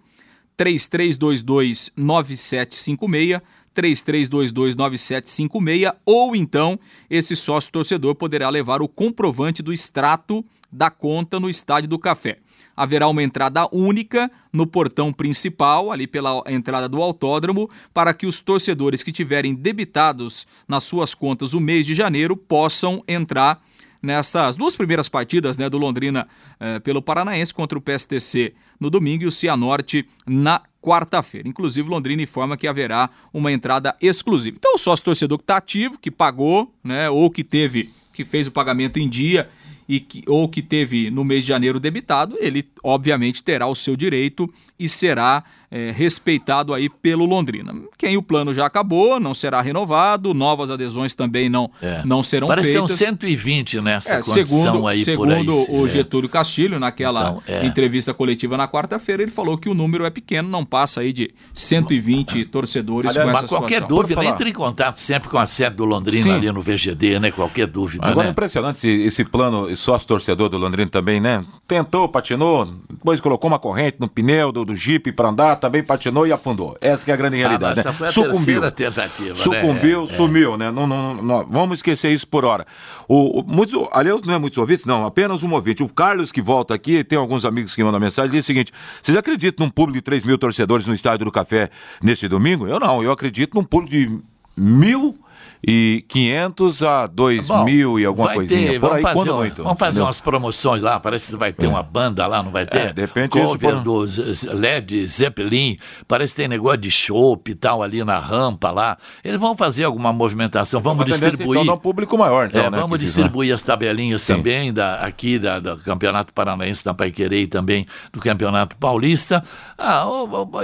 3322 0.56 1.90
9756 1.96 3.40
33229756 3.74 5.94
ou 6.04 6.36
então 6.36 6.78
esse 7.08 7.34
sócio 7.36 7.72
torcedor 7.72 8.14
poderá 8.14 8.48
levar 8.48 8.82
o 8.82 8.88
comprovante 8.88 9.62
do 9.62 9.72
extrato 9.72 10.44
da 10.70 10.90
conta 10.90 11.38
no 11.38 11.50
Estádio 11.50 11.88
do 11.88 11.98
Café. 11.98 12.38
Haverá 12.74 13.06
uma 13.06 13.22
entrada 13.22 13.68
única 13.70 14.30
no 14.50 14.66
portão 14.66 15.12
principal, 15.12 15.92
ali 15.92 16.06
pela 16.06 16.42
entrada 16.46 16.88
do 16.88 17.02
autódromo, 17.02 17.68
para 17.92 18.14
que 18.14 18.26
os 18.26 18.40
torcedores 18.40 19.02
que 19.02 19.12
tiverem 19.12 19.54
debitados 19.54 20.46
nas 20.66 20.84
suas 20.84 21.14
contas 21.14 21.52
o 21.52 21.60
mês 21.60 21.84
de 21.84 21.94
janeiro 21.94 22.34
possam 22.34 23.04
entrar 23.06 23.62
nessas 24.02 24.56
duas 24.56 24.74
primeiras 24.74 25.08
partidas 25.08 25.56
né, 25.56 25.70
do 25.70 25.78
Londrina 25.78 26.26
eh, 26.58 26.80
pelo 26.80 27.00
Paranaense 27.00 27.54
contra 27.54 27.78
o 27.78 27.80
PSTC 27.80 28.52
no 28.80 28.90
domingo 28.90 29.22
e 29.22 29.26
o 29.26 29.32
Cianorte 29.32 30.06
na 30.26 30.60
quarta-feira. 30.82 31.48
Inclusive, 31.48 31.88
Londrina 31.88 32.22
informa 32.22 32.56
que 32.56 32.66
haverá 32.66 33.08
uma 33.32 33.52
entrada 33.52 33.94
exclusiva. 34.02 34.56
Então, 34.58 34.74
o 34.74 34.78
sócio 34.78 35.04
torcedor 35.04 35.38
que 35.38 35.44
está 35.44 35.56
ativo, 35.56 35.96
que 35.96 36.10
pagou, 36.10 36.74
né, 36.82 37.08
ou 37.08 37.30
que 37.30 37.44
teve, 37.44 37.90
que 38.12 38.24
fez 38.24 38.48
o 38.48 38.50
pagamento 38.50 38.98
em 38.98 39.08
dia 39.08 39.48
e 39.88 40.00
que, 40.00 40.22
ou 40.26 40.48
que 40.48 40.62
teve 40.62 41.10
no 41.10 41.24
mês 41.24 41.42
de 41.42 41.48
janeiro 41.48 41.78
debitado, 41.78 42.36
ele 42.40 42.64
obviamente 42.82 43.42
terá 43.42 43.66
o 43.66 43.74
seu 43.74 43.96
direito 43.96 44.52
e 44.82 44.88
será 44.88 45.44
é, 45.72 45.90
respeitado 45.90 46.74
aí 46.74 46.90
pelo 46.90 47.24
Londrina. 47.24 47.74
Quem 47.96 48.18
o 48.18 48.22
plano 48.22 48.52
já 48.52 48.66
acabou, 48.66 49.18
não 49.18 49.32
será 49.32 49.62
renovado, 49.62 50.34
novas 50.34 50.70
adesões 50.70 51.14
também 51.14 51.48
não, 51.48 51.70
é. 51.80 52.02
não 52.04 52.22
serão 52.22 52.46
Parece 52.46 52.68
feitas. 52.68 52.82
Parece 52.82 52.98
que 52.98 53.04
tem 53.04 53.14
uns 53.14 53.20
120 53.20 53.80
nessa 53.80 54.14
é, 54.16 54.22
condição 54.22 54.46
segundo, 54.46 54.86
aí 54.86 55.02
segundo 55.02 55.26
por 55.26 55.32
aí. 55.32 55.80
o 55.80 55.86
é. 55.86 55.88
Getúlio 55.88 56.28
Castilho, 56.28 56.78
naquela 56.78 57.40
então, 57.40 57.42
é. 57.46 57.64
entrevista 57.64 58.12
coletiva 58.12 58.54
na 58.58 58.68
quarta-feira, 58.68 59.22
ele 59.22 59.30
falou 59.30 59.56
que 59.56 59.70
o 59.70 59.74
número 59.74 60.04
é 60.04 60.10
pequeno, 60.10 60.46
não 60.46 60.62
passa 60.62 61.00
aí 61.00 61.10
de 61.10 61.30
120 61.54 62.44
torcedores 62.46 63.16
Aliás, 63.16 63.30
com 63.30 63.38
essa 63.38 63.48
qualquer 63.48 63.82
situação. 63.82 63.96
dúvida, 63.96 64.24
entre 64.26 64.50
em 64.50 64.52
contato 64.52 64.98
sempre 64.98 65.30
com 65.30 65.38
a 65.38 65.46
sede 65.46 65.76
do 65.76 65.86
Londrina 65.86 66.24
Sim. 66.24 66.32
ali 66.32 66.52
no 66.52 66.60
VGD, 66.60 67.18
né? 67.18 67.30
Qualquer 67.30 67.66
dúvida, 67.66 68.04
Agora 68.04 68.24
né? 68.24 68.28
é 68.28 68.30
impressionante 68.32 68.76
esse, 68.76 69.02
esse 69.04 69.24
plano 69.24 69.74
sócio-torcedor 69.74 70.50
do 70.50 70.58
Londrina 70.58 70.90
também, 70.90 71.18
né? 71.18 71.42
Tentou, 71.66 72.06
patinou, 72.10 72.68
depois 72.90 73.22
colocou 73.22 73.48
uma 73.48 73.58
corrente 73.58 73.96
no 73.98 74.06
pneu 74.06 74.52
do, 74.52 74.66
do 74.66 74.71
Jeep 74.74 75.12
para 75.12 75.28
andar, 75.28 75.56
também 75.56 75.82
patinou 75.82 76.26
e 76.26 76.32
afundou. 76.32 76.76
Essa 76.80 77.10
é 77.10 77.14
a 77.14 77.16
grande 77.16 77.36
ah, 77.36 77.38
realidade. 77.38 77.80
Ah, 77.80 77.92
né? 77.98 78.08
Sucumbiu. 78.08 78.70
tentativa. 78.70 79.34
Sucumbiu, 79.34 80.06
né? 80.06 80.16
sumiu, 80.16 80.54
é. 80.54 80.58
né? 80.58 80.70
Não, 80.70 80.86
não, 80.86 81.14
não, 81.14 81.46
vamos 81.46 81.78
esquecer 81.78 82.10
isso 82.10 82.26
por 82.26 82.44
hora. 82.44 82.66
O, 83.08 83.40
o, 83.40 83.44
muitos, 83.44 83.88
aliás, 83.92 84.22
não 84.22 84.34
é 84.34 84.38
muitos 84.38 84.58
ouvintes, 84.58 84.84
não, 84.84 85.04
apenas 85.06 85.42
um 85.42 85.52
ouvinte. 85.52 85.82
O 85.82 85.88
Carlos 85.88 86.32
que 86.32 86.42
volta 86.42 86.74
aqui, 86.74 87.04
tem 87.04 87.18
alguns 87.18 87.44
amigos 87.44 87.74
que 87.74 87.82
mandam 87.82 88.00
mensagem, 88.00 88.30
diz 88.30 88.44
o 88.44 88.46
seguinte: 88.46 88.72
vocês 89.02 89.16
acreditam 89.16 89.66
num 89.66 89.70
público 89.70 89.98
de 89.98 90.02
3 90.02 90.24
mil 90.24 90.38
torcedores 90.38 90.86
no 90.86 90.94
Estádio 90.94 91.24
do 91.24 91.32
Café 91.32 91.70
neste 92.02 92.28
domingo? 92.28 92.66
Eu 92.66 92.80
não, 92.80 93.02
eu 93.02 93.12
acredito 93.12 93.54
num 93.54 93.64
público 93.64 93.92
de 93.92 94.18
mil 94.56 95.16
e 95.66 96.04
500 96.08 96.82
a 96.82 97.06
2 97.06 97.46
Bom, 97.46 97.64
mil 97.64 97.98
e 97.98 98.04
alguma 98.04 98.34
coisinha. 98.34 98.72
Ter, 98.72 98.80
por 98.80 98.92
aí, 98.92 99.02
quando 99.02 99.34
muito. 99.34 99.62
Vamos 99.62 99.78
fazer 99.78 99.90
entendeu? 99.90 100.06
umas 100.06 100.20
promoções 100.20 100.82
lá, 100.82 100.98
parece 100.98 101.30
que 101.30 101.36
vai 101.36 101.52
ter 101.52 101.66
é. 101.66 101.68
uma 101.68 101.82
banda 101.82 102.26
lá, 102.26 102.42
não 102.42 102.50
vai 102.50 102.66
ter? 102.66 102.78
É, 102.78 102.92
de 102.92 103.00
repente 103.00 103.30
Cover 103.30 103.74
isso 103.76 103.82
do 103.82 104.58
LED, 104.58 105.06
Zeppelin, 105.06 105.78
parece 106.08 106.34
que 106.34 106.42
tem 106.42 106.48
negócio 106.48 106.78
de 106.78 106.90
chopp 106.90 107.50
e 107.50 107.54
tal 107.54 107.82
ali 107.82 108.02
na 108.02 108.18
rampa 108.18 108.72
lá. 108.72 108.98
Eles 109.22 109.38
vão 109.38 109.56
fazer 109.56 109.84
alguma 109.84 110.12
movimentação, 110.12 110.80
vamos 110.80 111.06
distribuir... 111.06 111.60
Então, 111.60 111.74
um 111.74 111.78
público 111.78 112.18
maior, 112.18 112.48
então, 112.48 112.64
é, 112.64 112.70
né, 112.70 112.78
Vamos 112.78 113.00
distribuir 113.00 113.54
as 113.54 113.62
tabelinhas 113.62 114.22
Sim. 114.22 114.36
também 114.36 114.72
da, 114.72 114.96
aqui 114.96 115.38
da, 115.38 115.60
do 115.60 115.76
Campeonato 115.78 116.32
Paranaense 116.32 116.84
da 116.84 116.92
Paiquerê 116.92 117.42
e 117.42 117.46
também 117.46 117.86
do 118.12 118.18
Campeonato 118.18 118.76
Paulista. 118.76 119.44
Ah, 119.78 120.04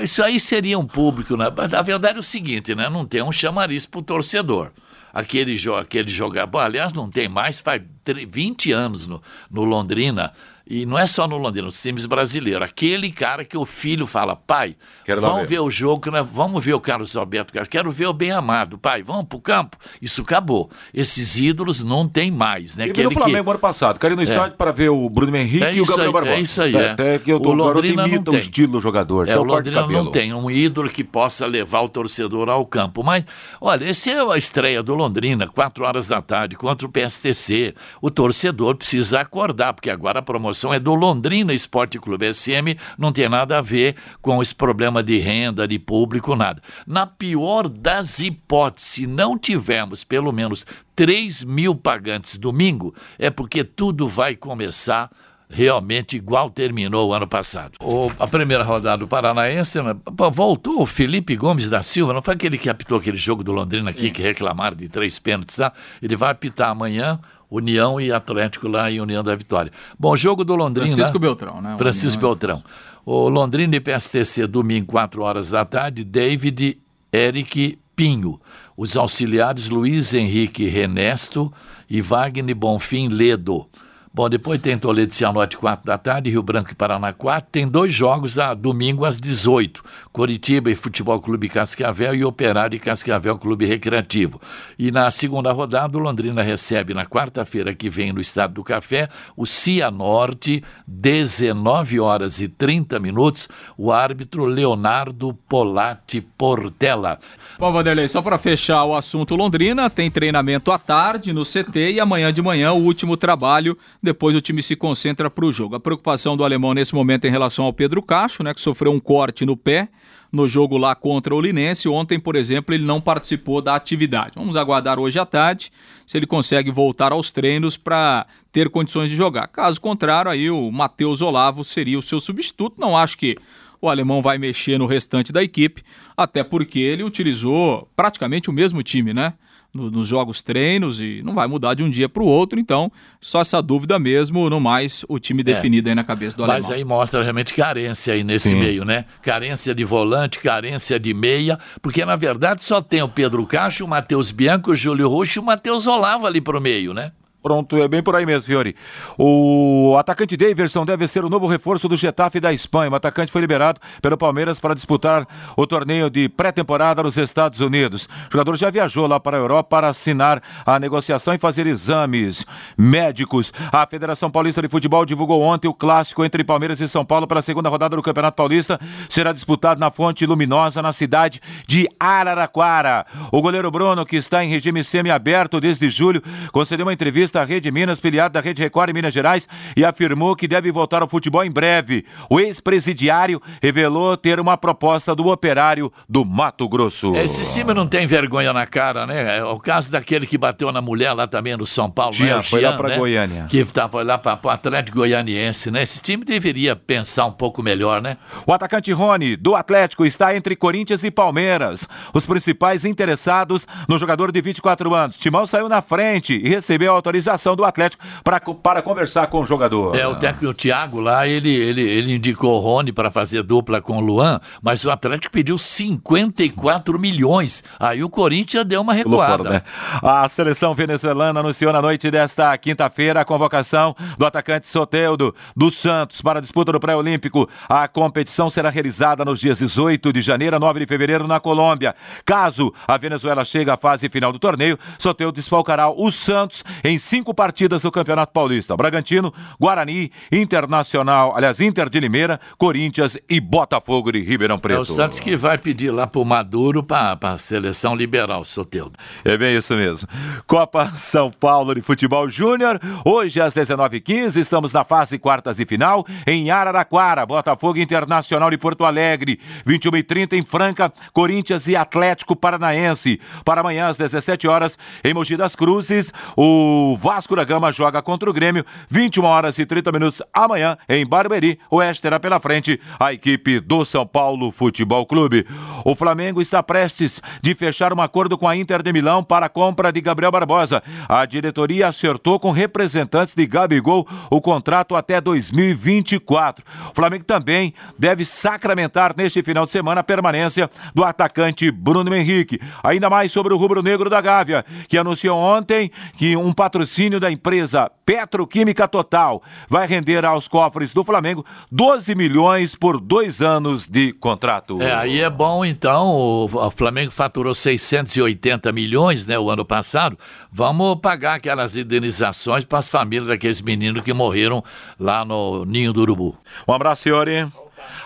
isso 0.02 0.22
aí 0.22 0.40
seria 0.40 0.78
um 0.78 0.86
público, 0.86 1.36
né? 1.36 1.46
A 1.46 1.82
verdade 1.82 2.16
é 2.16 2.20
o 2.20 2.22
seguinte, 2.22 2.74
né? 2.74 2.88
Não 2.88 3.04
tem 3.04 3.22
um 3.22 3.30
chamariz 3.30 3.86
para 3.86 4.00
o 4.00 4.02
torcedor. 4.02 4.72
Aquele, 5.18 5.56
jo 5.56 5.74
aquele 5.74 6.08
jogador. 6.08 6.58
Aliás, 6.60 6.92
não 6.92 7.10
tem 7.10 7.28
mais, 7.28 7.58
faz 7.58 7.82
20 8.28 8.72
anos 8.72 9.06
no, 9.06 9.20
no 9.50 9.64
Londrina. 9.64 10.32
E 10.70 10.84
não 10.84 10.98
é 10.98 11.06
só 11.06 11.26
no 11.26 11.38
Londrina, 11.38 11.64
nos 11.64 11.80
times 11.80 12.04
brasileiros. 12.04 12.68
Aquele 12.68 13.10
cara 13.10 13.42
que 13.42 13.56
o 13.56 13.64
filho 13.64 14.06
fala, 14.06 14.36
pai, 14.36 14.76
Quero 15.02 15.18
vamos 15.22 15.40
ver. 15.40 15.46
ver. 15.46 15.60
o 15.60 15.70
jogo, 15.70 16.10
né? 16.10 16.22
vamos 16.30 16.62
ver 16.62 16.74
o 16.74 16.80
Carlos 16.80 17.16
Alberto 17.16 17.54
quero 17.70 17.90
ver 17.90 18.06
o 18.06 18.12
bem 18.12 18.32
amado, 18.32 18.76
pai, 18.76 19.02
vamos 19.02 19.24
pro 19.24 19.40
campo. 19.40 19.78
Isso 20.02 20.20
acabou. 20.20 20.70
Esses 20.92 21.38
ídolos 21.38 21.82
não 21.82 22.06
tem 22.06 22.30
mais, 22.30 22.76
né? 22.76 22.86
Ele 22.86 23.02
no 23.04 23.12
Flamengo 23.12 23.44
que... 23.44 23.50
ano 23.50 23.58
passado, 23.58 23.98
quero 23.98 24.12
ir 24.12 24.16
no 24.16 24.20
é. 24.20 24.24
estádio 24.24 24.58
para 24.58 24.70
ver 24.70 24.90
o 24.90 25.08
Bruno 25.08 25.34
Henrique 25.34 25.64
é 25.64 25.74
e 25.74 25.80
o 25.80 25.86
Gabriel 25.86 26.12
Barbosa. 26.12 26.36
É 26.36 26.40
isso 26.40 26.60
aí, 26.60 26.76
é. 26.76 26.90
Até 26.90 27.18
que 27.18 27.32
eu 27.32 27.40
tô, 27.40 27.50
o 27.50 27.54
Londrina 27.54 28.06
imita 28.06 28.30
o 28.30 28.36
estilo 28.36 28.72
do 28.72 28.80
jogador. 28.80 29.26
É, 29.26 29.38
o 29.38 29.42
Londrina 29.42 29.86
não 29.86 30.10
tem 30.10 30.34
um 30.34 30.50
ídolo 30.50 30.90
que 30.90 31.02
possa 31.02 31.46
levar 31.46 31.80
o 31.80 31.88
torcedor 31.88 32.50
ao 32.50 32.66
campo. 32.66 33.02
Mas, 33.02 33.24
olha, 33.58 33.86
essa 33.86 34.10
é 34.10 34.20
a 34.20 34.36
estreia 34.36 34.82
do 34.82 34.94
Londrina, 34.94 35.48
quatro 35.48 35.86
horas 35.86 36.06
da 36.06 36.20
tarde, 36.20 36.56
contra 36.56 36.86
o 36.86 36.90
PSTC. 36.90 37.74
O 38.02 38.10
torcedor 38.10 38.76
precisa 38.76 39.20
acordar, 39.20 39.72
porque 39.72 39.88
agora 39.88 40.18
a 40.18 40.22
promoção 40.22 40.57
é 40.66 40.80
do 40.80 40.94
Londrina 40.94 41.52
Esporte 41.52 41.98
Clube 41.98 42.32
SM, 42.32 42.76
não 42.98 43.12
tem 43.12 43.28
nada 43.28 43.58
a 43.58 43.62
ver 43.62 43.96
com 44.20 44.42
esse 44.42 44.54
problema 44.54 45.02
de 45.02 45.18
renda, 45.18 45.68
de 45.68 45.78
público, 45.78 46.34
nada. 46.34 46.62
Na 46.86 47.06
pior 47.06 47.68
das 47.68 48.18
hipóteses, 48.18 48.88
se 48.90 49.06
não 49.06 49.38
tivermos 49.38 50.04
pelo 50.04 50.32
menos 50.32 50.66
3 50.96 51.44
mil 51.44 51.74
pagantes 51.74 52.38
domingo, 52.38 52.94
é 53.18 53.30
porque 53.30 53.62
tudo 53.62 54.08
vai 54.08 54.34
começar 54.34 55.10
realmente 55.48 56.16
igual 56.16 56.50
terminou 56.50 57.08
o 57.08 57.14
ano 57.14 57.26
passado. 57.26 57.78
O, 57.82 58.10
a 58.18 58.26
primeira 58.26 58.62
rodada 58.62 58.98
do 58.98 59.08
Paranaense, 59.08 59.80
né, 59.80 59.96
voltou 60.32 60.82
o 60.82 60.86
Felipe 60.86 61.34
Gomes 61.36 61.68
da 61.70 61.82
Silva, 61.82 62.12
não 62.12 62.22
foi 62.22 62.34
aquele 62.34 62.58
que 62.58 62.68
apitou 62.68 62.98
aquele 62.98 63.16
jogo 63.16 63.42
do 63.42 63.52
Londrina 63.52 63.90
aqui, 63.90 64.08
Sim. 64.08 64.12
que 64.12 64.22
reclamaram 64.22 64.76
de 64.76 64.88
três 64.88 65.18
pênaltis, 65.18 65.56
tá? 65.56 65.72
Ele 66.02 66.16
vai 66.16 66.30
apitar 66.30 66.70
amanhã, 66.70 67.18
União 67.50 68.00
e 68.00 68.12
Atlético 68.12 68.68
lá 68.68 68.90
em 68.90 69.00
União 69.00 69.24
da 69.24 69.34
Vitória. 69.34 69.72
Bom, 69.98 70.14
jogo 70.14 70.44
do 70.44 70.54
Londrina. 70.54 70.88
Francisco 70.88 71.18
Beltrão, 71.18 71.62
né? 71.62 71.76
Francisco 71.78 72.18
União... 72.18 72.30
Beltrão. 72.30 72.62
O 73.06 73.28
Londrina 73.30 73.74
e 73.76 73.80
PSTC, 73.80 74.46
domingo, 74.46 74.88
4 74.88 75.22
horas 75.22 75.48
da 75.48 75.64
tarde, 75.64 76.04
David, 76.04 76.78
Eric, 77.10 77.78
Pinho. 77.96 78.38
Os 78.76 78.96
auxiliares 78.96 79.68
Luiz 79.68 80.12
Henrique 80.12 80.66
Renesto 80.66 81.52
e 81.88 82.02
Wagner 82.02 82.54
Bonfim 82.54 83.08
Ledo. 83.08 83.66
Bom, 84.12 84.28
depois 84.28 84.60
tem 84.60 84.78
Toledo 84.78 85.12
e 85.12 85.14
Cianorte, 85.14 85.56
4 85.56 85.84
da 85.84 85.98
tarde, 85.98 86.30
Rio 86.30 86.42
Branco 86.42 86.72
e 86.72 86.74
Paraná, 86.74 87.12
4. 87.12 87.50
Tem 87.50 87.68
dois 87.68 87.92
jogos 87.92 88.38
a 88.38 88.54
domingo 88.54 89.04
às 89.04 89.18
18. 89.18 89.82
Coritiba 90.12 90.70
e 90.70 90.74
Futebol 90.74 91.20
Clube 91.20 91.48
Cascavel 91.48 92.14
e 92.14 92.24
Operário 92.24 92.74
e 92.74 92.80
Cascavel 92.80 93.38
Clube 93.38 93.66
Recreativo. 93.66 94.40
E 94.78 94.90
na 94.90 95.10
segunda 95.10 95.52
rodada, 95.52 95.96
o 95.96 96.00
Londrina 96.00 96.42
recebe 96.42 96.94
na 96.94 97.06
quarta-feira 97.06 97.74
que 97.74 97.88
vem 97.88 98.12
no 98.12 98.20
Estado 98.20 98.54
do 98.54 98.64
Café 98.64 99.08
o 99.36 99.46
Cianorte, 99.46 100.64
19 100.86 102.00
horas 102.00 102.40
e 102.40 102.48
30 102.48 102.98
minutos, 102.98 103.48
o 103.76 103.92
árbitro 103.92 104.44
Leonardo 104.44 105.34
Polatti 105.48 106.20
Portela. 106.20 107.18
Bom, 107.58 107.72
Vanderlei, 107.72 108.08
só 108.08 108.22
para 108.22 108.38
fechar 108.38 108.84
o 108.84 108.94
assunto 108.94 109.36
Londrina, 109.36 109.90
tem 109.90 110.10
treinamento 110.10 110.72
à 110.72 110.78
tarde 110.78 111.32
no 111.32 111.44
CT 111.44 111.92
e 111.92 112.00
amanhã 112.00 112.32
de 112.32 112.40
manhã 112.40 112.72
o 112.72 112.82
último 112.82 113.16
trabalho, 113.16 113.76
depois 114.02 114.34
o 114.36 114.40
time 114.40 114.62
se 114.62 114.76
concentra 114.76 115.28
para 115.28 115.44
o 115.44 115.52
jogo. 115.52 115.74
A 115.74 115.80
preocupação 115.80 116.36
do 116.36 116.44
alemão 116.44 116.74
nesse 116.74 116.94
momento 116.94 117.26
em 117.26 117.30
relação 117.30 117.64
ao 117.64 117.72
Pedro 117.72 118.02
Cacho, 118.02 118.42
né, 118.42 118.54
que 118.54 118.60
sofreu 118.60 118.92
um 118.92 119.00
corte 119.00 119.44
no 119.44 119.56
pé 119.56 119.88
no 120.30 120.46
jogo 120.46 120.76
lá 120.76 120.94
contra 120.94 121.34
o 121.34 121.40
Linense. 121.40 121.88
Ontem, 121.88 122.18
por 122.20 122.36
exemplo, 122.36 122.74
ele 122.74 122.84
não 122.84 123.00
participou 123.00 123.62
da 123.62 123.74
atividade. 123.74 124.32
Vamos 124.36 124.56
aguardar 124.56 124.98
hoje 124.98 125.18
à 125.18 125.26
tarde 125.26 125.72
se 126.06 126.16
ele 126.16 126.26
consegue 126.26 126.70
voltar 126.70 127.12
aos 127.12 127.30
treinos 127.30 127.76
para 127.76 128.26
ter 128.52 128.68
condições 128.68 129.10
de 129.10 129.16
jogar. 129.16 129.48
Caso 129.48 129.80
contrário, 129.80 130.30
aí 130.30 130.50
o 130.50 130.70
Matheus 130.70 131.20
Olavo 131.22 131.64
seria 131.64 131.98
o 131.98 132.02
seu 132.02 132.20
substituto. 132.20 132.76
Não 132.78 132.96
acho 132.96 133.16
que 133.16 133.36
o 133.80 133.88
alemão 133.88 134.20
vai 134.20 134.38
mexer 134.38 134.78
no 134.78 134.86
restante 134.86 135.32
da 135.32 135.42
equipe, 135.42 135.82
até 136.16 136.42
porque 136.42 136.78
ele 136.80 137.02
utilizou 137.02 137.88
praticamente 137.94 138.50
o 138.50 138.52
mesmo 138.52 138.82
time, 138.82 139.14
né? 139.14 139.34
No, 139.72 139.90
nos 139.90 140.08
jogos 140.08 140.40
treinos 140.40 140.98
e 140.98 141.20
não 141.22 141.34
vai 141.34 141.46
mudar 141.46 141.74
de 141.74 141.82
um 141.82 141.90
dia 141.90 142.08
para 142.08 142.22
o 142.22 142.26
outro, 142.26 142.58
então 142.58 142.90
só 143.20 143.42
essa 143.42 143.60
dúvida 143.60 143.98
mesmo, 143.98 144.48
no 144.48 144.58
mais 144.58 145.04
o 145.06 145.18
time 145.18 145.42
é. 145.42 145.44
definido 145.44 145.90
aí 145.90 145.94
na 145.94 146.02
cabeça 146.02 146.34
do 146.36 146.42
alemão. 146.42 146.62
Mas 146.62 146.70
aí 146.70 146.82
mostra 146.84 147.22
realmente 147.22 147.52
carência 147.52 148.14
aí 148.14 148.24
nesse 148.24 148.48
Sim. 148.48 148.58
meio, 148.58 148.84
né? 148.84 149.04
Carência 149.20 149.74
de 149.74 149.84
volante, 149.84 150.38
carência 150.38 150.98
de 150.98 151.12
meia, 151.12 151.58
porque 151.82 152.02
na 152.02 152.16
verdade 152.16 152.64
só 152.64 152.80
tem 152.80 153.02
o 153.02 153.08
Pedro 153.08 153.44
Cacho, 153.46 153.84
o 153.84 153.88
Matheus 153.88 154.30
Bianco, 154.30 154.70
o 154.70 154.74
Júlio 154.74 155.06
Roxo 155.06 155.38
e 155.38 155.40
o 155.40 155.44
Matheus 155.44 155.86
Olavo 155.86 156.26
ali 156.26 156.40
pro 156.40 156.60
meio, 156.60 156.94
né? 156.94 157.12
Pronto, 157.48 157.78
é 157.78 157.88
bem 157.88 158.02
por 158.02 158.14
aí 158.14 158.26
mesmo, 158.26 158.46
Fiore. 158.46 158.76
O 159.16 159.96
atacante 159.98 160.36
Daverson 160.36 160.84
deve 160.84 161.08
ser 161.08 161.24
o 161.24 161.30
novo 161.30 161.46
reforço 161.46 161.88
do 161.88 161.96
Getafe 161.96 162.38
da 162.40 162.52
Espanha. 162.52 162.90
O 162.90 162.94
atacante 162.94 163.32
foi 163.32 163.40
liberado 163.40 163.80
pelo 164.02 164.18
Palmeiras 164.18 164.60
para 164.60 164.74
disputar 164.74 165.26
o 165.56 165.66
torneio 165.66 166.10
de 166.10 166.28
pré-temporada 166.28 167.02
nos 167.02 167.16
Estados 167.16 167.62
Unidos. 167.62 168.06
O 168.28 168.32
jogador 168.32 168.54
já 168.58 168.68
viajou 168.68 169.06
lá 169.06 169.18
para 169.18 169.38
a 169.38 169.40
Europa 169.40 169.70
para 169.70 169.88
assinar 169.88 170.42
a 170.66 170.78
negociação 170.78 171.32
e 171.32 171.38
fazer 171.38 171.66
exames 171.66 172.44
médicos. 172.76 173.50
A 173.72 173.86
Federação 173.86 174.30
Paulista 174.30 174.60
de 174.60 174.68
Futebol 174.68 175.06
divulgou 175.06 175.40
ontem 175.40 175.68
o 175.68 175.72
clássico 175.72 176.22
entre 176.26 176.44
Palmeiras 176.44 176.82
e 176.82 176.86
São 176.86 177.02
Paulo 177.02 177.26
para 177.26 177.40
a 177.40 177.42
segunda 177.42 177.70
rodada 177.70 177.96
do 177.96 178.02
Campeonato 178.02 178.36
Paulista. 178.36 178.78
Será 179.08 179.32
disputado 179.32 179.80
na 179.80 179.90
Fonte 179.90 180.26
Luminosa, 180.26 180.82
na 180.82 180.92
cidade 180.92 181.40
de 181.66 181.88
Araraquara. 181.98 183.06
O 183.32 183.40
goleiro 183.40 183.70
Bruno, 183.70 184.04
que 184.04 184.16
está 184.16 184.44
em 184.44 184.50
regime 184.50 184.84
semi-aberto 184.84 185.58
desde 185.58 185.88
julho, 185.88 186.22
concedeu 186.52 186.84
uma 186.84 186.92
entrevista 186.92 187.37
à 187.38 187.44
Rede 187.44 187.70
Minas, 187.70 188.00
filiado 188.00 188.34
da 188.34 188.40
Rede 188.40 188.62
Record 188.62 188.90
em 188.90 188.92
Minas 188.92 189.14
Gerais, 189.14 189.48
e 189.76 189.84
afirmou 189.84 190.36
que 190.36 190.48
deve 190.48 190.70
voltar 190.70 191.02
ao 191.02 191.08
futebol 191.08 191.44
em 191.44 191.50
breve. 191.50 192.04
O 192.28 192.40
ex-presidiário 192.40 193.40
revelou 193.62 194.16
ter 194.16 194.40
uma 194.40 194.56
proposta 194.56 195.14
do 195.14 195.28
operário 195.28 195.92
do 196.08 196.24
Mato 196.24 196.68
Grosso. 196.68 197.14
Esse 197.16 197.52
time 197.52 197.72
não 197.72 197.86
tem 197.86 198.06
vergonha 198.06 198.52
na 198.52 198.66
cara, 198.66 199.06
né? 199.06 199.38
É 199.38 199.44
o 199.44 199.58
caso 199.58 199.90
daquele 199.90 200.26
que 200.26 200.36
bateu 200.36 200.72
na 200.72 200.80
mulher 200.80 201.12
lá 201.12 201.26
também 201.26 201.56
no 201.56 201.66
São 201.66 201.90
Paulo, 201.90 202.12
Jean, 202.12 202.36
né? 202.36 202.42
foi 202.42 202.60
Jean, 202.60 202.70
lá 202.70 202.76
para 202.76 202.88
né? 202.88 202.96
Goiânia. 202.96 203.46
Que 203.48 203.64
foi 203.64 204.04
lá 204.04 204.18
para 204.18 204.38
o 204.42 204.48
Atlético 204.48 204.98
Goianiense, 204.98 205.70
né? 205.70 205.82
Esse 205.82 206.02
time 206.02 206.24
deveria 206.24 206.74
pensar 206.74 207.26
um 207.26 207.32
pouco 207.32 207.62
melhor, 207.62 208.02
né? 208.02 208.16
O 208.46 208.52
atacante 208.52 208.92
Rony, 208.92 209.36
do 209.36 209.54
Atlético, 209.54 210.04
está 210.04 210.34
entre 210.34 210.56
Corinthians 210.56 211.04
e 211.04 211.10
Palmeiras. 211.10 211.86
Os 212.12 212.26
principais 212.26 212.84
interessados 212.84 213.66
no 213.88 213.98
jogador 213.98 214.32
de 214.32 214.40
24 214.40 214.94
anos. 214.94 215.16
Timão 215.16 215.46
saiu 215.46 215.68
na 215.68 215.82
frente 215.82 216.40
e 216.42 216.48
recebeu 216.48 216.92
autorização 216.92 217.17
autorização 217.18 217.56
do 217.56 217.64
Atlético 217.64 218.04
para, 218.22 218.40
para 218.40 218.82
conversar 218.82 219.26
com 219.26 219.40
o 219.40 219.46
jogador. 219.46 219.96
É, 219.96 220.06
o 220.06 220.16
técnico 220.16 220.54
Thiago 220.54 221.00
lá, 221.00 221.26
ele, 221.26 221.50
ele, 221.50 221.82
ele 221.82 222.14
indicou 222.14 222.56
o 222.56 222.58
Rony 222.58 222.92
para 222.92 223.10
fazer 223.10 223.42
dupla 223.42 223.80
com 223.80 223.98
o 223.98 224.00
Luan, 224.00 224.40
mas 224.62 224.84
o 224.84 224.90
Atlético 224.90 225.32
pediu 225.32 225.58
54 225.58 226.98
milhões. 226.98 227.64
Aí 227.78 228.02
o 228.02 228.08
Corinthians 228.08 228.64
deu 228.64 228.80
uma 228.80 228.94
recuada. 228.94 229.44
Fora, 229.44 229.50
né? 229.50 229.62
A 230.02 230.28
seleção 230.28 230.74
venezuelana 230.74 231.40
anunciou 231.40 231.72
na 231.72 231.82
noite 231.82 232.10
desta 232.10 232.56
quinta-feira 232.56 233.20
a 233.20 233.24
convocação 233.24 233.94
do 234.16 234.24
atacante 234.24 234.68
Soteudo 234.68 235.34
do 235.56 235.70
Santos 235.70 236.22
para 236.22 236.38
a 236.38 236.42
disputa 236.42 236.72
do 236.72 236.80
pré-olímpico. 236.80 237.48
A 237.68 237.88
competição 237.88 238.48
será 238.48 238.70
realizada 238.70 239.24
nos 239.24 239.40
dias 239.40 239.58
18 239.58 240.12
de 240.12 240.22
janeiro 240.22 240.56
a 240.56 240.58
9 240.58 240.80
de 240.80 240.86
fevereiro 240.86 241.26
na 241.26 241.40
Colômbia. 241.40 241.94
Caso 242.24 242.72
a 242.86 242.96
Venezuela 242.96 243.44
chegue 243.44 243.70
à 243.70 243.76
fase 243.76 244.08
final 244.08 244.32
do 244.32 244.38
torneio, 244.38 244.78
Soteudo 244.98 245.36
desfalcará 245.36 245.90
o 245.90 246.10
Santos 246.12 246.64
em 246.84 246.98
cinco 247.08 247.32
partidas 247.32 247.82
do 247.82 247.90
Campeonato 247.90 248.32
Paulista. 248.32 248.76
Bragantino, 248.76 249.32
Guarani, 249.58 250.12
Internacional, 250.30 251.34
aliás, 251.34 251.58
Inter 251.58 251.88
de 251.88 251.98
Limeira, 251.98 252.38
Corinthians 252.58 253.16
e 253.28 253.40
Botafogo 253.40 254.12
de 254.12 254.22
Ribeirão 254.22 254.58
Preto. 254.58 254.78
É 254.78 254.80
o 254.80 254.84
Santos 254.84 255.18
que 255.18 255.34
vai 255.34 255.56
pedir 255.56 255.90
lá 255.90 256.06
pro 256.06 256.24
Maduro 256.24 256.82
para 256.82 257.18
a 257.22 257.38
seleção 257.38 257.94
liberal, 257.94 258.44
Soteudo. 258.44 258.92
É 259.24 259.36
bem 259.38 259.56
isso 259.56 259.74
mesmo. 259.74 260.06
Copa 260.46 260.90
São 260.94 261.30
Paulo 261.30 261.74
de 261.74 261.80
Futebol 261.80 262.28
Júnior, 262.28 262.78
hoje 263.04 263.40
às 263.40 263.54
19h15, 263.54 264.36
estamos 264.36 264.72
na 264.72 264.84
fase 264.84 265.18
quartas 265.18 265.56
de 265.56 265.64
final 265.64 266.04
em 266.26 266.50
Araraquara, 266.50 267.24
Botafogo 267.24 267.78
Internacional 267.78 268.50
de 268.50 268.58
Porto 268.58 268.84
Alegre, 268.84 269.40
21h30 269.66 270.34
em 270.34 270.44
Franca, 270.44 270.92
Corinthians 271.14 271.66
e 271.66 271.74
Atlético 271.74 272.36
Paranaense. 272.36 273.18
Para 273.44 273.62
amanhã 273.62 273.86
às 273.86 273.96
17 273.96 274.46
horas 274.46 274.76
em 275.02 275.14
Mogi 275.14 275.36
das 275.36 275.56
Cruzes, 275.56 276.12
o 276.36 276.97
Vasco 277.00 277.36
da 277.36 277.44
Gama 277.44 277.70
joga 277.70 278.02
contra 278.02 278.28
o 278.28 278.32
Grêmio, 278.32 278.66
21 278.90 279.24
horas 279.24 279.56
e 279.56 279.64
30 279.64 279.92
minutos 279.92 280.20
amanhã 280.34 280.76
em 280.88 281.06
Barueri. 281.06 281.56
O 281.70 281.76
Oeste 281.76 282.02
terá 282.02 282.18
pela 282.18 282.40
frente 282.40 282.80
a 282.98 283.12
equipe 283.12 283.60
do 283.60 283.84
São 283.84 284.04
Paulo 284.04 284.50
Futebol 284.50 285.06
Clube. 285.06 285.46
O 285.84 285.94
Flamengo 285.94 286.42
está 286.42 286.60
prestes 286.60 287.22
de 287.40 287.54
fechar 287.54 287.92
um 287.92 288.00
acordo 288.00 288.36
com 288.36 288.48
a 288.48 288.56
Inter 288.56 288.82
de 288.82 288.92
Milão 288.92 289.22
para 289.22 289.46
a 289.46 289.48
compra 289.48 289.92
de 289.92 290.00
Gabriel 290.00 290.32
Barbosa. 290.32 290.82
A 291.08 291.24
diretoria 291.24 291.86
acertou 291.86 292.40
com 292.40 292.50
representantes 292.50 293.32
de 293.32 293.46
Gabigol 293.46 294.04
o 294.28 294.40
contrato 294.40 294.96
até 294.96 295.20
2024. 295.20 296.64
O 296.90 296.94
Flamengo 296.96 297.24
também 297.24 297.74
deve 297.96 298.24
sacramentar 298.24 299.14
neste 299.16 299.40
final 299.40 299.66
de 299.66 299.70
semana 299.70 300.00
a 300.00 300.04
permanência 300.04 300.68
do 300.92 301.04
atacante 301.04 301.70
Bruno 301.70 302.12
Henrique. 302.12 302.60
Ainda 302.82 303.08
mais 303.08 303.30
sobre 303.30 303.54
o 303.54 303.56
rubro-negro 303.56 304.10
da 304.10 304.20
Gávea, 304.20 304.64
que 304.88 304.98
anunciou 304.98 305.38
ontem 305.38 305.92
que 306.16 306.36
um 306.36 306.52
patrocínio 306.52 306.87
da 307.20 307.30
empresa 307.30 307.90
Petroquímica 308.04 308.88
Total 308.88 309.42
vai 309.68 309.86
render 309.86 310.24
aos 310.24 310.48
cofres 310.48 310.94
do 310.94 311.04
Flamengo 311.04 311.44
12 311.70 312.14
milhões 312.14 312.74
por 312.74 312.98
dois 312.98 313.42
anos 313.42 313.86
de 313.86 314.12
contrato. 314.14 314.80
É, 314.80 314.94
aí 314.94 315.20
é 315.20 315.28
bom 315.28 315.64
então, 315.64 316.08
o 316.08 316.70
Flamengo 316.70 317.10
faturou 317.10 317.54
680 317.54 318.72
milhões, 318.72 319.26
né, 319.26 319.38
o 319.38 319.50
ano 319.50 319.64
passado, 319.64 320.18
vamos 320.50 320.98
pagar 321.00 321.34
aquelas 321.34 321.76
indenizações 321.76 322.64
para 322.64 322.78
as 322.78 322.88
famílias 322.88 323.28
daqueles 323.28 323.60
meninos 323.60 324.02
que 324.02 324.12
morreram 324.12 324.64
lá 324.98 325.24
no 325.24 325.64
Ninho 325.64 325.92
do 325.92 326.00
Urubu. 326.00 326.38
Um 326.66 326.72
abraço, 326.72 327.02
senhores. 327.02 327.46